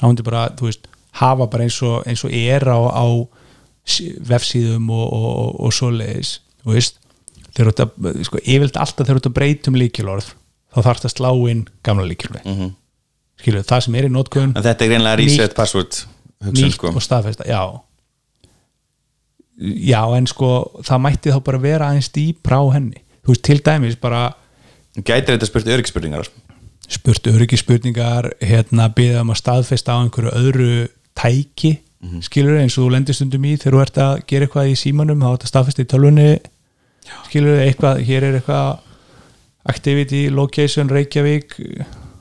þá 0.00 0.06
myndi 0.06 0.22
bara, 0.22 0.48
þú 0.56 0.70
veist, 0.70 0.88
hafa 1.12 1.46
bara 1.46 1.64
eins 1.64 1.82
og, 1.82 2.06
eins 2.06 2.24
og 2.24 2.32
er 2.32 2.64
á, 2.68 2.78
á 2.78 3.06
sí- 3.86 4.16
vefsíðum 4.20 4.90
og, 4.90 5.06
og, 5.12 5.38
og, 5.38 5.60
og 5.60 5.72
svoleiðis, 5.72 6.40
þú 6.64 6.74
veist 6.74 6.98
þeir 7.50 7.66
eru 7.66 7.72
þetta, 7.72 8.24
sko, 8.24 8.38
yfirleitt 8.38 8.76
alltaf 8.76 9.06
þeir 9.06 9.14
eru 9.14 9.20
þetta 9.20 9.38
breytum 9.38 9.74
líkilorð, 9.74 10.34
þá 10.70 10.78
þarf 10.82 11.00
það 11.02 11.10
að 11.10 11.16
slá 11.16 11.30
inn 11.50 11.64
gamla 11.82 12.06
líkilorð, 12.06 12.44
Mm 12.44 12.56
-hmm. 12.58 12.74
Skilur 13.40 13.66
það 13.66 13.86
sem 13.86 13.98
er 14.00 14.08
í 14.08 14.12
notkun, 14.12 14.52
en 14.54 14.66
þetta 14.66 14.86
er 14.86 14.92
greinlega 14.92 15.20
reset 15.20 15.56
password 15.56 16.02
nýtt 16.50 16.76
sko. 16.76 16.92
og 16.94 17.04
staðfesta 17.04 17.48
já. 17.48 17.62
Já, 19.60 20.02
en 20.16 20.28
sko 20.30 20.52
það 20.86 21.02
mætti 21.04 21.34
þá 21.34 21.40
bara 21.44 21.60
vera 21.60 21.90
aðeins 21.90 22.12
dýpra 22.14 22.60
á 22.60 22.64
henni, 22.76 23.02
þú 23.24 23.34
veist, 23.34 23.44
til 23.48 23.58
dæmis 23.64 23.98
bara 24.00 24.30
gætir 24.96 25.36
þetta 25.36 25.48
spurt 25.48 25.68
öryggsspurningar 25.70 26.30
spurt 26.90 27.28
öryggisspurningar 27.30 28.32
hérna 28.42 28.88
byggða 28.94 29.22
um 29.22 29.32
að 29.34 29.40
staðfesta 29.42 29.94
á 29.94 30.02
einhverju 30.02 30.32
öðru 30.40 30.72
tæki 31.18 31.76
mm 32.00 32.22
skilur 32.24 32.56
eins 32.56 32.78
og 32.78 32.86
þú 32.86 32.92
lendir 32.94 33.12
stundum 33.12 33.44
í 33.44 33.58
þegar 33.60 33.74
þú 33.74 33.80
ert 33.82 33.98
að 34.00 34.12
gera 34.30 34.46
eitthvað 34.46 34.70
í 34.70 34.76
símanum 34.80 35.20
þá 35.20 35.26
er 35.28 35.34
þetta 35.34 35.48
staðfesta 35.50 35.84
í 35.84 35.88
tölvunni 35.90 36.28
skilur 37.26 37.60
eitthvað, 37.60 38.00
hér 38.08 38.24
er 38.24 38.38
eitthvað 38.38 38.78
activity, 39.68 40.22
location, 40.32 40.88
Reykjavík 40.88 41.58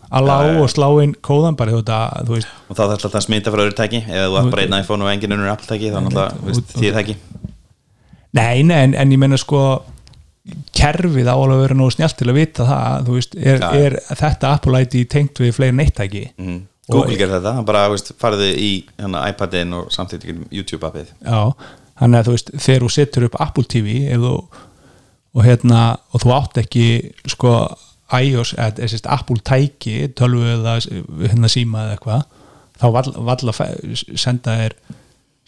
Já, 0.10 0.22
já. 0.26 0.56
og 0.58 0.72
slá 0.74 0.88
inn 1.04 1.14
kóðan 1.22 1.58
bara 1.60 1.76
þú, 1.76 1.84
þetta, 1.84 2.00
þú 2.26 2.36
veist 2.38 2.50
og 2.66 2.74
þá 2.74 2.82
þarf 2.82 2.94
alltaf 2.96 3.20
að 3.20 3.26
smita 3.28 3.54
frá 3.54 3.62
öðru 3.62 3.76
tæki 3.78 4.02
eða 4.08 4.26
þú 4.26 4.38
átt 4.40 4.52
bara 4.56 4.64
einn 4.66 4.78
iPhone 4.80 5.06
og 5.06 5.12
engin 5.12 5.36
unnur 5.36 5.52
Apple 5.52 5.70
tæki 5.70 5.92
þá 5.94 6.00
náttúrulega, 6.00 6.44
veist, 6.48 6.74
því 6.74 6.90
er 6.90 6.96
það 6.96 7.04
ekki 7.04 7.16
nei, 8.40 8.64
nei, 8.66 8.80
en, 8.88 8.96
en 8.98 9.14
ég 9.14 9.22
menna 9.22 9.38
sko 9.38 9.62
kerfið 10.74 11.30
á 11.30 11.36
alveg 11.36 11.58
að 11.58 11.62
vera 11.62 11.78
nógu 11.78 11.94
snjált 11.94 12.18
til 12.18 12.30
að 12.32 12.40
vita 12.40 12.66
það, 12.66 13.06
þú 13.06 13.18
veist, 13.20 13.38
er, 13.38 13.62
Já. 13.62 13.70
er 13.86 13.98
þetta 14.24 14.54
Apple 14.56 14.82
ID 14.86 14.96
tengt 15.12 15.42
við 15.44 15.54
fleiri 15.58 15.78
neittæki 15.78 16.24
mm. 16.40 16.58
Google 16.90 17.20
gerir 17.20 17.36
þetta, 17.36 17.54
hann 17.60 17.68
bara 17.68 17.84
veist, 17.92 18.14
farðu 18.18 18.48
í 18.50 18.72
hana, 18.98 19.28
iPadin 19.30 19.76
og 19.78 19.92
samtidig 19.94 20.40
YouTube 20.50 20.88
appið 20.90 21.12
Já, 21.22 21.54
þannig 22.02 22.22
að 22.22 22.30
þú 22.32 22.36
veist 22.38 22.52
þegar 22.56 22.86
þú 22.86 22.92
setur 22.96 23.28
upp 23.30 23.38
Apple 23.46 23.70
TV 23.70 24.00
þú, 24.16 24.34
og 25.38 25.46
hérna 25.46 25.84
og 26.10 26.24
þú 26.24 26.34
átt 26.40 26.62
ekki 26.64 26.88
sko 27.30 27.54
iOS, 28.18 28.56
eða 28.58 28.88
sérst 28.90 29.08
Apple 29.14 29.42
tæki 29.46 29.98
tölvu 30.18 30.46
eða 30.56 30.78
hérna 31.30 31.50
síma 31.52 31.84
eða 31.86 31.98
eitthvað 31.98 32.24
þá 32.80 32.86
vall, 32.96 33.12
vall 33.28 33.52
að 33.52 33.58
fe- 33.60 34.18
senda 34.18 34.56
þér 34.64 34.76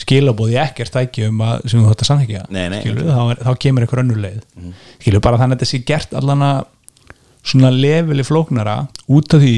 skilabóði 0.01 0.57
ekkert 0.61 0.93
tæki 0.95 1.27
um 1.29 1.41
að 1.45 1.65
sem 1.69 1.81
þú 1.81 1.89
nei, 2.73 2.81
skilur, 2.83 3.09
þá, 3.09 3.21
er, 3.33 3.41
þá 3.45 3.51
kemur 3.65 3.85
einhver 3.85 4.01
önnur 4.03 4.21
leið. 4.23 4.39
Skilur 5.01 5.21
bara 5.25 5.37
þannig 5.41 5.57
að 5.57 5.61
þetta 5.61 5.69
sé 5.71 5.81
gert 5.91 6.15
allan 6.17 6.45
að 6.47 6.61
svona 7.51 7.71
leveli 7.73 8.25
flóknara 8.25 8.75
út 9.09 9.33
af 9.37 9.41
því 9.41 9.55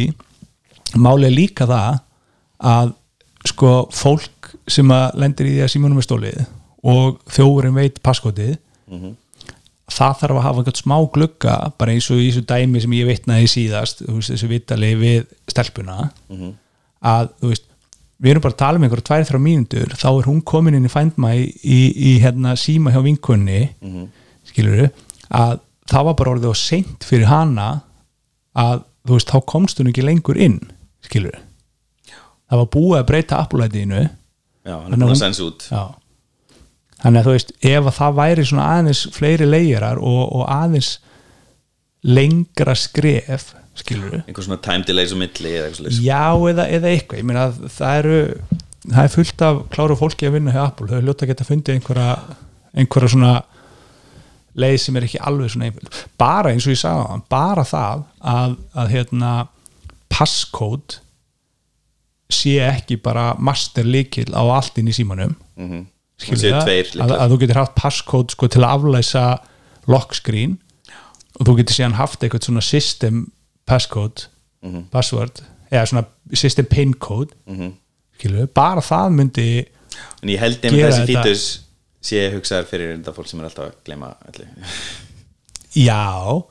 máli 1.04 1.28
er 1.30 1.36
líka 1.36 1.68
það 1.68 2.02
að 2.74 2.94
sko 3.50 3.72
fólk 3.92 4.54
sem 4.72 4.92
að 4.96 5.18
lendir 5.20 5.50
í 5.50 5.56
því 5.58 5.64
að 5.66 5.72
símanum 5.74 6.00
er 6.00 6.06
stólið 6.08 6.44
og 6.94 7.18
þjóðurinn 7.36 7.76
veit 7.80 7.98
passkotið 8.04 8.54
það 9.94 10.16
þarf 10.22 10.38
að 10.40 10.46
hafa 10.48 10.62
einhvern 10.64 10.80
smá 10.82 10.96
glugga 11.16 11.56
bara 11.80 11.94
eins 11.96 12.08
og 12.14 12.22
í 12.22 12.30
þessu 12.32 12.44
dæmi 12.50 12.82
sem 12.84 12.96
ég 12.98 13.08
veitnaði 13.10 13.50
síðast 13.54 14.04
veist, 14.08 14.32
þessu 14.34 14.50
vitali 14.52 14.90
við 15.00 15.26
stelpuna 15.52 15.98
að 17.04 17.30
þú 17.42 17.52
veist 17.54 17.70
við 18.24 18.32
erum 18.32 18.44
bara 18.46 18.54
að 18.56 18.62
tala 18.64 18.80
um 18.80 18.84
einhverja 18.88 19.08
tvær 19.10 19.26
þrjá 19.28 19.40
mínútur 19.44 19.96
þá 20.00 20.08
er 20.12 20.28
hún 20.30 20.42
komin 20.48 20.78
inn 20.78 20.86
í 20.88 20.92
Find 20.94 21.18
My 21.20 21.34
í, 21.44 21.80
í 21.92 22.12
hérna 22.24 22.54
síma 22.60 22.94
hjá 22.96 23.02
vinkunni 23.06 23.62
mm 23.84 24.06
skilur 24.44 24.90
að 25.34 25.60
það 25.90 26.04
var 26.10 26.16
bara 26.20 26.32
orðið 26.36 26.50
og 26.52 26.58
seint 26.60 27.06
fyrir 27.08 27.30
hana 27.32 27.68
að 28.60 28.84
þú 29.08 29.16
veist 29.18 29.32
þá 29.32 29.38
komst 29.50 29.80
hún 29.80 29.90
ekki 29.92 30.04
lengur 30.06 30.38
inn 30.40 30.60
skilur 31.04 31.38
það 32.52 32.60
var 32.62 32.70
búið 32.76 32.98
að 33.00 33.08
breyta 33.10 33.40
er 34.64 34.84
Þannig 34.92 35.00
búin 35.00 35.08
hún- 35.08 35.16
að 35.16 35.24
sensa 35.24 35.44
út 35.48 35.66
Já. 35.72 35.84
Þannig 37.04 37.20
að 37.20 37.28
þú 37.28 37.36
veist, 37.36 37.52
ef 37.60 37.90
að 37.90 37.98
það 38.00 38.20
væri 38.22 38.46
svona 38.50 38.70
aðeins 38.78 39.04
fleiri 39.16 39.50
leigjarar 39.50 40.00
og, 40.00 40.24
og 40.40 40.46
aðeins 40.52 40.94
lengra 42.04 42.76
skref 42.76 43.54
skilur 43.80 44.20
einhver 44.22 44.46
svona 44.46 44.60
time 44.62 44.86
delays 44.88 45.14
á 45.16 45.18
milli 45.18 45.54
eða 45.58 45.94
já 46.04 46.26
eða, 46.52 46.68
eða 46.68 46.92
eitthvað. 46.92 47.20
Ég 47.20 47.28
meina 47.28 47.48
að 47.50 47.64
það 47.74 48.00
eru 48.02 48.20
það 48.84 49.04
er 49.04 49.14
fullt 49.14 49.46
af 49.48 49.62
kláru 49.74 49.98
fólki 50.00 50.28
að 50.28 50.36
vinna 50.38 50.54
hjá 50.54 50.64
Apple. 50.68 50.90
Þau 50.92 51.02
hljóta 51.02 51.26
að 51.26 51.32
geta 51.32 51.48
fundið 51.48 51.78
einhverja 51.78 52.10
einhverja 52.74 53.14
svona 53.14 53.34
leið 54.60 54.76
sem 54.84 54.98
er 55.00 55.08
ekki 55.08 55.22
alveg 55.24 55.54
svona 55.54 55.70
einföld. 55.70 56.02
Bara 56.22 56.52
eins 56.54 56.68
og 56.68 56.76
ég 56.76 56.82
sagði 56.84 57.08
á 57.10 57.16
bara 57.32 57.64
það 57.66 58.04
að, 58.34 58.60
að 58.78 58.94
hérna 58.94 59.32
passcode 60.14 61.00
sé 62.34 62.60
ekki 62.66 63.00
bara 63.02 63.34
master 63.42 63.86
líkil 63.88 64.30
á 64.34 64.42
allt 64.44 64.78
inn 64.82 64.92
í 64.92 64.96
símanum. 64.96 65.34
Skilur 65.58 65.82
séu 65.82 65.93
það? 66.20 66.64
tveir 66.64 66.92
að, 67.02 67.12
að 67.20 67.32
þú 67.34 67.40
getur 67.44 67.60
haft 67.62 67.76
passcode 67.76 68.32
sko, 68.32 68.48
til 68.48 68.62
að 68.64 68.76
aflæsa 68.78 69.24
lock 69.88 70.14
screen 70.16 70.58
og 71.40 71.48
þú 71.48 71.56
getur 71.60 71.74
síðan 71.80 71.98
haft 71.98 72.22
eitthvað 72.24 72.46
svona 72.50 72.62
system 72.62 73.32
passcode 73.66 74.28
Mhm. 74.64 74.86
password, 74.92 75.42
eða 75.72 75.86
svona 75.90 76.06
system 76.34 76.66
pin 76.66 76.94
code 76.94 77.34
Mhm. 77.48 77.74
skilur, 78.18 78.48
bara 78.54 78.80
það 78.82 79.10
myndi 79.12 79.66
en 80.24 80.30
ég 80.30 80.40
held 80.40 80.62
Gera 80.62 80.92
þessi 80.92 81.08
fítus 81.08 81.60
sé 82.02 82.32
hugsaður 82.34 82.66
fyrir 82.70 82.98
þetta 82.98 83.14
fólk 83.16 83.28
sem 83.28 83.40
er 83.40 83.46
alltaf 83.50 83.66
að 83.66 83.74
gleyma 83.86 84.16
öllu 84.30 84.46
já 85.76 86.44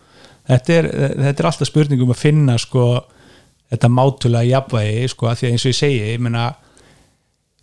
þetta 0.48 0.76
er, 0.76 0.88
þetta 1.16 1.38
er 1.38 1.48
alltaf 1.50 1.68
spurning 1.70 2.02
um 2.02 2.12
að 2.12 2.20
finna 2.22 2.58
sko 2.58 2.84
þetta 3.72 3.88
mátulega 3.88 4.50
jafnvægi 4.50 5.08
sko, 5.08 5.26
að 5.30 5.38
því 5.40 5.46
að 5.48 5.52
eins 5.54 5.64
og 5.66 5.72
ég 5.72 5.78
segi 5.78 6.00
ég 6.12 6.20
meina, 6.20 6.46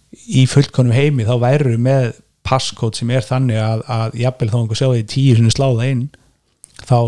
í 0.09 0.45
fullkonum 0.49 0.95
heimi 0.95 1.27
þá 1.27 1.35
væru 1.43 1.75
með 1.81 2.11
passcode 2.47 2.97
sem 2.97 3.11
er 3.13 3.25
þannig 3.25 3.59
að, 3.61 3.83
að 3.93 4.17
jafnvel 4.23 4.49
þá 4.49 4.59
einhver 4.61 4.79
sjá 4.79 4.87
því 4.89 5.05
tíu 5.11 5.37
sinni 5.37 5.53
sláða 5.53 5.89
inn 5.93 6.05
þá 6.79 6.99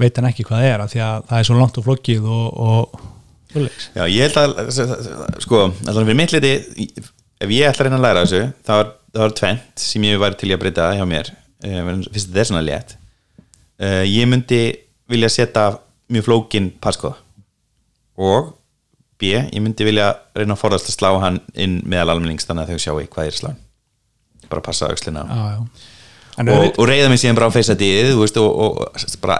veit 0.00 0.18
hann 0.18 0.28
ekki 0.28 0.46
hvað 0.46 0.62
það 0.62 0.70
er 0.70 0.84
af 0.84 0.92
því 0.92 1.02
að 1.06 1.28
það 1.30 1.38
er 1.38 1.48
svo 1.48 1.58
langt 1.58 1.78
og 1.80 1.86
flokkið 1.86 2.26
og, 2.36 2.46
og. 2.66 3.04
Já, 3.96 4.02
ég 4.12 4.26
held 4.26 4.36
að 4.42 4.72
sko, 5.42 5.62
allan 5.88 6.04
fyrir 6.04 6.18
mitt 6.18 6.34
liti 6.34 6.52
ef 7.40 7.52
ég 7.52 7.68
ætla 7.68 7.86
að 7.86 7.88
reyna 7.88 7.98
að 8.00 8.04
læra 8.04 8.24
þessu 8.24 8.42
þá 8.66 8.72
er, 8.76 8.92
er 9.24 9.34
tvent 9.40 9.84
sem 9.86 10.06
ég 10.06 10.20
væri 10.20 10.40
til 10.40 10.52
að 10.52 10.62
breyta 10.62 10.90
hjá 10.96 11.04
mér 11.08 11.30
uh, 11.32 11.90
fyrst 12.10 12.28
þetta 12.28 12.42
er 12.42 12.50
svona 12.50 12.64
létt 12.66 12.96
uh, 12.96 14.04
ég 14.04 14.28
myndi 14.28 14.60
vilja 15.10 15.32
setja 15.32 15.70
mjög 16.12 16.28
flókin 16.28 16.70
passkóða 16.82 17.16
og 18.16 18.52
B, 19.16 19.32
ég 19.32 19.62
myndi 19.64 19.86
vilja 19.86 20.10
reyna 20.36 20.56
að 20.56 20.62
forðast 20.62 20.90
að 20.90 20.98
slá 20.98 21.10
hann 21.22 21.40
inn 21.54 21.78
meðal 21.88 22.14
almennings 22.14 22.48
þannig 22.48 22.66
að 22.66 22.74
þau 22.74 22.84
sjáu 22.84 23.06
hvað 23.12 23.30
er 23.30 23.38
sláin 23.38 23.62
bara 24.50 24.62
passa 24.62 24.90
aukslina. 24.92 25.24
En 26.36 26.50
og, 26.52 26.66
og 26.76 26.88
reyða 26.88 27.08
mig 27.08 27.18
síðan 27.22 27.38
bara 27.38 27.48
á 27.48 27.54
feysadíð 27.54 28.12
og, 28.20 28.36
og, 28.44 28.98
bara, 29.22 29.38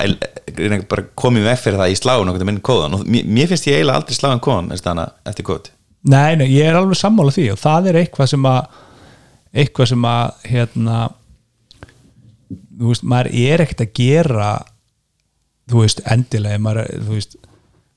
bara 0.88 1.04
komið 1.18 1.50
veg 1.50 1.60
fyrir 1.60 1.82
það 1.82 1.92
í 1.92 1.98
sláun 2.00 2.32
og 2.32 2.40
minn 2.48 2.62
kóðan. 2.64 2.96
Og 2.96 3.04
mér, 3.04 3.50
finnst 3.50 3.68
ég 3.68 3.78
eiginlega 3.78 4.00
aldrei 4.00 4.16
sláin 4.16 4.42
kóðan 4.42 4.72
eftir 4.72 5.46
kóð 5.46 5.72
Nei, 6.06 6.36
nei, 6.38 6.46
ég 6.54 6.68
er 6.70 6.76
alveg 6.78 6.98
sammála 7.00 7.34
því 7.34 7.48
og 7.50 7.58
það 7.58 7.88
er 7.90 7.96
eitthvað 8.02 8.28
sem 8.30 8.44
að 8.46 8.82
eitthvað 9.56 9.88
sem 9.90 10.04
að 10.06 10.44
hérna 10.52 10.98
þú 12.76 12.92
veist, 12.92 13.06
maður 13.10 13.30
er 13.42 13.64
ekkert 13.64 13.82
að 13.82 13.94
gera 13.96 14.50
þú 15.66 15.82
veist, 15.82 16.02
endilega 16.06 16.62
maður, 16.62 16.92
þú 17.08 17.16
veist, 17.16 17.34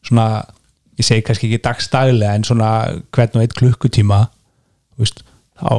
svona 0.10 0.26
ég 1.00 1.08
segi 1.08 1.24
kannski 1.26 1.48
ekki 1.50 1.64
dagstaglega 1.64 2.36
en 2.36 2.46
svona 2.48 2.74
hvern 3.16 3.40
og 3.40 3.46
eitt 3.46 3.56
klukkutíma 3.58 4.26
þú 4.28 5.06
veist, 5.06 5.24
þá 5.60 5.72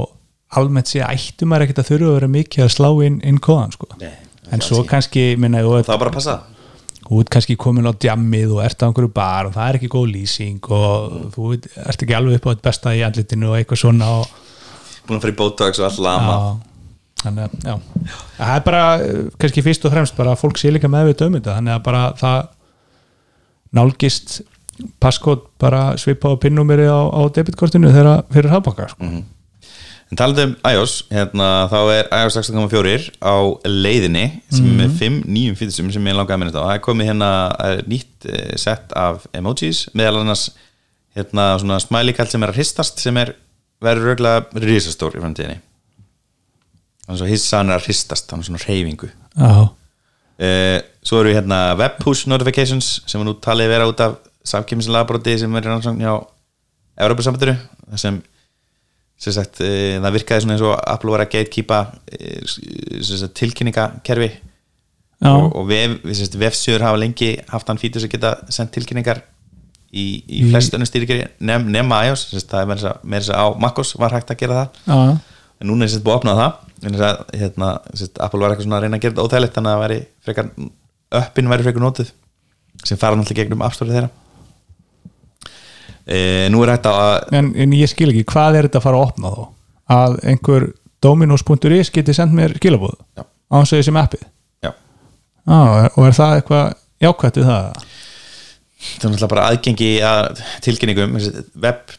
almennt 0.60 0.90
sé 0.90 1.02
ættu 1.04 1.46
maður 1.48 1.68
ekkert 1.68 1.82
að 1.84 1.90
þurfa 1.92 2.08
að 2.08 2.16
vera 2.16 2.30
mikið 2.36 2.64
að 2.64 2.72
slá 2.74 2.88
inn, 3.06 3.18
inn 3.26 3.38
kóðan 3.42 3.74
sko. 3.76 3.90
Nei, 4.00 4.14
en 4.50 4.64
svo 4.64 4.80
kannski, 4.88 5.34
minna, 5.40 5.62
þú 5.62 5.76
það 5.78 5.92
var 5.92 6.00
bara 6.02 6.12
að 6.12 6.16
passa. 6.18 6.36
þú 7.04 7.20
ert 7.22 7.32
kannski 7.36 7.56
komin 7.60 7.86
á 7.86 7.92
djammið 7.94 8.56
og 8.56 8.62
ert 8.64 8.82
á 8.82 8.86
einhverju 8.88 9.12
bar 9.14 9.50
og 9.50 9.54
það 9.54 9.68
er 9.68 9.78
ekki 9.78 9.92
góð 9.92 10.08
lýsing 10.14 10.70
og 10.74 11.14
þú 11.36 11.52
veit, 11.52 11.68
ert 11.84 12.06
ekki 12.06 12.16
alveg 12.18 12.40
upp 12.40 12.48
á 12.48 12.50
þetta 12.50 12.66
besta 12.70 12.96
í 12.96 13.04
andlitinu 13.06 13.52
og 13.52 13.60
eitthvað 13.60 13.82
svona 13.84 14.10
og, 14.18 14.34
búin 15.06 15.20
að 15.20 15.24
fara 15.26 15.34
í 15.34 15.38
botox 15.38 15.82
og 15.82 15.88
all 15.90 16.06
lama. 16.08 16.34
Já, 16.34 16.86
þannig 17.24 17.44
að 17.44 17.68
já, 17.68 17.74
það 18.38 18.54
er 18.56 18.64
bara 18.70 18.84
kannski 19.42 19.66
fyrst 19.66 19.86
og 19.86 19.94
fremst 19.94 20.18
bara 20.18 20.34
að 20.34 20.42
fólk 20.42 20.58
sé 20.58 20.72
líka 20.72 20.90
meðvita 20.90 21.28
um 21.28 21.36
þetta 21.38 21.58
þannig 21.58 21.76
að 21.76 21.84
bara 21.86 22.04
það 22.18 22.40
nálgist 23.76 24.40
passkód 25.02 25.44
bara 25.60 25.96
svipa 26.00 26.32
á 26.32 26.34
pinnumiri 26.40 26.88
á, 26.88 27.00
á 27.10 27.20
debitkortinu 27.34 27.92
þegar 27.92 28.24
fyrir 28.32 28.52
hafbakka 28.52 28.88
sko. 28.92 29.10
en 30.10 30.18
talandi 30.18 30.46
um 30.48 30.54
iOS, 30.66 30.94
hérna, 31.12 31.50
þá 31.70 31.78
er 31.94 32.10
iOS 32.22 32.38
16.4 32.40 33.12
á 33.22 33.36
leiðinni 33.68 34.24
sem 34.50 34.66
er 34.66 34.78
með 34.82 34.96
5 35.02 35.20
nýjum 35.30 35.58
fýðsum 35.60 35.92
sem 35.94 36.10
ég 36.10 36.18
langaði 36.18 36.36
að 36.36 36.42
minna 36.42 36.52
þetta 36.52 36.62
og 36.64 36.70
það 36.70 36.78
er 36.78 36.84
komið 36.88 37.10
hérna 37.12 37.30
eh, 37.66 37.78
nýtt 37.90 38.28
eh, 38.30 38.52
sett 38.58 38.96
af 38.98 39.28
emojis 39.36 39.86
meðal 39.94 40.24
annars 40.24 40.48
hérna 41.16 41.52
svona 41.62 41.80
smælíkall 41.82 42.30
sem 42.30 42.42
er 42.42 42.52
að 42.52 42.60
hristast 42.60 43.02
sem 43.02 43.16
er 43.20 43.34
verður 43.80 44.12
röglega 44.12 44.62
risastór 44.62 45.16
í 45.16 45.22
framtíðinni. 45.22 45.60
Þannig 47.06 47.22
að 47.24 47.32
hissan 47.32 47.70
er 47.70 47.80
að 47.80 47.86
hristast 47.88 48.28
þannig 48.30 48.50
svona 48.50 48.64
reyfingu 48.66 49.08
já, 49.10 49.70
uh, 50.40 50.78
svo 51.02 51.22
eru 51.22 51.34
hérna 51.34 51.60
web 51.80 51.98
push 52.02 52.28
notifications 52.30 53.00
sem 53.08 53.20
er 53.20 53.28
nú 53.28 53.36
talið 53.42 53.72
vera 53.72 53.88
út 53.90 54.02
af 54.04 54.18
samkjömmislabroti 54.48 55.38
sem 55.42 55.56
er 55.58 55.66
rannsókn 55.68 56.00
hjá 56.02 56.14
Európa-sambandinu 57.00 57.56
þar 57.90 58.00
sem, 58.02 58.20
sem 59.20 59.34
sagt, 59.36 59.60
uh, 59.64 59.98
það 60.04 60.14
virkaði 60.16 60.44
svona 60.44 60.56
eins 60.56 60.64
og 60.68 60.76
Apple 60.94 61.12
var 61.14 61.24
að 61.26 61.32
gatekeepa 61.34 61.80
sem 62.10 63.16
sagt, 63.20 63.34
tilkynningakerfi. 63.40 64.30
Já, 65.20 65.34
og, 65.36 65.52
og 65.60 66.14
sagt, 66.16 66.38
vefsjöður 66.40 66.86
hafa 66.86 66.96
lengi 67.02 67.34
haft 67.50 67.68
hann 67.68 67.80
fítur 67.80 68.00
sem 68.00 68.08
geta 68.08 68.38
sendt 68.48 68.72
tilkynningar 68.72 69.20
í, 69.92 70.04
í 70.24 70.38
Í- 70.40 70.46
flest 70.48 70.72
önnum 70.72 70.88
stýrikeri 70.88 71.26
nef, 71.44 71.66
nema 71.68 71.98
iOS, 72.08 72.22
sagt, 72.32 72.48
það 72.54 72.62
er 72.62 72.70
meira 72.70 73.20
þess 73.20 73.34
að- 73.34 73.42
á 73.44 73.46
MacOS 73.60 73.94
var 74.00 74.14
hægt 74.16 74.32
að 74.32 74.40
gera 74.40 74.62
það. 74.62 74.80
Já, 74.86 75.18
en 75.60 75.68
núna 75.68 75.84
er 75.84 75.92
sett 75.92 76.04
búið 76.06 76.14
að 76.14 76.20
opna 76.22 76.36
það 76.38 76.52
að 77.04 77.34
hérna, 77.36 77.68
sett, 78.00 78.16
Apple 78.24 78.40
var 78.40 78.54
eitthvað 78.54 78.64
svona 78.64 78.78
að 78.78 78.84
reyna 78.86 78.96
að 78.96 79.02
gera 79.04 79.12
þetta 79.12 79.24
óþægilegt 79.28 79.56
þannig 79.58 79.70
að 79.70 79.76
það 79.76 79.84
væri 79.84 79.98
frekar 80.24 80.46
uppin 81.20 81.50
væri 81.52 81.66
frekar 81.66 81.84
notuð 81.84 82.12
sem 82.88 82.96
fara 82.96 83.18
náttúrulega 83.20 83.42
gegnum 83.44 83.64
appstórið 83.66 83.96
þeirra 83.98 84.10
e, 86.10 86.20
nú 86.52 86.64
er 86.64 86.74
hægt 86.74 86.90
að 86.90 87.30
en, 87.38 87.52
en 87.54 87.78
ég 87.78 87.90
skil 87.90 88.10
ekki, 88.12 88.26
hvað 88.32 88.58
er 88.58 88.68
þetta 88.68 88.82
að 88.82 88.86
fara 88.88 89.00
að 89.00 89.06
opna 89.08 89.32
þó 89.36 89.46
að 89.90 90.18
einhver 90.32 90.68
dominos.is 91.02 91.92
geti 91.94 92.14
sendt 92.16 92.36
mér 92.36 92.56
skilabóð 92.58 92.98
á 93.16 93.22
hans 93.54 93.72
að 93.74 93.86
sem 93.88 93.98
appið? 94.00 94.26
Já, 94.62 94.72
Já, 95.46 95.88
og 95.94 96.04
er 96.06 96.18
það 96.18 96.36
eitthvað 96.40 96.74
jákvætt 97.00 97.40
við 97.40 97.50
það? 97.50 97.88
það 98.80 99.06
er 99.06 99.12
náttúrulega 99.12 99.32
bara 99.34 99.48
aðgengi 99.50 99.88
að 100.06 100.44
tilkynningum. 100.64 101.18
Web 101.60 101.96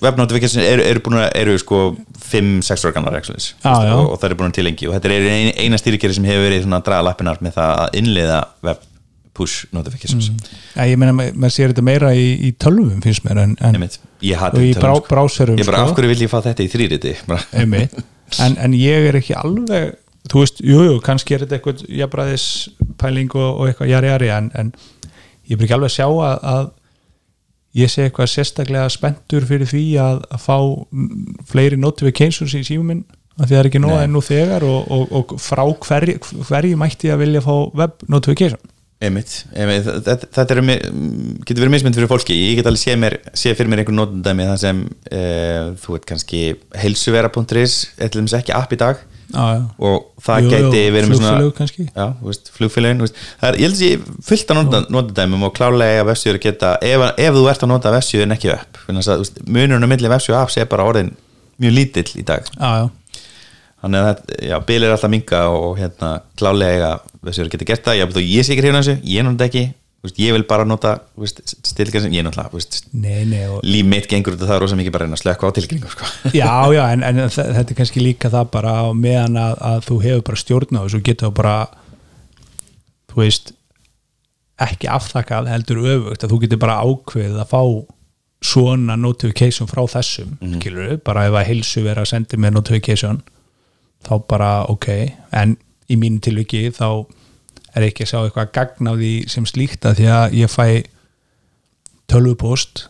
web 0.00 0.16
notifications 0.16 0.64
eru, 0.64 0.84
eru 0.88 1.02
búin 1.04 1.18
að 1.20 1.34
eru 1.36 1.56
sko 1.60 1.80
5-6 2.30 2.86
organar 2.88 3.18
Já, 3.20 3.74
já. 3.84 3.92
og, 3.92 4.14
það 4.20 4.30
er 4.30 4.36
búin 4.40 4.54
til 4.56 4.64
lengi. 4.64 4.88
Og 4.88 4.96
þetta 4.96 5.10
er 5.12 5.26
eina, 5.60 5.80
stýrikeri 5.80 6.16
sem 6.16 6.24
hefur 6.28 6.46
verið 6.46 6.68
að 6.70 6.86
draga 6.86 7.06
lappinar 7.10 7.42
með 7.44 7.58
það 7.58 7.82
að 7.84 7.98
innleiða 8.00 8.38
web 8.64 8.86
push 9.36 9.66
notifications 9.74 10.30
mm. 10.30 10.52
Já, 10.74 10.84
ég 10.90 11.00
meina, 11.00 11.14
ma- 11.16 11.30
maður 11.34 11.56
sér 11.56 11.72
þetta 11.72 11.86
meira 11.86 12.12
í, 12.16 12.28
í 12.48 12.52
tölvum 12.60 13.02
finnst 13.04 13.24
mér 13.26 13.42
en, 13.44 13.56
en 13.64 13.78
ég 14.24 14.44
og 14.50 14.62
í 14.62 14.72
brá, 14.76 14.94
bráserum 15.08 15.60
ég 15.60 15.68
bara 15.68 15.84
af 15.84 15.92
sko, 15.92 16.00
hverju 16.00 16.12
vil 16.14 16.24
ég 16.26 16.32
fá 16.32 16.40
þetta 16.44 16.66
í 16.66 16.70
þrýriti 16.72 17.14
einmitt. 17.56 17.98
en, 18.44 18.58
en 18.58 18.76
ég 18.76 19.10
er 19.10 19.20
ekki 19.20 19.36
alveg 19.38 19.94
þú 20.30 20.42
veist, 20.42 20.60
jú, 20.64 20.82
jú, 20.84 20.98
kannski 21.04 21.36
er 21.36 21.44
þetta 21.44 21.58
eitthvað 21.58 21.86
jafnbræðispæling 22.00 23.38
og, 23.38 23.48
og 23.48 23.70
eitthvað 23.70 23.94
jari, 23.94 24.10
jari, 24.12 24.34
en, 24.34 24.50
en 24.58 24.74
ég 25.48 25.56
er 25.56 25.64
ekki 25.64 25.76
alveg 25.78 25.90
að 25.90 25.96
sjá 25.96 26.06
að, 26.10 26.44
að 26.52 26.68
ég 27.80 27.92
sé 27.92 28.04
eitthvað 28.06 28.32
sérstaklega 28.32 28.90
spenntur 28.92 29.46
fyrir 29.46 29.70
því 29.70 29.84
að, 30.02 30.20
að 30.34 30.44
fá 30.44 30.58
fleiri 31.50 31.78
notifications 31.80 32.54
í 32.58 32.64
símum 32.66 32.92
minn 32.92 33.06
að 33.40 33.46
því 33.46 33.54
það 33.54 33.60
er 33.60 33.68
ekki 33.70 33.80
Nei. 33.82 33.92
enn 34.02 34.14
nú 34.14 34.22
þegar 34.24 34.66
og, 34.68 34.90
og, 34.92 35.12
og 35.16 35.34
frá 35.40 35.62
hverju, 35.86 36.18
hverju 36.48 36.80
mætti 36.80 37.08
ég 37.08 37.16
að 37.16 37.22
vilja 37.24 37.44
fá 37.44 37.54
web 37.78 38.04
notification 38.10 38.60
Einmitt, 39.00 39.30
einmitt, 39.56 39.86
þetta, 40.04 40.26
þetta 40.36 40.56
er, 40.58 40.66
getur 41.48 41.62
verið 41.64 41.72
mismynd 41.72 41.96
fyrir 41.96 42.10
fólki. 42.10 42.34
Ég 42.36 42.58
get 42.58 42.66
alveg 42.68 42.82
séð, 42.82 42.98
mér, 43.00 43.14
séð 43.32 43.54
fyrir 43.56 43.70
mér 43.72 43.80
einhvern 43.80 43.96
notendæmi 43.96 44.44
þar 44.50 44.58
sem 44.60 44.82
e, 45.08 45.22
þú 45.80 45.94
veit 45.94 46.04
kannski 46.10 46.40
heilsuvera.is 46.82 47.78
eitthvað 47.96 48.28
sem 48.28 48.42
ekki 48.42 48.54
app 48.58 48.74
í 48.76 48.80
dag. 48.82 49.00
Já, 49.30 49.44
já. 49.54 49.62
og 49.86 50.06
það 50.26 50.40
Jú, 50.42 50.50
jú, 50.50 50.52
geti 50.56 50.82
verið 50.90 51.10
með 51.12 51.18
svona 51.20 51.32
flugfélög 51.32 51.52
kannski. 51.60 51.84
já, 51.86 52.06
þú 52.18 52.28
veist, 52.32 52.48
flugfélagin 52.56 52.98
þú 53.00 53.04
veist, 53.06 53.20
það 53.40 53.48
er, 53.52 53.58
ég 53.60 53.68
held 53.68 53.76
að 53.76 53.82
sé 53.84 54.22
fullt 54.26 54.50
af 54.50 54.58
nota- 54.58 54.80
notendæmum 54.96 55.44
og 55.46 55.52
klálega 55.54 56.00
að 56.02 56.08
vefsjöður 56.10 56.40
geta 56.42 56.72
ef, 56.82 57.04
ef 57.14 57.36
þú 57.38 57.44
ert 57.52 57.62
að 57.62 57.70
nota 57.70 57.92
vefsjöður 57.94 58.26
en 58.26 58.34
ekki 58.34 58.50
upp 58.56 58.80
munurinn 59.46 59.86
á 59.86 59.92
milli 59.94 60.10
vefsjöður 60.10 60.34
og 60.40 60.42
apps 60.48 60.58
er 60.58 60.66
bara 60.74 60.88
orðin 60.90 61.12
mjög 61.62 61.76
lítill 61.78 62.10
í 62.18 62.26
dag. 62.26 62.50
Já, 62.58 62.70
já, 62.82 62.90
þannig 63.82 64.00
að 64.00 64.08
þetta, 64.10 64.38
bil 64.68 64.80
er 64.86 64.94
alltaf 64.94 65.12
minga 65.12 65.42
og 65.56 65.78
hérna 65.80 66.10
klálega 66.38 66.94
vefsjöður 67.24 67.52
geta 67.54 67.68
gert 67.72 67.84
það, 67.86 68.00
þó 68.16 68.24
ég 68.26 68.46
sé 68.46 68.54
ekki 68.54 68.64
hrifna 68.66 68.82
þessu, 68.84 68.96
ég 69.14 69.24
nota 69.26 69.46
ekki 69.50 69.62
veist, 70.00 70.16
ég 70.20 70.32
vil 70.32 70.44
bara 70.48 70.64
nota 70.64 70.94
sem 72.06 72.14
ég 72.16 72.24
náttúrulega 72.24 72.52
og, 73.52 73.58
líf 73.68 73.88
mitt 73.88 74.06
gengur 74.08 74.36
út 74.36 74.44
af 74.46 74.48
það 74.52 74.60
rosa 74.62 74.78
mikið 74.80 74.94
bara 74.94 75.04
að 75.04 75.10
reyna 75.10 75.18
að 75.18 75.22
slökka 75.24 75.50
á 75.52 75.56
tilkynningu 75.58 75.90
sko. 75.92 76.08
já, 76.40 76.52
já, 76.72 76.82
en, 76.94 77.02
en 77.04 77.20
þe- 77.26 77.48
þetta 77.58 77.74
er 77.74 77.78
kannski 77.82 78.04
líka 78.04 78.30
það 78.32 78.48
bara 78.56 78.74
meðan 78.96 79.36
að, 79.40 79.56
að 79.72 79.84
þú 79.90 79.98
hefur 80.06 80.24
bara 80.30 80.40
stjórn 80.40 80.80
á 80.80 80.82
þessu 80.86 81.02
getur 81.10 81.28
þú 81.28 81.34
bara 81.40 81.56
þú 83.12 83.20
veist 83.24 83.52
ekki 84.60 84.88
afþakkað 84.92 85.48
heldur 85.52 85.82
öfugt 85.94 86.24
að 86.26 86.32
þú 86.34 86.38
getur 86.46 86.60
bara 86.64 86.78
ákveðið 86.84 87.38
að 87.44 87.52
fá 87.52 87.62
svona 88.40 88.96
notification 88.96 89.68
frá 89.68 89.82
þessum 89.98 90.32
mm 90.40 90.56
skilur 90.60 90.96
bara 91.04 91.26
ef 91.28 91.36
að 91.36 91.48
heilsu 91.50 91.82
vera 91.84 92.04
að 92.06 92.10
sendi 92.14 92.38
mér 92.40 92.54
notification 92.56 93.20
þá 94.06 94.14
bara 94.30 94.52
ok 94.72 94.88
en 95.36 95.56
í 95.90 95.98
mínu 96.00 96.22
tilviki 96.24 96.68
þá 96.74 97.06
er 97.76 97.86
ekki 97.86 98.06
að 98.06 98.12
sjá 98.12 98.18
eitthvað 98.20 98.54
gagn 98.56 98.90
á 98.90 98.94
því 98.94 99.12
sem 99.30 99.46
slíkt 99.46 99.86
að 99.86 100.00
því 100.00 100.08
að 100.14 100.38
ég 100.40 100.50
fæ 100.52 100.66
tölvupost 102.10 102.86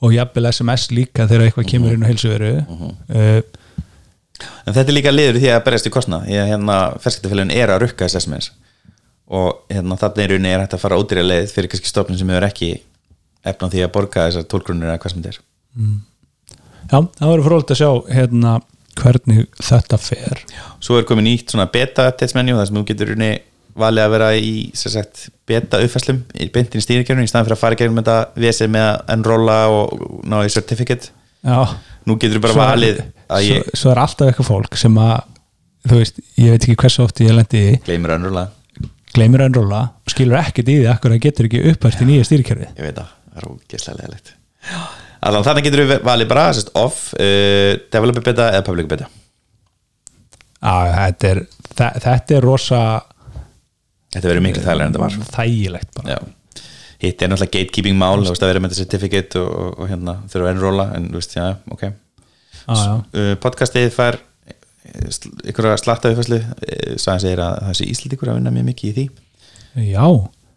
og 0.00 0.14
jafnvel 0.14 0.48
SMS 0.50 0.88
líka 0.94 1.26
þegar 1.28 1.48
eitthvað 1.48 1.70
kemur 1.72 1.96
inn 1.96 2.04
á 2.06 2.08
heilsuveru. 2.08 2.52
Uh, 3.10 3.40
en 4.64 4.74
þetta 4.76 4.86
er 4.86 4.96
líka 4.96 5.12
liður 5.12 5.40
því 5.42 5.50
að 5.52 5.64
berjast 5.66 5.90
í 5.90 5.94
kostnað. 5.94 6.28
Því 6.28 6.38
að 6.40 6.50
hérna 6.54 6.76
ferskiptafélagin 7.02 7.56
er 7.56 7.74
að 7.74 7.82
rukka 7.84 8.06
þess 8.06 8.24
SMS 8.24 8.52
og 9.30 9.66
hérna 9.70 9.98
þarna 9.98 10.24
í 10.24 10.30
rauninni 10.30 10.54
er 10.54 10.62
hægt 10.64 10.74
að 10.74 10.82
fara 10.82 10.98
í 10.98 11.26
leið 11.26 11.52
fyrir 11.54 11.70
kannski 11.70 11.90
stofnum 11.90 12.18
sem 12.18 12.30
hefur 12.32 12.48
ekki 12.48 12.70
efna 13.46 13.68
því 13.70 13.84
að 13.84 13.92
borga 13.94 14.26
þessar 14.26 14.48
tólgrunir 14.50 14.90
eða 14.90 15.02
hvað 15.02 15.12
sem 15.12 15.22
þetta 15.22 15.34
er. 15.34 15.44
Já, 16.90 16.98
það 16.98 17.30
verður 17.30 17.46
frólægt 17.46 17.74
að 17.74 17.80
sjá 17.80 17.90
hérna 18.10 18.56
hvernig 18.98 19.46
þetta 19.62 19.98
fer. 20.00 20.42
Svo 20.82 20.98
er 20.98 21.06
komin 21.08 21.28
nýtt 21.28 21.54
svona 21.54 21.68
beta 21.72 22.08
updates 22.10 22.36
menu 22.36 22.56
þar 22.58 22.68
sem 22.68 22.80
þú 22.80 22.84
getur 22.90 23.12
rauninni 23.12 23.38
valið 23.80 24.04
að 24.04 24.12
vera 24.16 24.28
í 24.36 24.52
sem 24.76 24.92
sagt, 24.92 25.28
beta 25.48 25.80
uppfæslum 25.84 26.20
í 26.34 26.48
beintin 26.52 26.82
í 26.82 26.84
stýrikerfinu 26.84 27.26
í 27.26 27.30
staðan 27.30 27.46
fyrir 27.48 27.56
að 27.56 27.62
fara 27.62 27.76
í 27.76 27.80
gegnum 27.80 28.00
þetta 28.00 28.44
vesið 28.44 28.72
með 28.74 28.86
að 28.90 29.12
enrolla 29.14 29.58
og 29.72 30.06
ná 30.28 30.38
í 30.42 30.52
certificate. 30.52 31.12
Já, 31.40 31.60
nú 32.08 32.16
getur 32.20 32.38
þú 32.40 32.44
bara 32.44 32.56
svo, 32.56 32.64
valið 32.66 33.02
að 33.02 33.44
svo, 33.44 33.58
ég 33.60 33.76
svo 33.82 33.92
er 33.92 34.00
alltaf 34.02 34.30
eitthvað 34.30 34.50
fólk 34.50 34.80
sem 34.80 34.98
að 35.00 35.20
þú 35.88 36.00
veist, 36.02 36.18
ég 36.36 36.56
veit 36.56 36.66
ekki 36.66 36.80
hversu 36.82 37.04
oft 37.06 37.22
ég 37.24 37.36
lendi 37.36 37.62
í 37.70 37.76
gleymur 37.86 38.12
að 38.12 38.20
enrolla. 38.20 38.48
Gleymir 39.14 39.44
að 39.44 39.50
enrolla 39.50 39.84
og 39.94 40.12
skilur 40.12 40.40
ekkert 40.42 40.68
í 40.68 40.80
því 40.80 40.90
akkur 40.92 41.14
það 41.14 41.22
getur 41.24 41.48
ekki 41.48 41.62
uppvært 41.72 42.02
í 42.04 42.10
nýja 42.10 42.26
stýrikerfi 42.28 42.68
ég 42.68 42.84
veit 42.84 42.98
það, 42.98 43.14
það 43.30 43.40
er 43.40 43.48
ógeðslega 43.54 44.02
leðilegt 44.02 44.34
allan 45.26 45.44
þannig 45.46 45.66
getur 45.68 45.84
við 45.90 46.02
valið 46.06 46.28
bara 46.30 46.48
sérst, 46.56 46.70
off, 46.80 47.10
uh, 47.14 47.74
developer 47.92 48.24
beta 48.30 48.50
eða 48.54 48.64
public 48.66 48.88
beta. 48.90 49.08
Já, 50.60 50.74
þetta 50.96 51.30
er, 51.34 51.40
þa- 51.76 51.94
þetta 52.04 52.36
er 52.36 52.44
rosa 52.44 52.80
þetta 54.12 54.28
verður 54.28 54.44
miklu 54.44 54.62
þægilega 54.64 54.86
en 54.86 54.92
þetta 54.94 55.02
var. 55.04 55.18
Þægilegt 55.36 55.92
bara. 55.96 56.18
Hitt 57.00 57.22
er 57.24 57.30
náttúrulega 57.32 57.54
gatekeeping 57.56 57.96
mál 57.96 58.18
þú 58.20 58.32
veist 58.34 58.42
að 58.44 58.50
vera 58.52 58.60
með 58.60 58.74
þetta 58.74 58.82
certificate 58.82 59.40
og, 59.40 59.52
og, 59.56 59.78
og 59.80 59.88
hérna 59.88 60.16
þurfa 60.28 60.48
að 60.48 60.50
enrolla 60.54 60.84
en 60.98 61.06
þú 61.14 61.20
veist, 61.22 61.36
já, 61.38 61.46
ok. 61.72 61.84
Já, 61.86 62.74
já. 62.76 62.90
uh, 63.16 63.30
podcastið 63.40 63.88
fær 63.94 64.18
ykkur 65.48 65.70
að 65.70 65.78
slatta 65.80 66.10
uppfæslu 66.12 66.40
sagði 67.00 67.22
segir 67.24 67.40
að 67.44 67.56
þessi 67.70 67.86
Íslandíkur 67.94 68.30
að 68.32 68.38
vinna 68.40 68.52
mjög 68.52 68.66
mikið 68.68 68.90
í 68.90 68.94
því. 68.98 69.04
Já, 69.94 70.04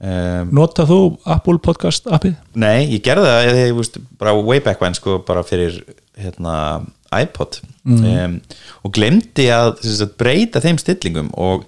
um, 0.03 0.51
nota 0.59 0.85
þú 0.89 0.99
Apple 1.35 1.61
Podcast 1.63 2.09
appið? 2.11 2.35
Nei, 2.59 2.89
ég 2.91 3.03
gerði 3.05 3.29
það 3.29 3.47
ég, 3.47 3.61
ég, 3.61 3.77
veist, 3.79 3.99
bara 4.19 4.35
way 4.37 4.61
back 4.63 4.83
when 4.83 4.97
sko, 4.97 5.21
bara 5.27 5.45
fyrir 5.47 5.79
hérna, 6.19 6.83
iPod. 7.13 7.61
Um, 7.87 8.37
og 8.85 8.93
glemdi 8.95 9.49
að, 9.53 9.75
sagt, 9.85 10.17
breyta 10.19 10.61
þeim 10.63 10.79
stillingum 10.81 11.33
og 11.39 11.65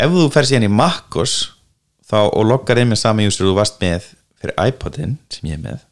ef 0.00 0.14
þú 0.14 0.30
fer 0.34 0.48
síðan 0.48 0.68
í 0.70 0.72
Makkos 0.72 1.36
þá, 2.08 2.24
og 2.24 2.42
loggar 2.48 2.80
inn 2.80 2.90
með 2.90 3.04
sami 3.04 3.28
user 3.28 3.48
þú 3.48 3.54
varst 3.60 3.78
með 3.82 4.10
fyrir 4.40 4.56
iPodin 4.70 5.18
sem 5.32 5.52
ég 5.52 5.58
er 5.58 5.64
með 5.68 5.86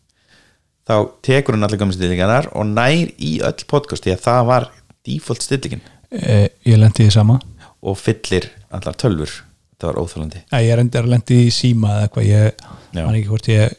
þá 0.88 0.96
tekur 1.24 1.56
hann 1.56 1.66
allir 1.66 1.80
gömur 1.80 1.96
stillingarnar 1.96 2.48
og 2.56 2.68
nær 2.70 3.10
í 3.20 3.38
öll 3.44 3.66
podcast 3.68 4.06
því 4.06 4.14
að 4.14 4.24
það 4.24 4.46
var 4.48 4.68
default 5.08 5.44
stillingin. 5.44 5.84
Eh, 6.08 6.48
ég 6.64 6.80
lendi 6.80 7.04
því 7.04 7.12
sama. 7.12 7.36
Og 7.84 7.98
fyllir 8.00 8.48
allar 8.74 8.96
tölfur 8.98 9.34
það 9.80 9.88
var 9.92 10.00
óþálandi 10.02 10.40
Eh, 10.52 10.62
Ég 10.66 10.72
er 10.74 10.78
endur 10.82 11.02
að 11.06 11.12
lendi 11.14 11.38
í 11.46 11.50
síma 11.54 11.88
eða 11.96 12.08
eitthvað 12.08 12.28
ég 12.28 13.04
man 13.04 13.14
ekki 13.18 13.28
hvort 13.28 13.48
ég 13.52 13.76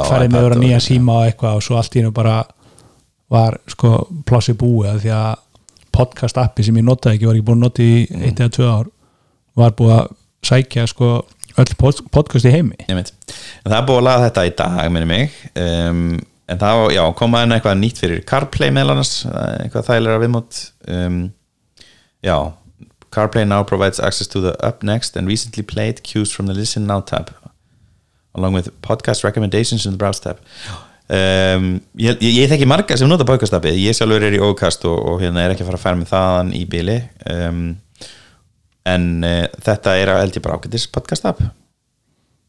á 0.00 0.08
færið 0.08 0.28
með 0.28 0.38
iPad 0.38 0.46
vera 0.48 0.60
nýja 0.62 0.80
síma 0.80 1.16
og 1.18 1.26
eitthvað 1.28 1.58
og 1.58 1.62
svo 1.66 1.76
allt 1.76 1.96
í 1.96 2.00
hennu 2.02 2.12
bara 2.16 2.36
var 3.30 3.58
sko 3.68 3.90
plássi 4.24 4.54
búið 4.56 4.88
af 4.94 5.02
því 5.02 5.10
að 5.18 5.34
podcast 5.98 6.38
appi 6.40 6.64
sem 6.64 6.76
ég 6.80 6.86
notaði 6.86 7.18
ekki 7.18 7.26
var 7.28 7.34
ekki 7.36 7.44
búin 7.50 7.58
að 7.58 7.66
nota 7.66 7.82
í 7.82 8.06
Mm. 8.08 8.22
eitt 8.24 8.40
eða 8.40 8.54
tvö 8.56 8.68
ár 8.78 8.86
var 9.58 9.70
búið 9.76 9.94
að 9.98 10.08
sækja 10.48 10.86
sko 10.88 11.10
öll 11.58 11.74
pod- 11.76 12.04
podcast 12.14 12.46
í 12.46 12.52
heimi. 12.54 12.76
En 12.88 13.04
það 13.66 13.76
búið 13.88 13.98
að 13.98 14.04
laga 14.06 14.30
þetta 14.30 14.46
í 14.46 14.52
dag 14.56 14.90
minni 14.92 15.06
mig. 15.10 15.30
Um, 15.56 16.20
en 16.48 16.58
það 16.58 16.82
já, 16.94 17.02
koma 17.18 17.42
enn 17.42 17.52
eitthvað 17.56 17.78
nýtt 17.80 17.98
fyrir 17.98 18.24
CarPlay 18.24 18.70
það 19.26 19.48
er 19.48 19.64
eitthvað 19.66 19.88
þægilega 19.90 20.20
viðmót. 20.22 20.60
Um, 20.88 21.32
já 22.22 22.52
CarPlay 23.10 23.46
now 23.48 23.62
provides 23.64 24.00
access 24.00 24.28
to 24.28 24.40
the 24.40 24.54
up 24.64 24.82
next 24.82 25.16
and 25.16 25.26
recently 25.26 25.62
played 25.62 26.02
cues 26.02 26.32
from 26.32 26.46
the 26.46 26.54
listen 26.54 26.86
now 26.86 27.00
tab 27.00 27.32
along 28.34 28.52
with 28.54 28.70
podcast 28.82 29.24
recommendations 29.24 29.86
in 29.86 29.92
the 29.92 29.98
browse 29.98 30.20
tab. 30.20 30.38
Um, 31.08 31.80
ég, 31.96 32.18
ég, 32.20 32.34
ég 32.42 32.50
þekki 32.50 32.66
marga 32.68 32.96
sem 33.00 33.08
nota 33.08 33.24
podcast 33.28 33.54
appið, 33.56 33.78
ég 33.80 33.96
sjálfur 33.96 34.26
er 34.28 34.36
í 34.36 34.42
ókast 34.44 34.84
og, 34.88 34.98
og 35.08 35.22
hérna 35.22 35.46
er 35.46 35.54
ekki 35.54 35.64
að 35.64 35.70
fara 35.70 35.80
að 35.80 35.84
færa 35.86 36.00
með 36.02 36.10
þaðan 36.10 36.50
í 36.52 36.60
bíli 36.68 36.98
um, 37.32 37.62
en 38.92 39.08
uh, 39.24 39.46
þetta 39.64 39.96
er 40.02 40.12
að 40.12 40.20
held 40.22 40.36
ég 40.36 40.44
bara 40.44 40.60
ágætis 40.60 40.84
podcast 40.92 41.24
app. 41.30 41.40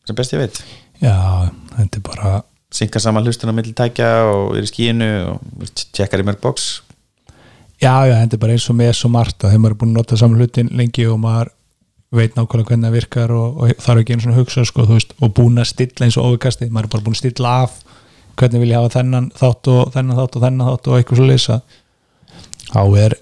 Sem 0.03 0.17
best 0.17 0.35
ég 0.35 0.43
veit. 0.43 0.59
Já, 0.99 1.15
þetta 1.77 2.01
er 2.01 2.05
bara 2.09 2.33
synka 2.75 2.99
saman 3.01 3.23
hlustun 3.25 3.49
á 3.49 3.55
milli 3.55 3.71
tækja 3.77 4.11
og 4.27 4.59
er 4.59 4.67
í 4.67 4.69
skíinu 4.69 5.09
og 5.31 5.71
tjekkar 5.95 6.21
í 6.21 6.27
mörg 6.27 6.43
box 6.43 6.69
Já, 7.79 7.93
já, 8.09 8.15
þetta 8.19 8.35
er 8.35 8.41
bara 8.43 8.55
eins 8.57 8.65
og 8.69 8.75
með 8.75 8.91
svo 8.97 9.09
margt 9.13 9.39
að 9.43 9.53
þegar 9.53 9.61
maður 9.63 9.75
er 9.75 9.79
búin 9.79 9.93
að 9.93 9.99
nota 10.01 10.17
saman 10.19 10.41
hlutin 10.41 10.69
lengi 10.75 11.05
og 11.07 11.19
maður 11.23 11.51
veit 12.11 12.33
nákvæmlega 12.35 12.67
hvernig 12.73 12.87
það 12.89 12.95
virkar 12.97 13.31
og, 13.37 13.59
og 13.61 13.83
þarf 13.85 14.01
ekki 14.01 14.15
einu 14.15 14.23
svona 14.25 14.39
hugsa 14.39 14.63
sko, 14.65 14.85
veist, 14.89 15.13
og 15.21 15.31
búin 15.37 15.61
að 15.61 15.69
stilla 15.69 16.07
eins 16.07 16.17
og 16.17 16.25
overkasti 16.31 16.67
maður 16.73 16.89
er 16.89 16.93
bara 16.95 17.05
búin 17.05 17.15
að 17.15 17.21
stilla 17.21 17.53
af 17.63 17.77
hvernig 18.39 18.63
vil 18.63 18.71
ég 18.73 18.79
hafa 18.79 18.91
þennan 18.97 19.29
þátt 19.37 19.69
og 19.71 19.93
þennan 19.93 20.19
þátt 20.19 20.37
og 20.39 20.43
þennan 20.45 20.69
þátt 20.71 20.89
og 20.89 20.97
eitthvað 20.97 21.21
svo 21.21 21.27
leysa 21.29 21.57
þá 22.69 22.81
er 23.05 23.15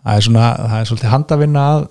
það 0.00 0.14
er 0.16 0.26
svona, 0.26 0.46
það 0.64 0.76
er 0.80 0.90
svolítið 0.90 1.14
handavinna 1.14 1.66
að 1.76 1.88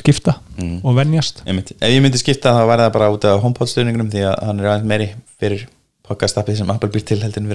skipta 0.00 0.36
Mm. 0.60 0.80
og 0.84 0.92
venjast. 0.94 1.38
Einmitt. 1.48 1.70
ef 1.80 1.88
ég 1.88 2.02
myndi 2.04 2.18
skipta 2.20 2.52
þá 2.52 2.66
væri 2.68 2.84
það 2.84 2.92
bara 2.92 3.06
út 3.14 3.24
af 3.24 3.40
HomePod 3.40 3.70
stöðningunum 3.70 4.10
því 4.12 4.24
að 4.28 4.34
hann 4.44 4.60
er 4.60 4.66
aðeins 4.68 4.88
meiri 4.90 5.06
fyrir 5.40 5.62
podcast 6.04 6.36
appið 6.36 6.58
sem 6.60 6.70
Apple 6.70 6.90
heldur 7.24 7.46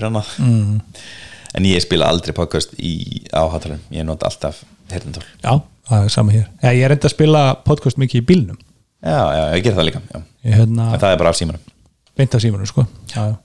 en 1.56 1.68
ég 1.70 1.84
spila 1.84 2.10
aldrei 2.12 2.36
podcast 2.36 2.76
í 2.78 3.24
áháttarum 3.32 3.82
ég 3.94 4.06
nota 4.08 4.30
alltaf 4.30 4.64
hernintól 4.92 5.24
Já, 5.44 5.62
það 5.90 6.04
er 6.04 6.14
sama 6.14 6.36
hér. 6.36 6.46
Já, 6.62 6.70
Ég 6.74 6.84
er 6.88 6.96
enda 6.96 7.10
að 7.10 7.16
spila 7.16 7.42
podcast 7.66 8.00
mikið 8.02 8.22
í 8.22 8.26
bílnum. 8.26 8.60
Já, 9.06 9.20
já, 9.38 9.44
ég 9.56 9.66
ger 9.66 9.76
það 9.78 9.90
líka 9.90 10.02
ég 10.46 10.56
hérna, 10.60 10.92
en 10.94 11.02
það 11.02 11.12
er 11.12 11.20
bara 11.22 11.34
af 11.34 11.40
símanum. 11.40 11.74
Beint 12.18 12.38
af 12.38 12.42
símanum 12.42 12.70
sko. 12.70 12.86
Já, 13.12 13.22
já. 13.32 13.36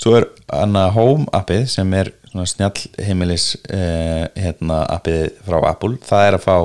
Svo 0.00 0.14
er 0.16 0.26
hana 0.52 0.88
Home 0.94 1.28
appið 1.36 1.66
sem 1.72 1.94
er 1.96 2.12
snjall 2.48 2.84
heimilis 3.02 3.50
uh, 3.66 4.28
hérna 4.38 4.82
appið 4.94 5.24
frá 5.46 5.58
Apple. 5.68 5.98
Það 6.06 6.26
er 6.26 6.36
að 6.38 6.44
fá 6.44 6.56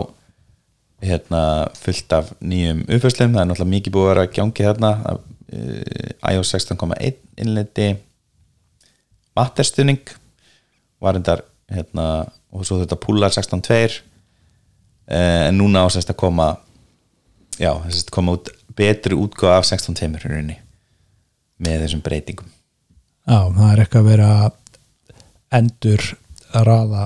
hérna 1.04 1.44
fullt 1.76 2.16
af 2.16 2.32
nýjum 2.40 2.84
uppfæslum 2.88 3.34
það 3.34 3.42
er 3.42 3.50
náttúrulega 3.50 3.74
mikið 3.74 3.96
búið 3.96 4.06
að 4.06 4.12
vera 4.14 4.26
að 4.28 4.36
gjangi 4.38 4.68
þarna 4.70 4.92
uh, 5.12 6.32
iOS 6.32 6.54
16.1 6.56 7.18
innleiti 7.44 7.90
matterstuðning 9.36 10.14
var 11.04 11.20
endar 11.20 11.44
hérna, 11.74 12.08
og 12.54 12.66
svo 12.68 12.80
þetta 12.82 13.00
púlar 13.02 13.34
16.2 13.34 13.78
uh, 13.78 15.48
en 15.50 15.58
núna 15.60 15.86
ásæst 15.88 16.12
að 16.14 16.20
koma 16.24 16.50
já, 17.60 17.72
þess 17.86 18.06
að 18.08 18.14
koma 18.16 18.38
út 18.38 18.52
betri 18.78 19.18
útgáð 19.18 19.58
af 19.60 19.70
16.2 19.70 20.10
í 20.10 20.22
rauninni 20.24 20.60
með 21.64 21.86
þessum 21.86 22.04
breytingum. 22.04 22.50
Já, 23.24 23.40
það 23.56 23.68
er 23.70 23.82
eitthvað 23.84 24.02
að 24.02 24.10
vera 24.10 24.30
endur 25.54 26.08
að 26.54 26.66
raða 26.68 27.04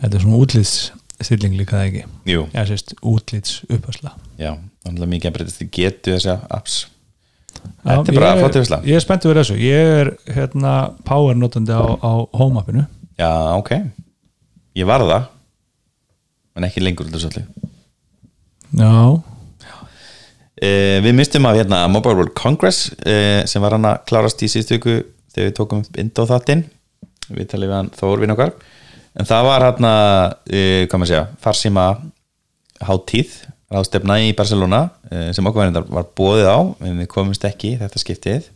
þetta 0.00 0.16
er 0.16 0.24
svona 0.24 0.40
útlitsstilling 0.42 1.56
líka 1.58 1.78
það 1.78 1.86
ekki? 1.90 2.04
Jú, 2.32 2.44
Já, 2.54 2.62
sérst, 2.70 2.94
útlits 3.04 3.60
uppasla 3.68 4.14
já, 4.40 4.52
þannig 4.84 5.04
að 5.04 5.12
mikið 5.14 5.30
að 5.30 5.36
breytast 5.38 5.64
í 5.64 5.68
getu 5.78 6.16
þessa 6.16 6.38
apps 6.52 6.78
Þetta 7.86 8.12
er 8.12 8.18
bara 8.18 8.34
flott 8.40 8.58
yfirsla 8.58 8.80
Ég 8.86 8.98
er 8.98 9.04
spenntið 9.04 9.30
fyrir 9.30 9.42
þessu. 9.44 9.56
Ég 9.62 9.94
er 10.00 10.10
hérna 10.34 10.74
power 11.06 11.38
notandi 11.38 11.74
á, 11.74 11.84
á 11.86 12.12
home 12.36 12.60
appinu. 12.60 12.84
Já, 13.16 13.30
ok. 13.56 13.72
Ég 14.76 14.88
var 14.88 15.04
það 15.06 15.32
en 16.56 16.66
ekki 16.66 16.82
lengur 16.82 17.08
út 17.08 17.16
af 17.16 17.22
svolítið. 17.22 17.48
Já, 18.76 18.92
uh, 19.16 20.96
Við 21.04 21.12
mistum 21.16 21.46
af 21.48 21.58
hérna 21.58 21.82
Mobile 21.92 22.16
World 22.16 22.34
Congress 22.38 22.90
uh, 22.96 23.44
sem 23.48 23.62
var 23.62 23.76
hann 23.76 23.88
að 23.88 24.00
klárast 24.08 24.42
í 24.42 24.48
síðustu 24.50 24.78
viku 24.78 24.96
þegar 25.34 25.50
við 25.50 25.56
tókum 25.58 25.84
upp 25.84 26.00
Indo 26.00 26.24
þáttinn 26.28 26.64
við 27.28 27.50
talið 27.50 27.70
við 27.70 27.76
hann 27.76 27.92
Þórvin 27.96 28.34
okkar. 28.36 28.54
En 29.16 29.28
það 29.28 29.48
var 29.48 29.66
hérna 29.66 29.92
uh, 30.32 30.82
hvað 30.86 30.98
maður 31.00 31.12
segja, 31.12 31.26
farsíma 31.44 31.86
hátíð 32.86 33.36
ráðstefna 33.72 34.20
í 34.22 34.32
Barcelona 34.36 34.80
sem 35.06 35.46
okkur 35.46 35.70
var, 35.86 36.06
bóðið 36.18 36.48
á 36.50 36.58
en 36.88 37.02
við 37.02 37.08
komumst 37.12 37.44
ekki 37.46 37.74
í 37.74 37.80
þetta 37.80 38.00
skiptið. 38.02 38.48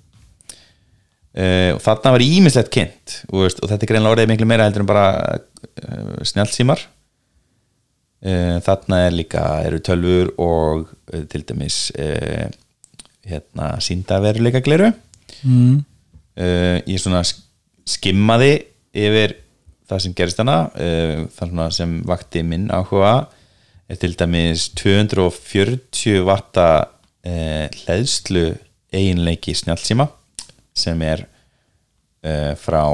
Uh, 1.30 1.76
og 1.76 1.82
þarna 1.84 2.10
var 2.16 2.22
ímislegt 2.24 2.72
kynnt 2.74 3.12
og, 3.28 3.44
veist, 3.44 3.60
og 3.62 3.70
þetta 3.70 3.86
er 3.86 3.90
greinlega 3.92 4.14
orðið 4.16 4.30
miklu 4.32 4.46
meira 4.50 4.64
heldur 4.66 4.82
en 4.82 4.88
bara 4.88 5.04
uh, 5.38 6.24
snjálfsímar 6.26 6.80
uh, 8.26 8.56
þarna 8.66 8.98
er 9.04 9.14
líka 9.14 9.44
eru 9.62 9.78
tölfur 9.86 10.32
og 10.42 10.90
til 11.30 11.44
dæmis 11.46 11.76
hérna 13.30 13.68
síndaveruleika 13.78 14.58
gleru 14.66 14.88
mm. 15.46 15.78
ég 16.90 16.98
svona 16.98 17.22
sk- 17.22 17.46
skimmaði 17.94 18.50
yfir 18.90 19.36
það 19.86 20.02
sem 20.02 20.18
gerist 20.18 20.42
hana 20.42 20.58
svona 21.38 21.70
sem 21.74 22.00
vakti 22.10 22.42
minn 22.42 22.72
áhuga 22.74 23.28
til 23.98 24.14
dæmis 24.18 24.68
240 24.78 26.20
vatta 26.26 26.68
uh, 27.26 27.66
hleðslu 27.82 28.44
eiginleiki 28.94 29.54
snjálfsíma 29.56 30.06
sem 30.76 31.02
er 31.02 31.24
uh, 32.22 32.54
frá 32.58 32.84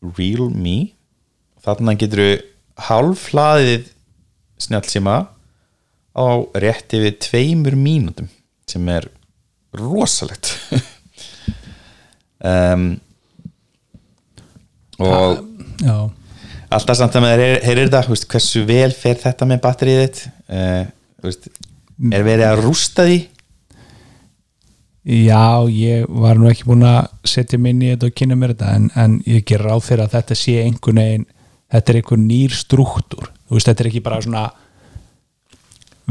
Realme. 0.00 0.92
Þarna 1.60 1.96
getur 2.00 2.40
hálf 2.88 3.28
hlaðið 3.34 3.90
snjálfsíma 4.60 5.16
á 6.16 6.26
rétt 6.64 6.96
yfir 6.96 7.18
tveimur 7.20 7.76
mínútum 7.76 8.30
sem 8.68 8.88
er 8.88 9.10
rosalegt. 9.76 10.54
Um, 12.40 13.00
og 14.96 15.44
já, 15.84 16.08
alltaf 16.70 16.98
samt 16.98 17.18
að 17.18 17.26
maður 17.26 17.44
heyrir, 17.66 17.90
þú 17.90 18.14
veist, 18.14 18.28
hversu 18.30 18.64
vel 18.68 18.92
fer 18.94 19.18
þetta 19.20 19.48
með 19.48 19.60
batterið 19.64 20.00
þitt 20.00 20.22
uh, 20.54 20.82
veist, 21.26 21.50
er 22.12 22.24
verið 22.26 22.46
að 22.46 22.64
rústa 22.64 23.06
því? 23.08 23.20
Já, 25.10 25.64
ég 25.72 26.08
var 26.12 26.36
nú 26.36 26.50
ekki 26.50 26.68
búin 26.68 26.84
að 26.84 27.08
setja 27.26 27.58
mig 27.58 27.72
inn 27.72 27.84
í 27.86 27.92
þetta 27.94 28.10
og 28.10 28.16
kynna 28.20 28.36
mér 28.36 28.52
þetta 28.52 28.72
en, 28.76 28.88
en 29.00 29.20
ég 29.24 29.46
ger 29.48 29.64
ráð 29.64 29.86
fyrir 29.86 30.04
að 30.04 30.16
þetta 30.18 30.36
sé 30.36 30.56
einhvern 30.62 31.00
veginn 31.00 31.28
þetta 31.70 31.92
er 31.92 32.00
einhvern 32.00 32.26
nýr 32.28 32.56
struktúr. 32.56 33.30
Þú 33.48 33.56
veist, 33.56 33.70
þetta 33.70 33.84
er 33.84 33.90
ekki 33.90 34.02
bara 34.04 34.20
svona 34.24 34.44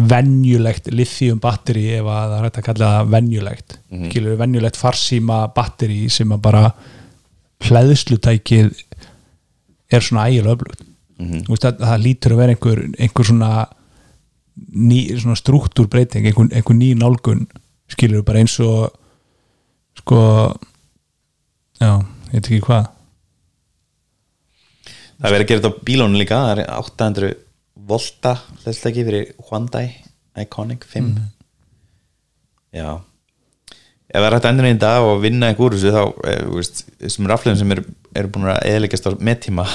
venjulegt 0.10 0.88
lithium 0.96 1.42
batteri 1.44 1.86
ef 1.98 2.08
að 2.08 2.32
það 2.32 2.38
er 2.38 2.46
hægt 2.48 2.60
að 2.60 2.68
kalla 2.70 2.92
það 2.94 3.12
venjulegt. 3.16 3.80
Mm 3.92 4.04
-hmm. 4.04 4.36
venjulegt 4.42 4.80
farsíma 4.80 5.40
batteri 5.56 6.10
sem 6.10 6.32
að 6.32 6.42
bara 6.42 6.72
hlæðslutækið 7.68 8.72
er 9.92 10.06
svona 10.06 10.28
ægilega 10.30 10.56
öflugt. 10.58 10.86
Mm 11.20 11.44
veist, 11.50 11.66
það, 11.66 11.82
það 11.84 12.06
lítur 12.06 12.34
að 12.34 12.42
vera 12.42 12.56
einhver, 12.56 12.82
einhver 13.00 13.28
svona, 13.28 13.52
svona 15.24 15.40
struktúrbreyting 15.40 16.30
einhver, 16.30 16.48
einhver 16.54 16.78
ný 16.78 16.94
nálgun 16.96 17.48
skilur 17.90 18.24
bara 18.24 18.40
eins 18.40 18.56
og 18.64 18.94
sko 20.00 20.22
já, 21.80 21.92
ég 22.00 22.34
veit 22.34 22.46
ekki 22.46 22.62
hvað. 22.68 22.88
Það 25.20 25.28
er 25.28 25.34
verið 25.36 25.44
að 25.44 25.50
gera 25.50 25.62
þetta 25.62 25.74
á 25.76 25.84
bílónu 25.90 26.20
líka 26.22 26.40
það 26.46 26.54
er 26.54 26.64
800 26.78 27.34
volta 27.90 28.36
hlæðsleiki 28.64 29.06
fyrir 29.08 29.32
Hyundai 29.50 29.88
Iconic 30.40 30.86
5 30.88 31.16
já 32.76 32.90
ef 34.10 34.18
það 34.18 34.28
er 34.28 34.36
hægt 34.38 34.50
endur 34.50 34.70
einn 34.70 34.82
dag 34.82 35.06
og 35.06 35.22
vinna 35.24 35.52
einhver 35.52 35.70
úr 35.70 35.78
þessu 35.78 35.94
þá, 35.94 36.04
eh, 36.28 36.84
þessum 37.06 37.30
raflegum 37.30 37.60
sem 37.62 37.78
eru 37.78 37.86
er 38.18 38.30
búin 38.34 38.50
að 38.50 38.66
eðilegast 38.66 39.06
á 39.06 39.12
meðtíma 39.14 39.66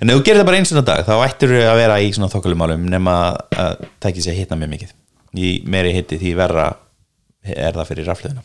en 0.00 0.12
ef 0.12 0.18
þú 0.20 0.24
gerir 0.26 0.40
það 0.42 0.48
bara 0.50 0.60
eins 0.60 0.72
og 0.74 0.86
dag 0.86 1.02
þá 1.08 1.14
ættir 1.24 1.54
þú 1.54 1.64
að 1.64 1.80
vera 1.80 1.98
í 2.00 2.12
svona 2.12 2.32
þokkalumálum 2.32 2.86
nema 2.92 3.16
að 3.56 3.84
tæki 4.00 4.24
sér 4.24 4.36
að 4.36 4.40
hitna 4.42 4.60
mjög 4.60 4.72
mikið. 4.76 4.96
Í 5.40 5.50
meiri 5.70 5.92
hitti 5.94 6.18
því 6.20 6.32
verra 6.36 6.70
er 7.46 7.76
það 7.76 7.92
fyrir 7.92 8.10
rafleguna 8.10 8.42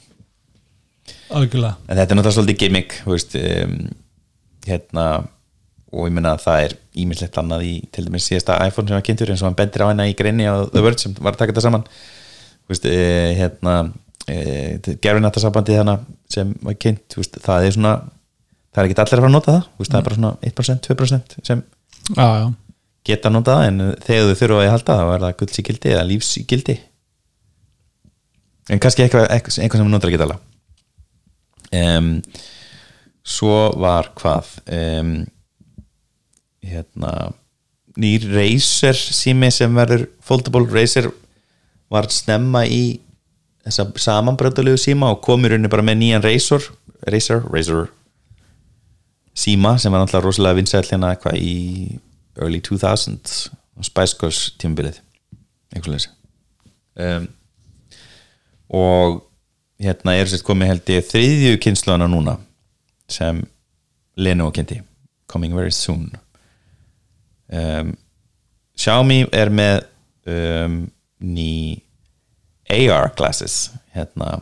algjörlega. 1.35 1.75
En 1.89 1.97
þetta 1.97 2.13
er 2.13 2.19
náttúrulega 2.19 2.37
svolítið 2.37 2.59
gimmick 2.61 2.97
veist, 3.07 3.35
um, 3.39 3.77
hérna 4.65 5.05
og 5.95 6.09
ég 6.09 6.15
meina 6.15 6.33
að 6.35 6.43
það 6.45 6.63
er 6.65 6.75
ímislegt 7.03 7.37
annað 7.39 7.67
í 7.67 7.73
til 7.93 8.05
dæmis 8.07 8.27
síðasta 8.29 8.57
iPhone 8.67 8.89
sem 8.89 8.97
var 8.97 9.05
kynntur 9.05 9.31
eins 9.31 9.43
og 9.43 9.49
hann 9.49 9.59
bendir 9.59 9.85
á 9.85 9.89
hennar 9.91 10.09
í 14.25 14.97
greinni 15.01 15.29
á 15.29 15.33
The 15.33 15.41
Verge 15.41 15.41
sem 15.41 15.51
var 15.51 15.61
að 15.61 15.61
taka 15.61 15.61
þetta 15.61 15.61
saman 15.61 15.61
þú 15.65 15.71
veist, 15.71 15.73
e, 15.75 15.75
hérna 15.75 15.75
e, 15.75 15.75
gerfinættasambandi 15.75 15.79
þannig 15.79 15.99
sem 16.35 16.53
var 16.65 16.77
kynnt, 16.81 17.05
þú 17.13 17.21
veist, 17.21 17.39
það 17.45 17.65
er 17.65 17.75
svona 17.75 17.95
það 18.73 18.81
er 18.81 18.89
ekki 18.89 18.99
allir 19.01 19.05
að 19.05 19.21
fara 19.21 19.29
að 19.29 19.35
nota 19.35 19.51
það 19.51 19.63
þú 19.65 19.83
veist, 19.83 19.91
það 19.91 19.99
er 19.99 20.07
bara 20.07 20.19
svona 20.19 20.33
1%, 20.41 20.87
2% 20.89 21.37
sem 21.45 21.63
já, 22.15 22.25
já, 22.25 22.47
geta 23.05 23.29
að 23.29 23.37
nota 23.37 23.55
það 23.55 23.69
en 23.69 23.85
þegar 24.07 24.27
þau 24.27 24.39
þurfa 24.41 24.59
að 24.63 24.73
halda 24.73 24.97
það 24.97 25.05
þá 25.05 25.15
er 25.15 25.25
það 25.25 25.39
guldsíkildi 25.41 25.93
eða 25.93 26.09
lífsíkildi 26.09 26.77
en 28.73 28.81
kannski 28.81 29.05
eitthvað, 29.05 29.29
eitthvað 29.29 29.81
sem 29.81 29.89
notar 29.91 30.11
ekki 30.11 30.21
tala. 30.21 30.39
Um, 31.75 32.11
svo 33.25 33.57
var 33.81 34.11
hvað 34.17 34.51
um, 34.73 35.15
hérna 36.65 37.11
nýr 37.99 38.25
Razer 38.33 38.97
sími 38.97 39.51
sem 39.53 39.73
verður 39.75 40.07
foldable 40.25 40.67
Razer 40.71 41.09
var 41.93 42.09
snemma 42.13 42.65
í 42.67 42.99
þessa 43.65 43.87
samanbröndulegu 44.05 44.79
síma 44.79 45.11
og 45.13 45.21
kom 45.25 45.45
í 45.45 45.51
rauninni 45.51 45.71
bara 45.71 45.85
með 45.85 46.01
nýjan 46.01 46.25
Razer 46.25 46.63
Razer, 47.05 47.43
Razer 47.51 47.87
síma 49.35 49.75
sem 49.81 49.91
var 49.91 50.03
náttúrulega 50.03 50.25
rosalega 50.27 50.59
vinsæll 50.59 50.85
hérna 50.87 51.13
eitthvað 51.13 51.39
í 51.41 51.55
early 52.39 52.61
2000 52.63 53.35
Spice 53.83 54.17
Girls 54.19 54.41
tímabilið 54.61 55.01
einhvern 55.75 55.97
veginn 55.97 56.13
um, 57.03 57.29
og 58.79 59.21
hérna 59.81 60.15
er 60.15 60.31
sérst 60.31 60.45
komið 60.47 60.71
held 60.71 60.91
ég 60.95 61.07
þriðju 61.09 61.61
kynnslóðana 61.65 62.07
núna 62.11 62.37
sem 63.11 63.43
Leno 64.15 64.47
kynnti 64.55 64.79
coming 65.27 65.55
very 65.55 65.71
soon. 65.71 66.11
Um, 67.51 67.95
Xiaomi 68.77 69.25
er 69.31 69.51
með 69.53 69.85
um, 70.27 70.77
ný 71.19 71.81
AR 72.69 73.11
glasses 73.17 73.71
hérna 73.93 74.41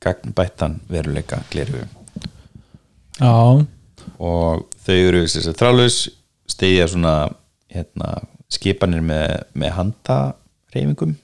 gagnbættan 0.00 0.80
veruleika 0.88 1.42
já. 1.52 1.86
Og 4.18 4.66
þau 4.86 4.94
eru 4.94 5.24
þrálaus 5.26 6.08
stegja 6.48 6.86
svona 6.88 7.14
hérna, 7.72 8.22
skipanir 8.52 9.02
með, 9.04 9.42
með 9.54 9.72
handareyfingum 9.76 11.16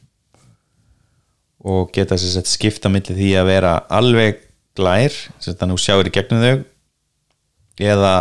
og 1.62 1.92
geta 1.94 2.18
að 2.18 2.48
skipta 2.50 2.90
milli 2.90 3.14
því 3.14 3.30
að 3.38 3.50
vera 3.52 3.76
alveg 3.88 4.40
glær 4.74 5.14
þannig 5.38 5.62
að 5.62 5.74
þú 5.74 5.82
sjáir 5.84 6.10
í 6.10 6.14
gegnum 6.16 6.42
þau 6.42 7.84
eða 7.92 8.14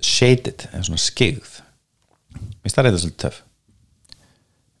shaded 0.00 0.68
eða 0.70 0.86
svona 0.88 1.02
skigð 1.02 1.60
mér 2.64 2.72
það 2.72 2.80
er 2.80 2.88
þetta 2.88 3.02
svolítið 3.02 3.22
töff. 3.22 3.42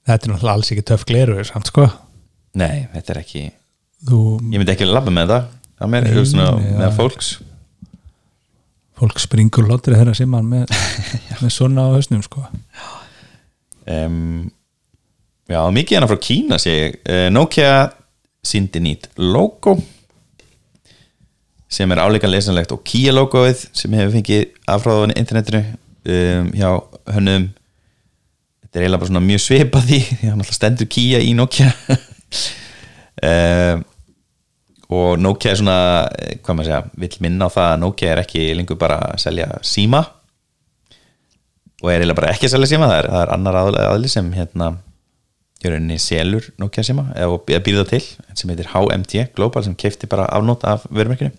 Þetta 0.06 0.26
er 0.26 0.32
náttúrulega 0.32 0.56
alls 0.56 0.72
ekki 0.72 0.86
töff 0.86 1.04
gleru 1.06 1.44
samt 1.46 1.70
sko 1.70 1.86
nei, 2.56 2.86
þetta 2.94 3.14
er 3.14 3.20
ekki, 3.22 3.44
þú, 4.08 4.20
ég 4.52 4.60
myndi 4.60 4.74
ekki 4.74 4.88
labba 4.88 5.12
með 5.14 5.32
það. 5.34 5.52
Það 5.76 5.90
með, 5.92 6.06
Nei, 6.08 6.24
svona, 6.24 6.46
nei, 6.56 6.70
með 6.80 6.94
fólks. 6.96 7.30
Fólk 8.96 9.18
springur 9.20 9.66
lóttir 9.68 9.92
þeirra 9.98 10.14
simman 10.16 10.46
með, 10.48 10.70
með 11.42 11.50
svona 11.52 11.84
á 11.84 11.88
hausnum 11.92 12.22
sko. 12.24 12.46
Um, 13.86 14.46
já, 15.52 15.60
mikið 15.76 15.98
hérna 15.98 16.08
frá 16.08 16.20
Kína 16.24 16.56
sé 16.62 16.72
ég, 16.78 16.96
uh, 17.04 17.26
Nokia 17.34 17.74
síndi 18.46 18.80
nýtt 18.82 19.10
logo 19.20 19.76
sem 21.68 21.90
er 21.92 22.00
áleika 22.00 22.30
lesanlegt 22.30 22.72
og 22.72 22.80
Kia 22.86 23.12
logoið 23.12 23.66
sem 23.76 23.94
hefur 23.98 24.14
fengið 24.16 24.44
afráðan 24.70 25.12
internetinu 25.18 25.60
um, 25.66 26.50
hjá 26.56 26.70
hönnum. 27.18 27.48
Þetta 28.64 28.78
er 28.80 28.86
eiginlega 28.86 29.02
bara 29.02 29.12
svona 29.12 29.24
mjög 29.28 29.44
svipað 29.44 29.88
því 29.90 30.00
því 30.08 30.30
hann 30.30 30.40
alltaf 30.40 30.56
stendur 30.56 30.88
Kia 30.96 31.20
í 31.20 31.34
Nokia 31.36 31.68
um, 33.26 33.84
og 34.96 35.18
Nokia 35.18 35.52
er 35.52 35.58
svona 35.58 35.78
eh, 36.14 36.36
hvað 36.38 36.58
maður 36.58 36.70
segja, 36.70 36.82
vill 37.02 37.22
minna 37.24 37.48
á 37.50 37.54
það 37.54 37.70
að 37.72 37.80
Nokia 37.82 38.12
er 38.12 38.22
ekki 38.22 38.44
lengur 38.54 38.78
bara 38.78 39.00
að 39.10 39.22
selja 39.24 39.48
síma 39.66 40.02
og 41.82 41.88
er 41.90 41.98
eiginlega 42.00 42.18
bara 42.20 42.34
ekki 42.34 42.48
að 42.48 42.54
selja 42.54 42.70
síma 42.70 42.90
það 42.90 43.00
er, 43.00 43.08
það 43.12 43.24
er 43.24 43.32
annar 43.34 43.58
aðli, 43.60 44.12
sem 44.12 44.28
hérna 44.36 44.70
í 45.56 45.72
rauninni 45.72 45.98
selur 46.02 46.46
Nokia 46.62 46.86
síma 46.86 47.08
eða 47.16 47.40
eða 47.50 47.64
býr 47.66 47.80
það 47.80 47.90
til 47.94 48.02
sem 48.38 48.52
heitir 48.52 48.70
HMT 48.74 49.26
Global 49.34 49.64
sem 49.66 49.74
keifti 49.78 50.10
bara 50.10 50.28
afnót 50.36 50.66
af 50.68 50.86
vörumerkinu 50.86 51.32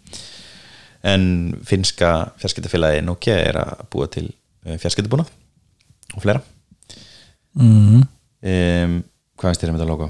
en 1.08 1.24
finska 1.64 2.34
fjarskiptafélagi 2.42 3.06
Nokia 3.06 3.38
er 3.48 3.62
að 3.62 3.88
búa 3.94 4.10
til 4.12 4.28
fjarskiptabúnað 4.68 5.32
og 6.18 6.24
fleira 6.24 6.42
mm. 7.56 8.04
um, 8.04 8.98
hvað 9.38 9.54
finnst 9.54 9.64
þér 9.64 9.72
um 9.72 9.80
þetta 9.80 9.92
logo? 9.94 10.10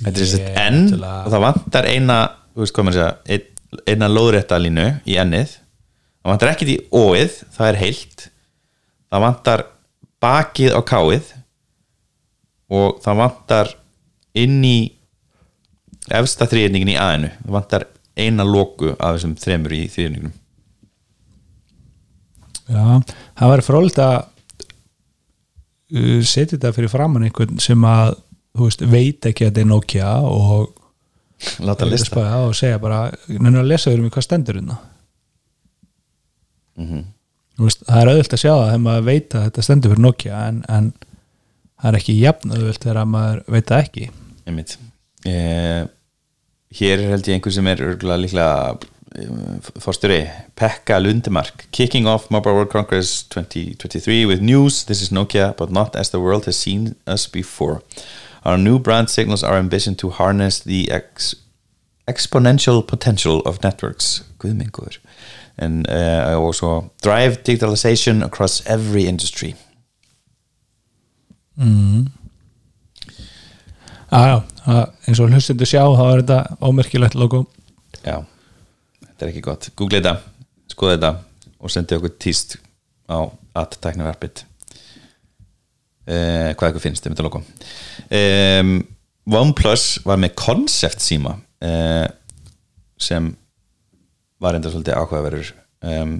Þetta 0.00 0.20
er 0.20 0.30
sett 0.30 0.46
Ég 0.46 0.60
N 0.70 0.78
náttúrulega- 0.86 1.24
og 1.24 1.32
það 1.34 1.44
vantar 1.46 1.88
eina 1.90 2.18
veist 2.56 2.74
segja, 2.74 3.10
ein, 3.28 3.42
eina 3.86 4.08
lóðrétta 4.08 4.58
línu 4.60 4.86
í 5.06 5.16
ennið 5.20 5.56
það 6.20 6.32
vantar 6.32 6.52
ekkit 6.54 6.68
í 6.68 6.78
óið, 6.92 7.36
það 7.56 7.68
er 7.68 7.76
heilt. 7.80 8.30
Það 9.10 9.20
vantar 9.24 9.62
bakið 10.20 10.74
á 10.76 10.80
káið 10.84 11.30
og 12.70 13.00
það 13.02 13.20
vantar 13.24 13.72
inn 14.38 14.60
í 14.64 14.78
efsta 16.10 16.46
þriðningin 16.50 16.92
í 16.94 16.98
aðinu 17.00 17.30
það 17.40 17.54
vantar 17.56 17.86
eina 18.20 18.46
loku 18.46 18.92
af 18.96 19.16
þessum 19.16 19.36
þremur 19.40 19.74
í 19.76 19.84
þriðningunum 19.90 20.36
Já, 22.70 22.84
það 23.38 23.50
væri 23.50 23.66
frólikt 23.66 23.98
að 24.04 24.16
uh, 25.96 26.20
setja 26.22 26.54
þetta 26.54 26.74
fyrir 26.76 26.92
framann 26.92 27.26
einhvern 27.26 27.58
sem 27.62 27.86
að 27.88 28.14
veist, 28.58 28.82
veit 28.82 29.26
ekki 29.26 29.46
að 29.46 29.52
þetta 29.52 29.60
er 29.60 29.70
Nokia 29.70 30.14
og 30.26 30.74
láta 31.64 31.86
vil 31.86 31.94
lista. 31.94 32.24
og 32.44 32.56
segja 32.58 32.80
bara 32.82 33.06
nefnir 33.28 33.62
að 33.62 33.70
lesa 33.70 33.94
mig 33.96 34.12
hvað 34.12 34.26
stendur 34.26 34.60
hérna. 34.60 34.78
Þú 36.80 37.66
veist, 37.68 37.82
það 37.86 38.02
er 38.02 38.10
auðvöld 38.10 38.34
að 38.34 38.42
sjá 38.42 38.52
það 38.52 38.66
þegar 38.66 38.84
maður 38.84 39.08
veit 39.08 39.34
að 39.34 39.46
þetta 39.46 39.64
stendur 39.66 39.92
fyrir 39.94 40.04
Nokia 40.06 40.44
en, 40.48 40.60
en 40.68 40.92
það 41.80 41.88
er 41.90 41.98
ekki 42.00 42.20
jafn 42.20 42.54
auðvöld 42.54 42.84
þegar 42.84 43.10
maður 43.14 43.42
veit 43.56 43.66
það 43.72 43.82
ekki. 43.84 44.06
Einmitt. 44.48 44.78
Eh, 45.28 45.82
hér 46.80 47.04
held 47.10 47.28
ég 47.28 47.36
einhver 47.36 47.52
sem 47.52 47.68
er 47.68 47.82
örgulega 47.84 48.22
líklega 48.22 48.54
eh, 49.20 49.34
fórstjóri 49.84 50.20
Pekka 50.56 50.96
Lundemark 51.02 51.66
kicking 51.76 52.08
off 52.08 52.30
Mobile 52.32 52.56
World 52.56 52.72
Congress 52.72 53.26
2023 53.28 54.24
with 54.30 54.40
news. 54.40 54.84
This 54.88 55.02
is 55.04 55.12
Nokia 55.12 55.52
but 55.56 55.70
not 55.70 55.96
as 55.96 56.10
the 56.10 56.20
world 56.20 56.48
has 56.48 56.56
seen 56.56 56.94
us 57.06 57.26
before 57.28 57.82
our 58.44 58.58
new 58.58 58.78
brand 58.78 59.10
signals 59.10 59.42
our 59.42 59.56
ambition 59.58 59.94
to 59.96 60.10
harness 60.10 60.60
the 60.60 60.90
ex 60.90 61.34
exponential 62.08 62.86
potential 62.86 63.40
of 63.40 63.62
networks. 63.62 64.24
Guðmingur 64.38 64.98
and 65.58 65.88
uh, 65.90 66.34
also 66.40 66.90
drive 67.02 67.42
digitalization 67.44 68.24
across 68.24 68.66
every 68.66 69.06
industry. 69.06 69.54
Já, 74.10 74.42
já, 74.66 74.86
eins 75.06 75.20
og 75.20 75.30
hlustundu 75.30 75.66
sjá 75.68 75.82
þá 75.84 76.04
er 76.08 76.22
þetta 76.22 76.38
ómerkilegt 76.66 77.14
logo. 77.14 77.44
Já, 78.00 78.22
þetta 79.04 79.26
er 79.26 79.30
ekki 79.30 79.42
gott. 79.44 79.68
Google 79.76 80.00
þetta, 80.00 80.16
skoða 80.72 80.96
þetta 80.96 81.12
og 81.60 81.74
sendi 81.74 81.98
okkur 81.98 82.16
tíst 82.16 82.56
á 83.12 83.28
aðtæknaverfið 83.60 84.46
eh, 86.10 86.50
hvað 86.58 86.72
ykkur 86.72 86.84
finnst 86.84 87.06
um 87.06 87.14
þetta 87.14 87.26
logo 87.28 87.42
um, 88.10 88.74
OnePlus 89.30 90.00
var 90.04 90.18
með 90.20 90.34
concept 90.38 91.04
síma 91.04 91.36
eh, 91.62 92.08
sem 93.00 93.30
var 94.40 94.56
enda 94.56 94.72
svolítið 94.72 94.96
áhugaverður. 94.96 95.52
Um, 95.84 96.16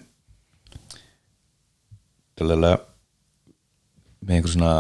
með 4.21 4.37
einhver 4.37 4.53
svona 4.53 4.75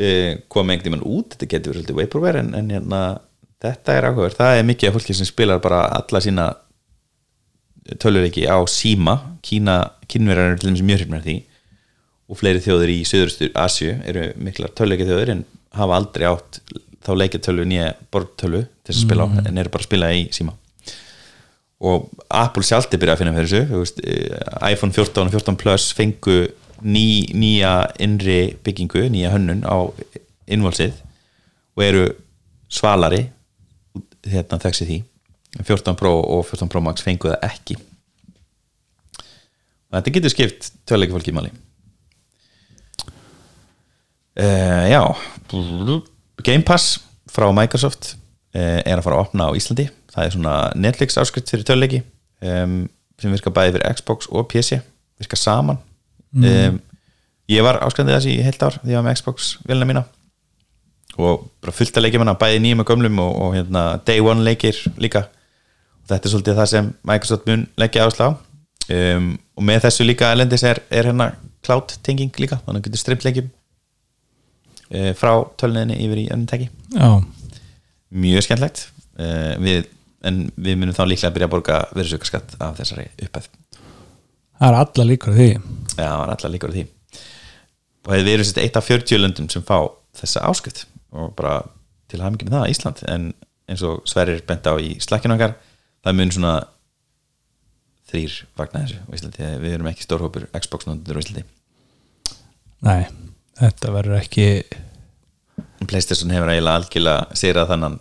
uh, 0.00 0.32
kom 0.52 0.72
einhvern 0.72 0.96
veginn 0.96 1.06
út, 1.06 1.34
þetta 1.34 1.50
getur 1.54 1.74
verið 1.74 1.84
svolítið 1.84 2.00
vaporware 2.00 2.42
en, 2.44 2.50
en 2.58 2.72
hérna, 2.74 3.02
þetta 3.62 3.96
er 3.96 4.08
áhugaverð. 4.08 4.40
Það 4.40 4.58
er 4.58 4.68
mikið 4.70 4.90
af 4.90 4.98
fólki 4.98 5.16
sem 5.18 5.28
spilar 5.28 5.62
bara 5.62 5.84
alla 6.00 6.24
sína 6.24 6.48
tölvuleiki 8.00 8.46
á 8.48 8.58
síma, 8.70 9.16
Kína 9.44 9.78
kínverjar 10.10 10.52
eru 10.52 10.60
til 10.60 10.70
dæmis 10.70 10.84
mjög 10.84 11.02
hrifnar 11.02 11.22
af 11.22 11.26
því. 11.26 11.36
Og 12.30 12.38
fleiri 12.38 12.62
þjóðir 12.62 12.92
í 12.92 13.00
Suðurstur 13.08 13.52
Asju 13.58 13.94
eru 14.06 14.30
miklar 14.38 14.72
tölvuleiki 14.76 15.08
þjóðir 15.08 15.34
en 15.34 15.44
hafa 15.76 15.96
aldrei 15.98 16.26
átt 16.28 16.60
þá 17.00 17.12
leikjartölu 17.16 17.64
nýja 17.68 17.92
borðtölu 18.12 18.64
til 18.84 18.94
að 18.94 19.00
spila 19.00 19.26
á 19.26 19.28
en 19.46 19.60
eru 19.60 19.72
bara 19.72 19.82
að 19.82 19.88
spila 19.88 20.10
í 20.12 20.26
síma 20.34 20.54
og 21.80 22.10
Apple 22.28 22.64
sjálfti 22.66 22.98
byrja 23.00 23.16
að 23.16 23.22
finna 23.22 23.34
fyrir 23.36 23.48
þessu 23.48 23.78
veist, 23.80 24.00
eh, 24.04 24.72
iPhone 24.72 24.92
14 24.92 25.26
og 25.26 25.32
14 25.32 25.56
Plus 25.60 25.86
fengu 25.96 26.38
ný, 26.82 27.28
nýja 27.36 27.90
innri 28.02 28.56
byggingu, 28.64 29.06
nýja 29.12 29.32
hönnun 29.34 29.62
á 29.66 29.76
innvolsið 30.50 30.96
og 31.76 31.84
eru 31.84 32.04
svalari 32.70 33.26
hérna 34.26 34.60
þekksi 34.60 34.88
því. 34.88 34.98
14 35.66 35.96
Pro 35.98 36.12
og 36.20 36.44
14 36.46 36.70
Pro 36.70 36.82
Max 36.84 37.02
fengu 37.02 37.32
það 37.32 37.46
ekki. 37.48 37.76
Og 39.90 39.98
þetta 39.98 40.14
getur 40.14 40.32
skipt 40.32 40.70
töluleiki 40.86 41.16
fólki 41.16 41.32
í 41.32 41.36
máli. 41.36 41.50
Uh, 44.38 44.86
já. 44.86 45.02
Game 46.46 46.62
Pass 46.64 47.00
frá 47.30 47.48
Microsoft 47.54 48.14
uh, 48.54 48.78
er 48.86 48.94
að 48.94 49.04
fara 49.04 49.18
að 49.18 49.26
opna 49.26 49.50
á 49.50 49.56
Íslandi. 49.58 49.88
Það 50.14 50.26
er 50.26 50.34
svona 50.36 50.54
Netflix 50.78 51.18
áskrift 51.20 51.50
fyrir 51.50 51.66
töluleiki 51.66 52.04
um, 52.46 52.84
sem 53.20 53.34
virkar 53.34 53.54
bæði 53.54 53.76
fyrir 53.76 53.98
Xbox 53.98 54.30
og 54.30 54.48
PC 54.50 54.78
virkar 55.20 55.40
saman 55.40 55.80
um, 56.36 56.80
ég 57.50 57.66
var 57.66 57.80
áskrifandi 57.84 58.16
þessi 58.16 58.36
í 58.36 58.46
heilt 58.46 58.62
ár 58.62 58.78
því 58.80 58.94
ég 58.94 59.00
var 59.00 59.06
með 59.06 59.20
Xbox 59.20 59.50
vilna 59.66 59.88
mína. 59.88 60.04
Og 61.20 61.48
bara 61.60 61.74
fullt 61.74 61.96
að 61.98 62.06
leikja 62.06 62.20
manna 62.22 62.38
bæði 62.38 62.60
nýjum 62.64 62.84
og 62.84 62.90
gömlum 62.90 63.22
og, 63.22 63.32
og 63.44 63.54
hérna, 63.56 63.84
day 64.06 64.22
one 64.22 64.44
leikir 64.46 64.78
líka. 65.02 65.26
Og 66.04 66.12
þetta 66.12 66.28
er 66.28 66.34
svolítið 66.34 66.60
það 66.60 66.70
sem 66.72 66.92
Microsoft 67.10 67.48
mun 67.50 67.66
leggja 67.80 68.06
áslá 68.06 68.28
um, 68.30 69.30
og 69.56 69.66
með 69.66 69.86
þessu 69.86 70.06
líka 70.06 70.30
elendis 70.34 70.64
er, 70.66 70.82
er 70.90 71.10
hérna 71.10 71.32
cloud 71.66 71.96
tenging 72.06 72.32
líka, 72.40 72.60
þannig 72.64 72.80
að 72.80 72.88
getur 72.88 73.02
strimt 73.02 73.26
leikjum 73.26 73.50
uh, 73.50 75.10
frá 75.18 75.32
tölniðinni 75.60 75.98
yfir 76.06 76.22
í 76.22 76.28
önnum 76.32 76.48
teki 76.50 76.70
Já, 76.96 77.10
mjög 78.10 78.46
skemmtlegt. 78.46 78.86
Uh, 79.20 79.54
við, 79.62 79.90
en 80.26 80.46
við 80.56 80.78
munum 80.80 80.96
þá 80.96 81.04
líklega 81.06 81.32
að 81.32 81.36
byrja 81.36 81.50
að 81.50 81.56
borga 81.56 81.82
verðsökarskatt 81.96 82.56
af 82.62 82.78
þessari 82.80 83.10
upphæð 83.20 83.50
það 84.60 84.68
er 84.68 84.78
alla 84.80 85.06
líkur 85.08 85.36
því. 85.36 85.50
Já, 85.96 86.06
það 86.06 86.18
var 86.20 86.32
allar 86.34 86.54
líkur 86.54 86.74
því. 86.74 86.86
Og 88.06 88.16
við 88.16 88.32
erum 88.34 88.62
eitt 88.62 88.78
af 88.80 88.88
40 88.88 89.20
löndum 89.20 89.48
sem 89.52 89.64
fá 89.64 89.76
þessa 90.20 90.44
áskrift 90.48 90.84
og 91.16 91.32
bara 91.38 91.60
til 92.10 92.20
mikið 92.22 92.50
með 92.50 92.56
það 92.58 92.74
Ísland. 92.74 93.02
En 93.10 93.30
eins 93.70 93.84
og 93.86 94.04
Sverrir 94.08 94.42
bent 94.46 94.66
á 94.66 94.74
í 94.82 94.94
slakkinu 95.02 95.36
okkar 95.36 95.56
það 96.04 96.18
mun 96.18 96.34
svona 96.34 96.54
þrýr 98.10 98.36
vagnar 98.58 98.86
þessu 98.86 99.16
Íslandi. 99.18 99.50
Við 99.62 99.76
erum 99.76 99.90
ekki 99.90 100.06
stórhópur 100.06 100.46
Xbox-nöndur 100.56 101.20
Íslandi. 101.20 101.44
Nei, 102.86 103.04
þetta 103.60 103.92
verður 103.94 104.20
ekki 104.20 104.46
Playstation 105.88 106.32
hefur 106.32 106.50
eiginlega 106.52 106.80
algjörlega 106.80 107.36
sigrað 107.36 107.70
þannan 107.72 107.98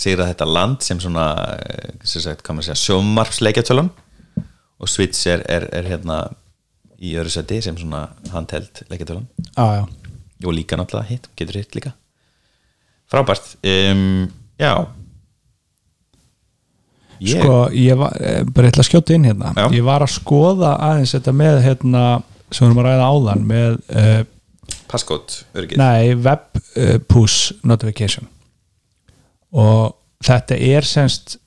sigrað 0.00 0.30
þetta 0.32 0.48
land 0.48 0.84
sem 0.84 1.00
svona 1.00 1.26
eh, 1.56 1.92
sem 2.04 2.22
sagt, 2.24 2.44
maður 2.48 2.68
segja, 2.68 2.80
sjómarfsleikjatölun 2.84 3.90
og 4.80 4.90
Switch 4.90 5.26
er, 5.30 5.44
er, 5.48 5.68
er 5.72 5.88
hérna 5.88 6.20
í 6.96 7.14
öðru 7.16 7.32
seti 7.32 7.60
sem 7.64 7.76
svona 7.78 8.06
handheld 8.32 8.82
leikjatölun 8.90 9.26
Já, 9.56 9.64
já, 9.80 9.84
og 10.44 10.52
líka 10.52 10.76
náttúrulega 10.76 11.08
hitt, 11.08 11.28
getur 11.36 11.60
hitt 11.60 11.74
líka. 11.76 11.94
Frábært. 13.10 13.56
Um, 13.64 14.26
já. 14.60 14.72
Ég, 17.20 17.40
sko 17.40 17.68
ég 17.72 17.96
var, 17.96 18.16
eh, 18.20 18.42
bara 18.44 18.68
ætla 18.68 18.84
að 18.84 18.88
skjóta 18.90 19.14
inn 19.14 19.24
hérna. 19.24 19.54
Já. 19.56 19.70
ég 19.72 19.84
var 19.86 20.04
að 20.04 20.12
skoða 20.12 20.74
aðeins 20.84 21.14
þetta 21.16 21.32
með 21.32 21.60
hérna, 21.64 22.02
sem 22.50 22.66
við 22.66 22.68
erum 22.68 22.82
að 22.82 22.88
ræða 22.90 23.06
áðan 23.12 23.46
með, 23.48 23.78
uh, 23.96 24.74
passkót, 24.90 25.38
örgið 25.56 25.80
nei, 25.80 26.14
web 26.14 26.60
uh, 26.76 27.46
notification. 27.64 28.28
Og 29.56 29.96
þetta 30.26 30.58
er 30.60 30.84
semst 30.84 31.38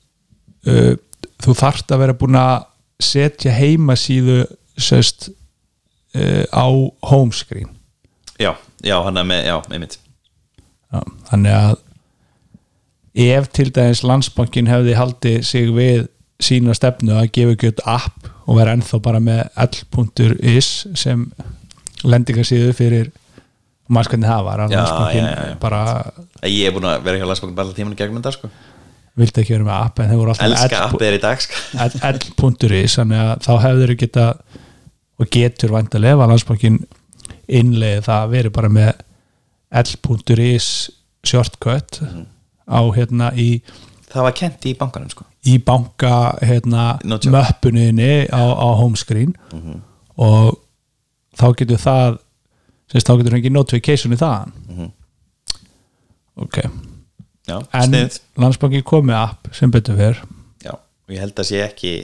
uh, 0.66 0.96
þú 1.40 1.54
þarft 1.54 1.94
að 1.94 2.02
vera 2.02 2.18
búin 2.18 2.40
að 2.40 2.66
setja 3.04 3.52
heimasíðu 3.54 4.44
semst 4.80 5.30
uh, 6.16 6.44
á 6.50 6.66
homescreen 7.10 7.68
já, 8.40 8.54
já, 8.82 8.96
hann 9.04 9.20
er 9.20 9.28
með, 9.28 9.44
já, 9.50 9.56
einmitt. 9.70 9.98
Já, 10.90 11.02
þannig 11.30 11.56
að 11.58 11.76
ef 13.20 13.48
til 13.54 13.68
dæmis 13.74 14.02
landsbankin 14.06 14.70
hefði 14.70 14.96
haldið 14.98 15.40
sig 15.46 15.70
við 15.74 16.08
sína 16.40 16.74
stefnu 16.76 17.16
að 17.20 17.32
gefa 17.36 17.70
út 17.70 17.82
app 17.90 18.28
og 18.46 18.56
vera 18.58 18.74
ennþá 18.76 19.00
bara 19.04 19.20
með 19.22 19.42
l.is 19.60 20.70
sem 20.98 21.26
lendingarsíðu 22.06 22.72
fyrir 22.76 23.10
hvernig 23.90 24.30
það 24.30 24.44
var 24.46 24.64
Já, 24.70 24.80
já, 25.12 25.24
já, 25.26 25.56
bara 25.60 25.82
ég 26.46 26.68
er 26.68 26.74
búin 26.74 26.88
að 26.88 27.02
vera 27.04 27.20
hjá 27.20 27.26
landsbankin 27.28 27.58
bara 27.58 27.76
tíman 27.76 27.98
gegnum 27.98 28.22
þetta 28.22 28.36
sko 28.38 28.50
vildi 29.16 29.40
ekki 29.42 29.52
vera 29.56 29.64
með 29.64 29.84
app 29.84 29.98
en 30.00 30.08
þeir 30.10 30.20
voru 30.20 30.30
alltaf 30.30 30.46
elska 30.46 30.68
með 30.76 30.86
appið 30.94 31.06
er 31.08 31.16
í 31.18 31.22
dag 31.24 31.40
sko 31.44 31.54
l.is 32.50 32.94
þannig 32.96 33.20
að 33.24 33.32
þá 33.46 33.52
hefur 33.64 33.94
geta 34.04 34.26
og 35.20 35.30
getur 35.34 35.74
ef 36.14 36.18
að 36.24 36.30
landsbankin 36.32 36.78
innleiði 37.50 38.04
það 38.06 38.22
að 38.24 38.30
veri 38.30 38.50
bara 38.50 38.68
með 38.68 38.92
l.is 39.70 40.68
shortcut 41.24 42.00
Mhm. 42.00 42.26
á 42.70 42.80
hérna 42.96 43.32
í 43.34 43.60
það 44.10 44.22
var 44.22 44.32
kent 44.32 44.64
í 44.66 44.74
bankanum 44.78 45.10
sko 45.10 45.24
í 45.46 45.58
banka 45.64 46.36
hérna, 46.42 46.98
möppunniðinni 47.04 48.28
á, 48.30 48.40
á 48.40 48.68
homescreen 48.80 49.34
Mhm. 49.52 49.80
og 50.18 50.58
þá 51.36 51.46
getur 51.56 51.78
það 51.78 52.18
þá 52.92 53.16
getur 53.18 53.36
ekki 53.38 53.50
notification 53.52 54.12
í 54.12 54.16
það 54.16 54.52
Mhm. 54.68 54.90
ok 56.36 56.58
já, 57.50 57.56
en 57.82 57.98
landsbanki 58.40 58.82
kom 58.86 59.10
með 59.10 59.20
app 59.24 59.52
sem 59.56 59.72
betur 59.74 59.98
fyrr 59.98 60.22
já, 60.64 60.74
og 60.76 61.14
ég 61.14 61.22
held 61.24 61.42
að 61.42 61.50
sé 61.50 61.62
ekki 61.66 61.94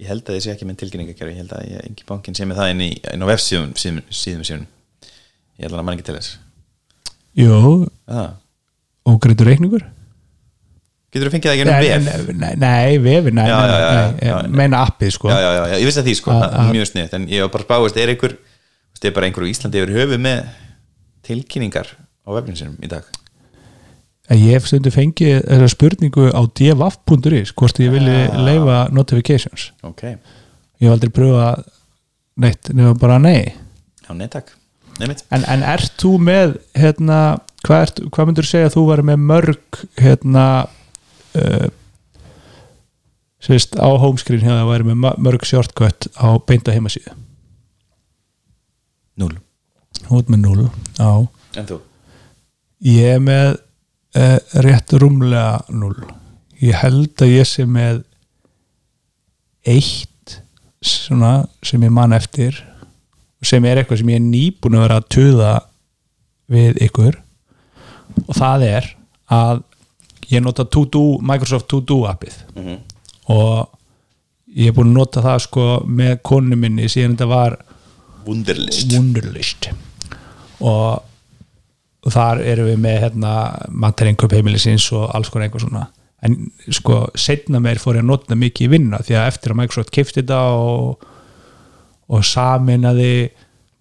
ég 0.00 0.10
held 0.10 0.28
að 0.28 0.38
ég 0.38 0.44
sé 0.44 0.52
ekki 0.54 0.68
með 0.68 0.80
tilkynningakerfi. 0.82 1.34
Ég 1.34 1.42
held 1.44 1.52
að 1.54 1.66
ég, 1.70 1.82
engi 1.88 2.06
bankin 2.08 2.36
sé 2.36 2.46
með 2.48 2.60
það 2.60 2.72
inn, 2.74 2.84
í, 2.84 2.92
inn 3.14 3.24
á 3.24 3.30
vefsíðum 3.30 3.74
síðum, 3.78 4.00
síðum 4.10 4.46
síðum 4.48 4.64
ég 5.54 5.66
held 5.66 5.76
að 5.76 5.84
mann 5.86 5.96
ekki 5.98 6.06
til 6.08 6.16
þess. 6.18 6.38
Jú, 7.38 7.58
ah. 8.10 8.32
og 9.08 9.20
greitur 9.22 9.50
reikningur? 9.50 9.86
Getur 11.14 11.30
þú 11.30 11.34
fengið 11.36 11.50
það 11.50 11.54
ekki 11.54 11.64
ennum 11.64 12.08
vef? 12.10 12.26
nei, 12.34 12.38
nei, 12.42 12.54
nei, 12.58 12.98
vefi 13.02 13.32
nei, 13.34 13.46
nei, 13.46 14.34
meina 14.50 14.82
appið 14.88 15.14
sko. 15.14 15.30
Já, 15.30 15.38
já, 15.38 15.50
já, 15.60 15.76
ég 15.78 15.86
vissi 15.86 16.02
að 16.02 16.08
því 16.10 16.14
sko, 16.18 16.32
Að- 16.34 16.42
það 16.42 16.54
er 16.58 16.64
að- 16.64 16.74
mjög 16.74 16.90
snið 16.90 17.14
en 17.18 17.26
ég 17.30 17.44
var 17.44 17.52
bara 17.54 17.68
spáist, 17.68 18.00
er 18.02 18.14
einhver 18.14 18.38
er 19.04 19.12
bara 19.12 19.28
einhver 19.28 19.44
á 19.44 19.52
Íslandi 19.52 19.82
yfir 19.82 19.94
höfu 19.94 20.18
með 20.18 20.46
tilkynningar 21.26 21.90
á 22.24 22.28
vefnum 22.34 22.56
sinum 22.56 22.78
í 22.82 22.88
dag 22.90 23.04
En 24.32 24.40
ég 24.40 24.56
hef 24.56 24.68
stundu 24.70 24.88
fengið 24.92 25.42
þessa 25.44 25.68
spurningu 25.74 26.30
á 26.32 26.40
dfaf.is 26.56 27.52
hvort 27.52 27.80
ég 27.82 27.92
vilji 27.92 28.20
Já. 28.22 28.36
leifa 28.46 28.78
notifications. 28.96 29.66
Ok, 29.84 30.02
ég 30.08 30.86
hef 30.86 30.94
aldrei 30.94 31.12
pröfa 31.12 31.48
neitt, 32.40 32.70
nema 32.72 32.94
bara 32.96 33.18
nei. 33.20 33.52
Já, 34.06 34.12
nei 34.16 34.28
takk. 34.32 34.54
En, 35.02 35.42
en 35.42 35.64
ert 35.66 35.96
þú 36.00 36.14
með 36.22 36.54
hérna, 36.78 37.20
hvað, 37.66 37.80
ert, 37.84 38.02
hvað 38.14 38.28
myndur 38.30 38.46
segja 38.48 38.70
að 38.70 38.76
þú 38.76 38.84
væri 38.92 39.06
með 39.10 39.24
mörg 39.32 39.80
hérna 39.98 40.44
uh, 41.34 41.66
sérst 43.42 43.74
á 43.76 43.88
homescreen 43.90 44.44
hérna 44.44 44.62
að 44.62 44.70
væri 44.70 44.88
með 44.92 45.18
mörg 45.26 45.48
shortcut 45.48 46.08
á 46.14 46.38
beinta 46.46 46.72
heimasíðu? 46.72 47.16
Núl 49.20 49.34
út 50.14 50.30
með 50.30 50.46
0 50.46 50.70
á. 51.00 51.12
En 51.58 51.68
þú, 51.68 51.78
ég 52.86 53.16
er 53.16 53.22
með 53.22 53.58
uh, 54.18 54.38
rétt 54.64 54.94
rúmlega 55.00 55.64
0 55.70 55.94
ég 56.64 56.78
held 56.80 57.24
að 57.24 57.34
ég 57.34 57.48
sé 57.48 57.66
með 57.68 58.02
eitt 59.68 60.38
svona 60.84 61.44
sem 61.64 61.82
ég 61.84 61.92
man 61.94 62.14
eftir 62.16 62.56
sem 63.44 63.64
er 63.68 63.80
eitthvað 63.80 64.00
sem 64.00 64.10
ég 64.12 64.20
er 64.20 64.24
nýbúin 64.24 64.78
að 64.78 64.84
vera 64.86 64.98
að 65.00 65.08
tuða 65.12 65.52
við 66.54 66.80
ykkur. 66.86 67.16
Og 68.24 68.34
það 68.36 68.64
er 68.68 68.88
að 69.32 69.62
ég 70.30 70.44
nota 70.44 70.64
To-Do, 70.64 71.18
Microsoft 71.24 71.68
To-Do 71.72 72.04
appið. 72.08 72.36
Mm 72.56 72.82
og 73.32 73.70
ég 74.54 74.70
er 74.70 74.76
búin 74.76 74.92
að 74.92 74.98
nota 74.98 75.22
það 75.24 75.40
sko 75.46 75.64
með 75.88 76.18
konu 76.26 76.58
minni 76.58 76.88
síðan 76.90 77.16
þetta 77.16 77.28
var 77.30 77.56
wunderlist. 78.26 78.92
Wunderlist. 78.92 79.68
Og 80.64 81.02
og 82.04 82.12
þar 82.12 82.42
erum 82.44 82.68
við 82.68 82.80
með 82.84 82.98
hérna 83.06 83.34
materinköp 83.84 84.34
heimilisins 84.36 84.90
og 84.92 85.08
alls 85.16 85.30
konar 85.32 85.48
eitthvað 85.48 85.66
svona. 85.66 85.86
En 86.24 86.36
sko 86.72 87.02
setna 87.20 87.60
meir 87.60 87.80
fór 87.80 87.98
ég 87.98 88.04
að 88.04 88.10
nota 88.10 88.36
mikið 88.38 88.66
í 88.66 88.72
vinna 88.76 89.00
því 89.04 89.18
að 89.20 89.30
eftir 89.32 89.52
að 89.52 89.60
Microsoft 89.60 89.92
kifti 89.92 90.22
þetta 90.22 90.40
og, 90.56 91.08
og 92.12 92.24
saminaði 92.28 93.14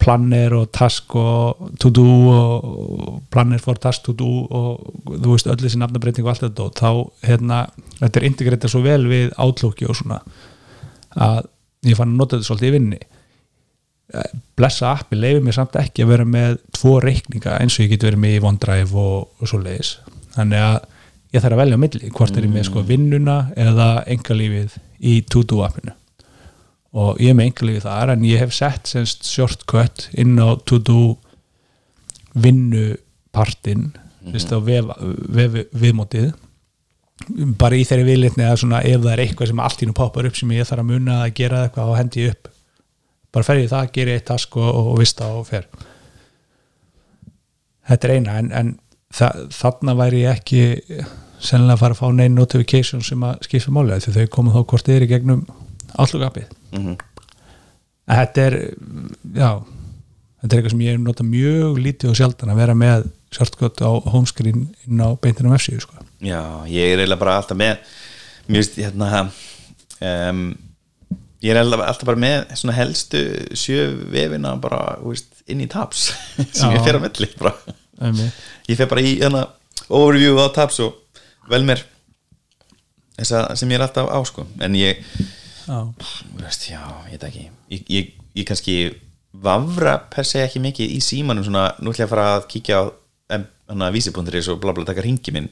planner 0.04 0.56
og 0.58 0.72
task 0.76 1.16
og 1.16 1.70
to 1.80 1.92
do 1.94 2.06
og 2.34 3.22
planner 3.32 3.62
for 3.64 3.80
task 3.80 4.04
to 4.08 4.16
do 4.20 4.30
og 4.44 4.82
þú 5.08 5.36
veist 5.36 5.48
öll 5.48 5.60
þessi 5.62 5.80
nafnabreiting 5.80 6.26
og 6.26 6.34
allt 6.34 6.46
þetta 6.48 6.66
og 6.66 6.74
þá 6.80 7.28
hérna 7.30 7.60
þetta 8.02 8.20
er 8.20 8.28
integrita 8.28 8.72
svo 8.72 8.84
vel 8.84 9.06
við 9.08 9.32
Outlooki 9.44 9.88
og 9.88 9.98
svona 10.00 10.20
að 11.14 11.46
ég 11.88 12.00
fann 12.00 12.16
að 12.16 12.20
nota 12.20 12.40
þetta 12.40 12.50
svolítið 12.50 12.72
í 12.72 12.76
vinni 12.78 13.00
blessa 14.58 14.94
appi 14.94 15.18
leifir 15.18 15.44
mér 15.44 15.56
samt 15.58 15.76
ekki 15.80 16.04
að 16.04 16.12
vera 16.14 16.26
með 16.26 16.58
tvo 16.76 17.00
reikninga 17.02 17.58
eins 17.60 17.78
og 17.80 17.86
ég 17.86 17.96
get 17.96 18.04
verið 18.06 18.22
með 18.22 18.36
í 18.36 18.44
OneDrive 18.50 19.00
og, 19.04 19.30
og 19.40 19.50
svo 19.50 19.62
leiðis 19.64 19.96
þannig 20.36 20.62
að 20.62 20.78
ég 21.34 21.42
þarf 21.42 21.56
að 21.56 21.62
velja 21.64 21.78
á 21.78 21.84
milli 21.84 22.12
hvort 22.14 22.38
er 22.38 22.46
ég 22.46 22.54
með 22.54 22.68
sko 22.70 22.84
vinnuna 22.86 23.38
eða 23.60 23.90
engalífið 24.14 24.78
í 25.02 25.18
to-do 25.30 25.64
appinu. 25.66 25.96
Og 26.94 27.18
ég 27.22 27.34
er 27.34 27.38
með 27.38 27.50
engalífið 27.50 27.88
þar 27.88 28.14
en 28.14 28.26
ég 28.28 28.44
hef 28.44 28.54
sett 28.54 28.92
semst 28.92 29.26
shortcut 29.26 30.08
inn 30.14 30.38
á 30.38 30.54
to-do 30.70 31.16
vinnupartin 32.34 33.90
mm 33.90 34.32
-hmm. 34.34 34.62
vef, 34.70 34.86
vef, 35.38 35.60
viðmótið. 35.74 36.34
Bara 37.58 37.76
í 37.76 37.86
þeirri 37.86 38.06
viðlitni 38.12 38.46
að 38.46 38.60
svona 38.62 38.84
ef 38.84 39.02
það 39.02 39.14
er 39.14 39.20
eitthvað 39.26 39.48
sem 39.48 39.60
allt 39.60 39.82
í 39.82 39.86
nú 39.86 39.94
poppar 39.94 40.26
upp 40.26 40.36
sem 40.36 40.52
ég 40.52 40.68
þarf 40.68 40.82
að 40.82 40.92
muna 40.92 41.24
að 41.24 41.34
gera 41.34 41.64
eitthvað 41.66 41.90
þá 41.90 41.98
hendi 41.98 42.30
upp 42.30 42.53
bara 43.34 43.48
fer 43.48 43.64
ég 43.64 43.72
það, 43.72 43.92
ger 43.96 44.12
ég 44.12 44.22
eitt 44.22 44.30
task 44.30 44.58
og, 44.60 44.70
og, 44.70 44.94
og 44.94 45.02
vista 45.02 45.30
og 45.34 45.48
fer. 45.50 45.68
Þetta 47.90 48.08
er 48.08 48.16
eina 48.18 48.38
en, 48.40 48.52
en 48.56 48.74
þa 49.14 49.32
þarna 49.54 49.98
væri 50.00 50.24
ég 50.24 50.38
ekki 50.38 50.62
sennilega 51.44 51.76
að 51.76 51.82
fara 51.82 51.98
að 51.98 52.02
fá 52.04 52.14
neinn 52.16 52.38
notification 52.38 53.04
sem 53.04 53.24
að 53.28 53.42
skipta 53.48 53.74
máli 53.76 54.00
því 54.00 54.14
þau 54.16 54.30
koma 54.32 54.54
þá 54.54 54.62
hvort 54.64 54.88
þið 54.88 54.96
er 54.96 55.06
í 55.08 55.10
gegnum 55.12 55.42
allugapið 56.00 56.54
mm 56.72 57.02
en 58.04 58.20
þetta 58.20 58.48
er 58.48 58.58
já, 59.38 59.50
þetta 60.42 60.50
er 60.50 60.58
eitthvað 60.58 60.74
sem 60.74 60.86
ég 60.86 61.02
nota 61.02 61.26
mjög 61.28 61.80
lítið 61.84 62.12
og 62.12 62.20
sjaldan 62.20 62.54
að 62.54 62.62
vera 62.64 62.78
með 62.78 63.08
shortcut 63.34 63.82
á 63.82 63.92
homescreen 64.14 64.66
inn 64.86 65.02
á 65.02 65.10
beintinum 65.18 65.56
F-síðu 65.58 65.86
sko. 65.86 66.04
Já, 66.24 66.42
ég 66.70 66.94
er 66.94 67.02
eiginlega 67.02 67.22
bara 67.22 67.38
alltaf 67.40 67.58
með 67.60 67.80
veist, 68.52 68.78
hérna 68.78 69.24
um, 69.24 70.44
Ég 71.44 71.52
er 71.52 71.60
alltaf 71.60 72.06
bara 72.08 72.20
með 72.24 72.54
svona 72.56 72.76
helstu 72.78 73.22
sjö 73.60 73.90
vefina 74.14 74.56
bara, 74.64 74.98
veist, 75.04 75.42
inn 75.52 75.64
í 75.64 75.68
tabs 75.72 76.12
sem 76.56 76.72
Já. 76.72 76.78
ég 76.78 76.86
fer 76.88 77.00
bara. 77.40 77.56
Einmitt. 78.00 78.44
Ég 78.72 78.80
fer 78.80 78.88
bara 78.92 79.04
í 79.04 79.18
hérna 79.20 79.48
overview 79.92 80.40
á 80.40 80.48
tabs 80.56 80.80
og 80.84 80.96
vel 81.52 81.66
mér 81.68 81.84
þessa 83.18 83.46
sem 83.60 83.72
ég 83.72 83.80
er 83.80 83.86
alltaf 83.86 84.10
á 84.10 84.20
sko 84.26 84.46
en 84.64 84.76
ég, 84.78 85.04
já, 85.68 85.80
veist, 86.40 86.68
já, 86.72 86.82
ég 87.12 87.18
veit 87.18 87.28
ekki 87.30 87.44
ég, 87.46 87.84
ég, 87.92 88.12
ég 88.40 88.48
kannski 88.48 88.78
vafra 89.44 89.98
per 90.14 90.26
se 90.28 90.44
ekki 90.46 90.62
mikið 90.64 90.96
í 90.96 91.00
símanum 91.04 91.46
svona, 91.46 91.72
nú 91.82 91.94
ætla 91.94 92.06
ég 92.06 92.10
að 92.10 92.14
fara 92.16 92.28
að 92.38 92.48
kíkja 92.54 92.82
á 92.82 92.84
vísi.is 93.94 94.50
og 94.54 94.62
bla 94.62 94.74
bla 94.76 94.86
taka 94.88 95.06
ringi 95.06 95.34
minn 95.36 95.50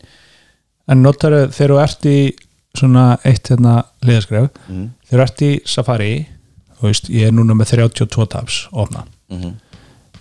en 0.92 1.04
notar 1.06 1.36
þegar 1.54 1.76
þú 1.76 1.82
ert 1.84 2.10
í 2.10 2.18
svona 2.78 3.18
eitt 3.28 3.50
hérna 3.52 3.84
liðaskref. 4.06 4.50
Mm. 4.70 4.86
þegar 5.10 5.20
þú 5.20 5.26
ert 5.28 5.42
í 5.42 5.52
Safari 5.66 6.12
þú 6.80 6.88
veist, 6.88 7.10
ég 7.14 7.28
er 7.28 7.36
núna 7.36 7.54
með 7.58 7.76
32 7.76 8.28
tabs 8.32 8.64
ofna 8.72 9.06
Mm 9.32 9.54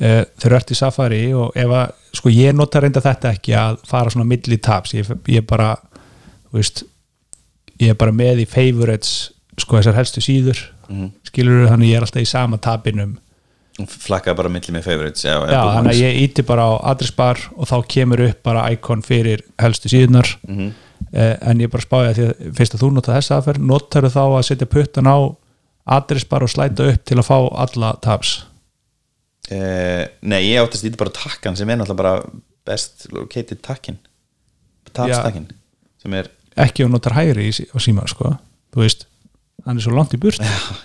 Eh, 0.00 0.24
þegar 0.40 0.54
þú 0.54 0.56
ert 0.56 0.70
í 0.72 0.76
Safari 0.78 1.18
og 1.36 1.56
ef 1.60 1.68
að, 1.76 1.90
sko 2.16 2.30
ég 2.32 2.54
nota 2.56 2.80
reynda 2.80 3.02
þetta 3.04 3.34
ekki 3.34 3.52
að 3.52 3.74
fara 3.84 4.08
svona 4.08 4.24
milli 4.24 4.56
tabs. 4.56 4.94
Ég, 4.96 5.10
ég 5.28 5.44
bara, 5.46 5.74
þú 6.48 6.56
veist 6.56 6.80
ég 7.82 7.90
er 7.92 7.98
bara 8.00 8.10
með 8.16 8.40
í 8.40 8.46
favorites 8.48 9.10
sko 9.60 9.76
þessar 9.76 9.98
helstu 9.98 10.22
síður 10.24 10.62
Mhm. 10.88 11.10
skilur 11.28 11.68
þannig 11.68 11.90
ég 11.90 11.96
er 11.98 12.06
alltaf 12.06 12.22
í 12.22 12.26
sama 12.26 12.56
tabinum. 12.56 13.18
Flakka 13.86 14.34
bara 14.34 14.48
milli 14.48 14.72
með 14.72 14.82
favorites 14.88 15.22
já, 15.24 15.36
já, 15.36 15.60
þannig 15.76 15.92
að 15.92 16.00
ég 16.00 16.22
íti 16.24 16.46
bara 16.48 16.62
á 16.64 16.72
adressbar 16.94 17.36
og 17.56 17.68
þá 17.68 17.76
kemur 17.86 18.20
upp 18.30 18.42
bara 18.42 18.70
íkon 18.72 19.02
fyrir 19.04 19.42
helstu 19.58 19.88
síðunar 19.92 20.32
mm 20.48 20.60
eh, 20.60 20.72
en 21.12 21.62
ég 21.62 21.70
bara 21.72 21.84
spáði 21.84 22.10
að 22.10 22.18
því 22.18 22.26
að 22.26 22.58
fyrst 22.58 22.76
að 22.76 22.82
þú 22.84 22.90
nota 22.94 23.14
þessa 23.16 23.38
aðferð 23.38 23.66
notar 23.70 24.06
þá 24.12 24.22
að 24.26 24.44
setja 24.50 24.70
puttan 24.70 25.10
á 25.10 25.18
adressbar 25.96 26.44
og 26.46 26.52
slæta 26.52 26.86
upp 26.92 27.04
til 27.08 27.18
að 27.18 27.26
fá 27.26 27.36
alla 27.64 27.94
tabs? 28.04 28.34
Uh, 29.50 30.06
nei, 30.22 30.44
ég 30.52 30.62
áttast 30.62 30.86
ít 30.86 30.98
bara 31.00 31.10
takkan 31.14 31.56
sem 31.58 31.70
er 31.70 31.80
náttúrulega 31.80 31.98
bara 31.98 32.12
best 32.68 33.08
located 33.10 33.62
takkin 33.66 33.98
er, 36.20 36.28
ekki 36.60 36.86
og 36.86 36.92
notar 36.92 37.16
hægri 37.18 37.50
á 37.50 37.78
síma 37.82 38.06
sko. 38.10 38.36
þú 38.74 38.84
veist, 38.84 39.08
hann 39.66 39.78
er 39.80 39.84
svo 39.84 39.92
langt 39.96 40.14
í 40.16 40.20
burt 40.20 40.40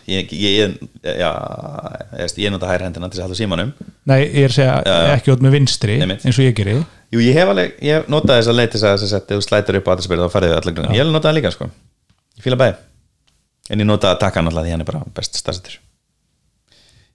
ég, 0.10 0.32
ég, 0.36 0.76
ég, 1.06 1.20
ég, 2.40 2.52
nota 2.54 2.70
hægri 2.70 2.88
hendina 2.88 3.10
til 3.10 3.18
þess 3.18 3.24
að 3.24 3.28
halda 3.28 3.40
símanum. 3.40 3.72
Nei, 4.10 4.20
ég 4.26 4.48
er 4.48 4.52
að 4.52 4.58
segja 4.58 4.76
já. 4.86 4.98
ekki 5.16 5.34
út 5.36 5.46
með 5.46 5.56
vinstri 5.60 6.00
Einmitt. 6.02 6.26
eins 6.28 6.40
og 6.42 6.46
ég 6.48 6.58
geri. 6.58 6.76
Jú, 7.16 7.22
ég 7.24 7.38
hef 7.40 7.54
alveg, 7.54 7.78
ég 7.86 8.00
hef 8.02 8.12
notað 8.12 8.42
þess 8.42 8.52
að 8.52 8.60
leita 8.60 8.82
þess 8.82 9.08
að 9.16 9.18
ef 9.22 9.32
þú 9.32 9.40
slætur 9.48 9.80
upp 9.80 9.88
á 9.88 9.92
aðeinsbyrð 9.96 10.26
þá 10.26 10.36
farið 10.36 10.54
við 10.54 10.60
allir 10.60 10.84
ég 10.86 11.02
hef 11.02 11.14
notað 11.14 11.30
það 11.32 11.40
líka 11.40 11.54
sko. 11.56 11.70
Ég 12.36 12.46
fíla 12.46 12.60
bæði. 12.60 12.78
En 13.72 13.82
ég 13.82 13.90
notað 13.90 14.14
að 14.16 14.22
taka 14.26 14.42
hann 14.42 14.52
alltaf 14.52 14.68
því 14.68 14.76
hann 14.76 14.86
er 14.86 14.92
bara 14.92 15.04
best 15.16 15.40
stafsettur 15.40 15.80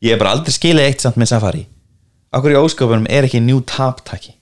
ég 0.01 0.15
hef 0.15 0.21
bara 0.21 0.35
aldrei 0.37 0.55
skilið 0.55 0.89
eitt 0.89 1.05
samt 1.05 1.19
með 1.21 1.33
Safari. 1.35 1.65
Okkur 2.37 2.55
í 2.55 2.61
ósköpunum 2.61 3.09
er 3.11 3.27
ekki 3.29 3.41
new 3.45 3.61
tab 3.69 4.01
taki? 4.07 4.37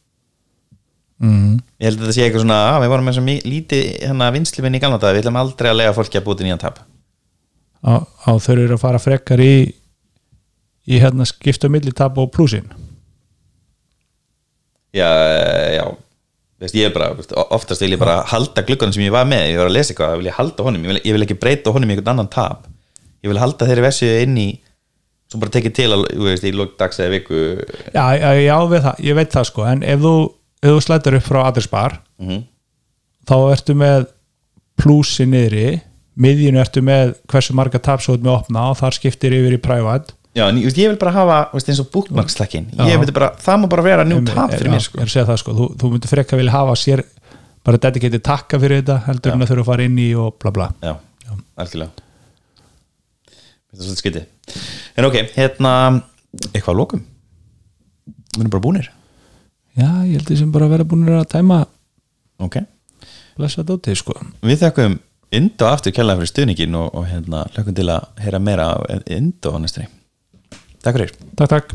Mm. 1.18 1.56
ég 1.82 1.88
held 1.88 1.98
að 1.98 2.04
þetta 2.04 2.14
sé 2.14 2.24
eitthvað 2.28 2.44
svona, 2.44 2.58
að 2.76 2.84
við 2.84 2.90
vorum 2.92 3.08
með 3.08 3.16
svo 3.16 3.22
mi- 3.26 3.40
lítið 3.42 3.86
hérna 4.04 4.28
vinslifinn 4.30 4.76
í 4.78 4.80
gamla 4.84 5.00
dag, 5.02 5.16
við 5.16 5.24
ætlum 5.24 5.38
aldrei 5.40 5.70
að 5.72 5.78
lega 5.80 5.94
fólki 5.96 6.20
að 6.20 6.26
búti 6.28 6.46
nýjan 6.46 6.60
tab 6.62 6.76
á 7.84 8.30
þau 8.40 8.54
eru 8.56 8.76
að 8.76 8.82
fara 8.82 9.00
frekar 9.02 9.42
í 9.42 9.52
í 10.88 10.98
hérna 11.02 11.26
skipta 11.28 11.68
milli 11.68 11.92
tab 11.92 12.16
og 12.18 12.30
plúsin. 12.32 12.68
Já, 14.96 15.08
já. 15.74 15.84
Veist, 16.58 16.74
ég 16.74 16.88
er 16.88 16.94
bara, 16.94 17.12
oftast 17.54 17.84
vil 17.84 17.92
ég 17.92 18.00
bara 18.00 18.22
halda 18.26 18.64
glugganum 18.66 18.94
sem 18.96 19.04
ég 19.04 19.14
var 19.14 19.28
með, 19.28 19.44
ég 19.52 19.60
var 19.60 19.68
að 19.68 19.76
lesa 19.76 19.92
eitthvað 19.92 20.16
vil 20.18 20.30
ég 20.30 20.38
halda 20.40 20.64
honum, 20.66 20.86
ég 20.86 20.90
vil, 20.90 21.02
ég 21.04 21.14
vil 21.14 21.26
ekki 21.26 21.36
breyta 21.38 21.74
honum 21.74 21.92
í 21.92 21.94
einhvern 21.94 22.16
annan 22.16 22.30
tab 22.32 22.64
ég 23.22 23.30
vil 23.30 23.38
halda 23.38 23.68
þeirri 23.68 23.84
vessu 23.84 24.08
inn 24.24 24.34
í 24.40 24.48
svo 25.28 25.38
bara 25.42 25.54
tekið 25.54 25.74
til 25.76 25.88
að, 25.94 26.04
veist, 26.24 26.46
í 26.48 26.54
lók 26.56 26.74
dags 26.80 26.98
eða 26.98 27.12
viku. 27.18 27.42
Já, 27.92 28.04
já, 28.16 28.56
það, 28.72 28.92
ég 29.04 29.18
veit 29.18 29.34
það 29.34 29.48
sko. 29.50 29.66
En 29.68 29.84
ef 29.84 30.00
þú, 30.02 30.14
ef 30.64 30.72
þú 30.72 30.84
slættar 30.86 31.18
upp 31.18 31.26
frá 31.28 31.42
adresbar 31.44 32.00
mm 32.22 32.46
þá 33.28 33.36
ertu 33.52 33.74
með 33.76 34.06
plúsi 34.80 35.26
niðri 35.28 35.82
miðjunu 36.18 36.60
ertu 36.62 36.82
með 36.84 37.14
hversu 37.30 37.54
marga 37.56 37.80
ert 37.80 38.22
með 38.24 38.32
opna 38.34 38.70
og 38.72 38.78
þar 38.80 38.96
skiptir 38.98 39.36
yfir 39.36 39.58
í 39.58 39.60
private. 39.62 40.14
Já, 40.36 40.44
en 40.46 40.58
ég, 40.60 40.74
vil 40.76 40.98
bara 41.00 41.12
hafa, 41.14 41.36
veist, 41.54 41.70
eins 41.72 41.80
og 41.82 41.88
bookmarkstakkin 41.90 42.68
Já. 42.70 42.82
ég 42.86 43.00
myndi 43.00 43.14
bara, 43.16 43.30
það 43.42 43.62
má 43.62 43.68
bara 43.72 43.84
vera 43.86 44.04
new 44.06 44.20
tab 44.28 44.52
fyrir 44.52 44.70
mér, 44.70 44.82
Já, 44.84 45.06
sko 45.08 45.24
það 45.26 45.38
sko, 45.40 45.54
þú, 45.56 45.68
þú 45.80 45.90
myndir 45.94 46.12
frekar 46.12 46.38
vilja 46.38 46.54
hafa 46.54 46.74
sér 46.78 47.02
bara 47.66 47.80
dedicated 47.82 48.22
takka 48.26 48.60
fyrir 48.60 48.82
þetta 48.82 48.98
heldur 49.08 49.34
en 49.34 49.42
að 49.42 49.50
þurfa 49.50 49.64
að 49.64 49.70
fara 49.72 49.88
inn 49.88 49.96
í 49.98 50.06
og 50.20 50.36
bla 50.42 50.52
bla. 50.54 50.68
Já, 50.84 50.94
algjörlega. 51.64 52.04
Þetta 53.32 53.80
er 53.80 53.88
svolítið 53.88 54.02
skytið 54.04 54.28
en 54.98 55.08
ok, 55.08 55.18
hérna 55.34 55.72
eitthvað 56.52 56.72
að 56.74 56.80
lokum? 56.82 57.04
Við 58.36 58.44
erum 58.44 58.54
bara 58.54 58.66
búnir. 58.68 58.92
Já, 59.78 59.90
ég 60.04 60.18
held 60.20 60.30
því 60.30 60.40
sem 60.42 60.54
bara 60.54 60.70
vera 60.70 60.86
búin 60.86 61.08
að 61.16 61.26
tæma 61.32 61.62
ok, 62.44 62.60
blessa 63.40 63.64
dótið 63.66 63.98
sko. 64.04 64.20
Við 64.44 64.62
þakkum 64.62 65.00
Indo 65.34 65.66
aftur 65.68 65.92
kærlega 65.92 66.22
fyrir 66.22 66.30
stuðningin 66.32 66.76
og, 66.78 66.94
og 66.96 67.04
hérna 67.10 67.44
hlökkum 67.52 67.76
til 67.76 67.90
að 67.92 68.06
heyra 68.24 68.40
meira 68.40 68.70
af 68.76 69.10
Indo 69.12 69.52
á 69.52 69.58
næstri 69.60 69.84
Takk 70.78 70.94
fyrir. 70.94 71.12
Takk 71.36 71.50
takk 71.52 71.74